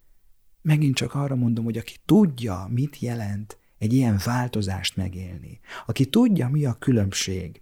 Megint 0.61 0.95
csak 0.95 1.13
arra 1.13 1.35
mondom, 1.35 1.63
hogy 1.63 1.77
aki 1.77 1.95
tudja, 2.05 2.67
mit 2.69 2.99
jelent 2.99 3.57
egy 3.77 3.93
ilyen 3.93 4.19
változást 4.25 4.95
megélni, 4.95 5.59
aki 5.85 6.05
tudja, 6.05 6.49
mi 6.49 6.65
a 6.65 6.73
különbség, 6.73 7.60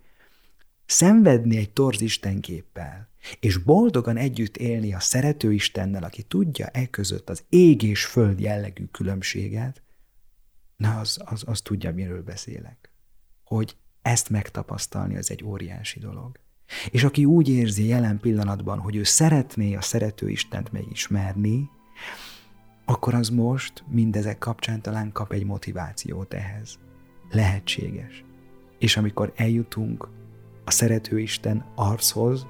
szenvedni 0.92 1.58
egy 1.58 1.72
torz 1.72 2.02
istenképpel, 2.02 3.10
és 3.40 3.58
boldogan 3.58 4.18
együtt 4.18 4.58
élni 4.58 4.94
a 4.94 5.00
szerető 5.00 5.54
Istennel, 5.54 6.04
aki 6.04 6.24
tudja 6.24 6.68
e 6.68 6.88
között 6.88 7.30
az 7.30 7.44
ég 7.50 7.84
és 7.84 8.06
föld 8.06 8.40
jellegű 8.40 8.86
különbséget, 8.86 9.82
na 10.78 11.00
az, 11.00 11.20
az, 11.26 11.44
az 11.46 11.62
tudja, 11.62 11.94
miről 11.94 12.24
beszélek. 12.24 12.92
Hogy 13.44 13.76
ezt 14.02 14.30
megtapasztalni, 14.30 15.18
az 15.18 15.32
egy 15.32 15.44
óriási 15.44 16.00
dolog. 16.00 16.40
És 16.92 17.04
aki 17.04 17.26
úgy 17.26 17.50
érzi 17.50 17.86
jelen 17.86 18.20
pillanatban, 18.20 18.80
hogy 18.80 18.96
ő 18.96 19.04
szeretné 19.04 19.76
a 19.76 19.82
szerető 19.82 20.30
Istent 20.30 20.72
megismerni, 20.72 21.70
akkor 22.86 23.14
az 23.14 23.30
most 23.30 23.84
mindezek 23.88 24.38
kapcsán 24.38 24.82
talán 24.82 25.12
kap 25.12 25.32
egy 25.32 25.46
motivációt 25.46 26.34
ehhez. 26.34 26.80
Lehetséges. 27.32 28.24
És 28.80 28.98
amikor 28.98 29.34
eljutunk 29.36 30.10
a 30.70 30.72
szerető 30.72 31.20
Isten 31.20 31.66
archoz, 31.76 32.48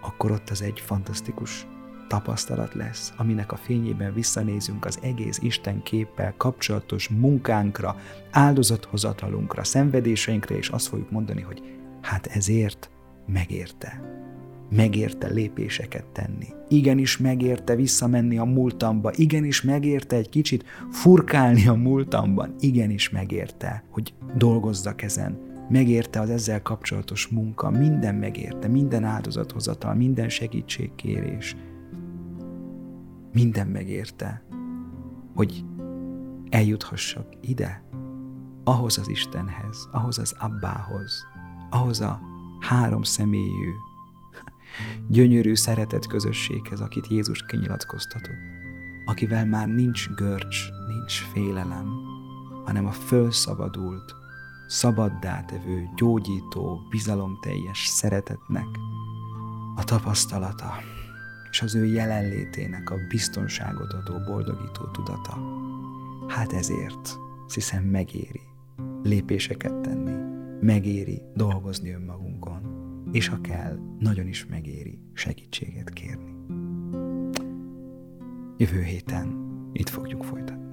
akkor 0.00 0.30
ott 0.30 0.50
az 0.50 0.62
egy 0.62 0.80
fantasztikus 0.80 1.66
tapasztalat 2.08 2.74
lesz, 2.74 3.12
aminek 3.16 3.52
a 3.52 3.56
fényében 3.56 4.14
visszanézünk 4.14 4.84
az 4.84 4.98
egész 5.02 5.38
Isten 5.42 5.82
képpel 5.82 6.34
kapcsolatos 6.36 7.08
munkánkra, 7.08 7.96
áldozathozatalunkra, 8.30 9.64
szenvedéseinkre, 9.64 10.56
és 10.56 10.68
azt 10.68 10.86
fogjuk 10.86 11.10
mondani, 11.10 11.40
hogy 11.40 11.62
hát 12.00 12.26
ezért 12.26 12.90
megérte. 13.26 14.00
Megérte 14.70 15.28
lépéseket 15.28 16.06
tenni. 16.06 16.46
Igenis 16.68 17.18
megérte 17.18 17.74
visszamenni 17.74 18.38
a 18.38 18.44
múltamba. 18.44 19.12
Igenis 19.14 19.62
megérte 19.62 20.16
egy 20.16 20.28
kicsit 20.28 20.64
furkálni 20.90 21.68
a 21.68 21.74
múltamban. 21.74 22.54
Igenis 22.60 23.10
megérte, 23.10 23.84
hogy 23.90 24.14
dolgozzak 24.36 25.02
ezen. 25.02 25.45
Megérte 25.68 26.20
az 26.20 26.30
ezzel 26.30 26.62
kapcsolatos 26.62 27.26
munka. 27.26 27.70
Minden 27.70 28.14
megérte. 28.14 28.68
Minden 28.68 29.04
áldozathozatal, 29.04 29.94
minden 29.94 30.28
segítségkérés 30.28 31.56
minden 33.36 33.66
megérte, 33.66 34.42
hogy 35.34 35.64
eljuthassak 36.50 37.26
ide, 37.40 37.84
ahhoz 38.64 38.98
az 38.98 39.08
Istenhez, 39.08 39.88
ahhoz 39.92 40.18
az 40.18 40.34
Abbához, 40.38 41.24
ahhoz 41.70 42.00
a 42.00 42.20
három 42.60 43.02
személyű, 43.02 43.70
gyönyörű 45.08 45.54
szeretet 45.54 46.06
közösséghez, 46.06 46.80
akit 46.80 47.06
Jézus 47.06 47.44
kinyilatkoztatott, 47.46 48.36
akivel 49.04 49.46
már 49.46 49.68
nincs 49.68 50.08
görcs, 50.08 50.58
nincs 50.88 51.22
félelem, 51.32 51.88
hanem 52.64 52.86
a 52.86 52.92
fölszabadult, 52.92 54.14
szabaddá 54.66 55.44
tevő, 55.44 55.88
gyógyító, 55.96 56.80
bizalomteljes 56.90 57.86
szeretetnek 57.86 58.66
a 59.76 59.84
tapasztalata 59.84 60.72
és 61.56 61.62
az 61.62 61.74
ő 61.74 61.86
jelenlétének 61.86 62.90
a 62.90 62.96
biztonságot 63.08 63.92
adó 63.92 64.18
boldogító 64.26 64.84
tudata. 64.84 65.38
Hát 66.28 66.52
ezért, 66.52 67.18
hiszen 67.54 67.82
megéri 67.82 68.40
lépéseket 69.02 69.74
tenni, 69.74 70.14
megéri 70.60 71.22
dolgozni 71.34 71.90
önmagunkon, 71.90 72.60
és 73.12 73.28
ha 73.28 73.40
kell, 73.40 73.78
nagyon 73.98 74.26
is 74.26 74.46
megéri 74.46 74.98
segítséget 75.12 75.90
kérni. 75.90 76.34
Jövő 78.56 78.82
héten 78.82 79.44
itt 79.72 79.88
fogjuk 79.88 80.24
folytatni. 80.24 80.65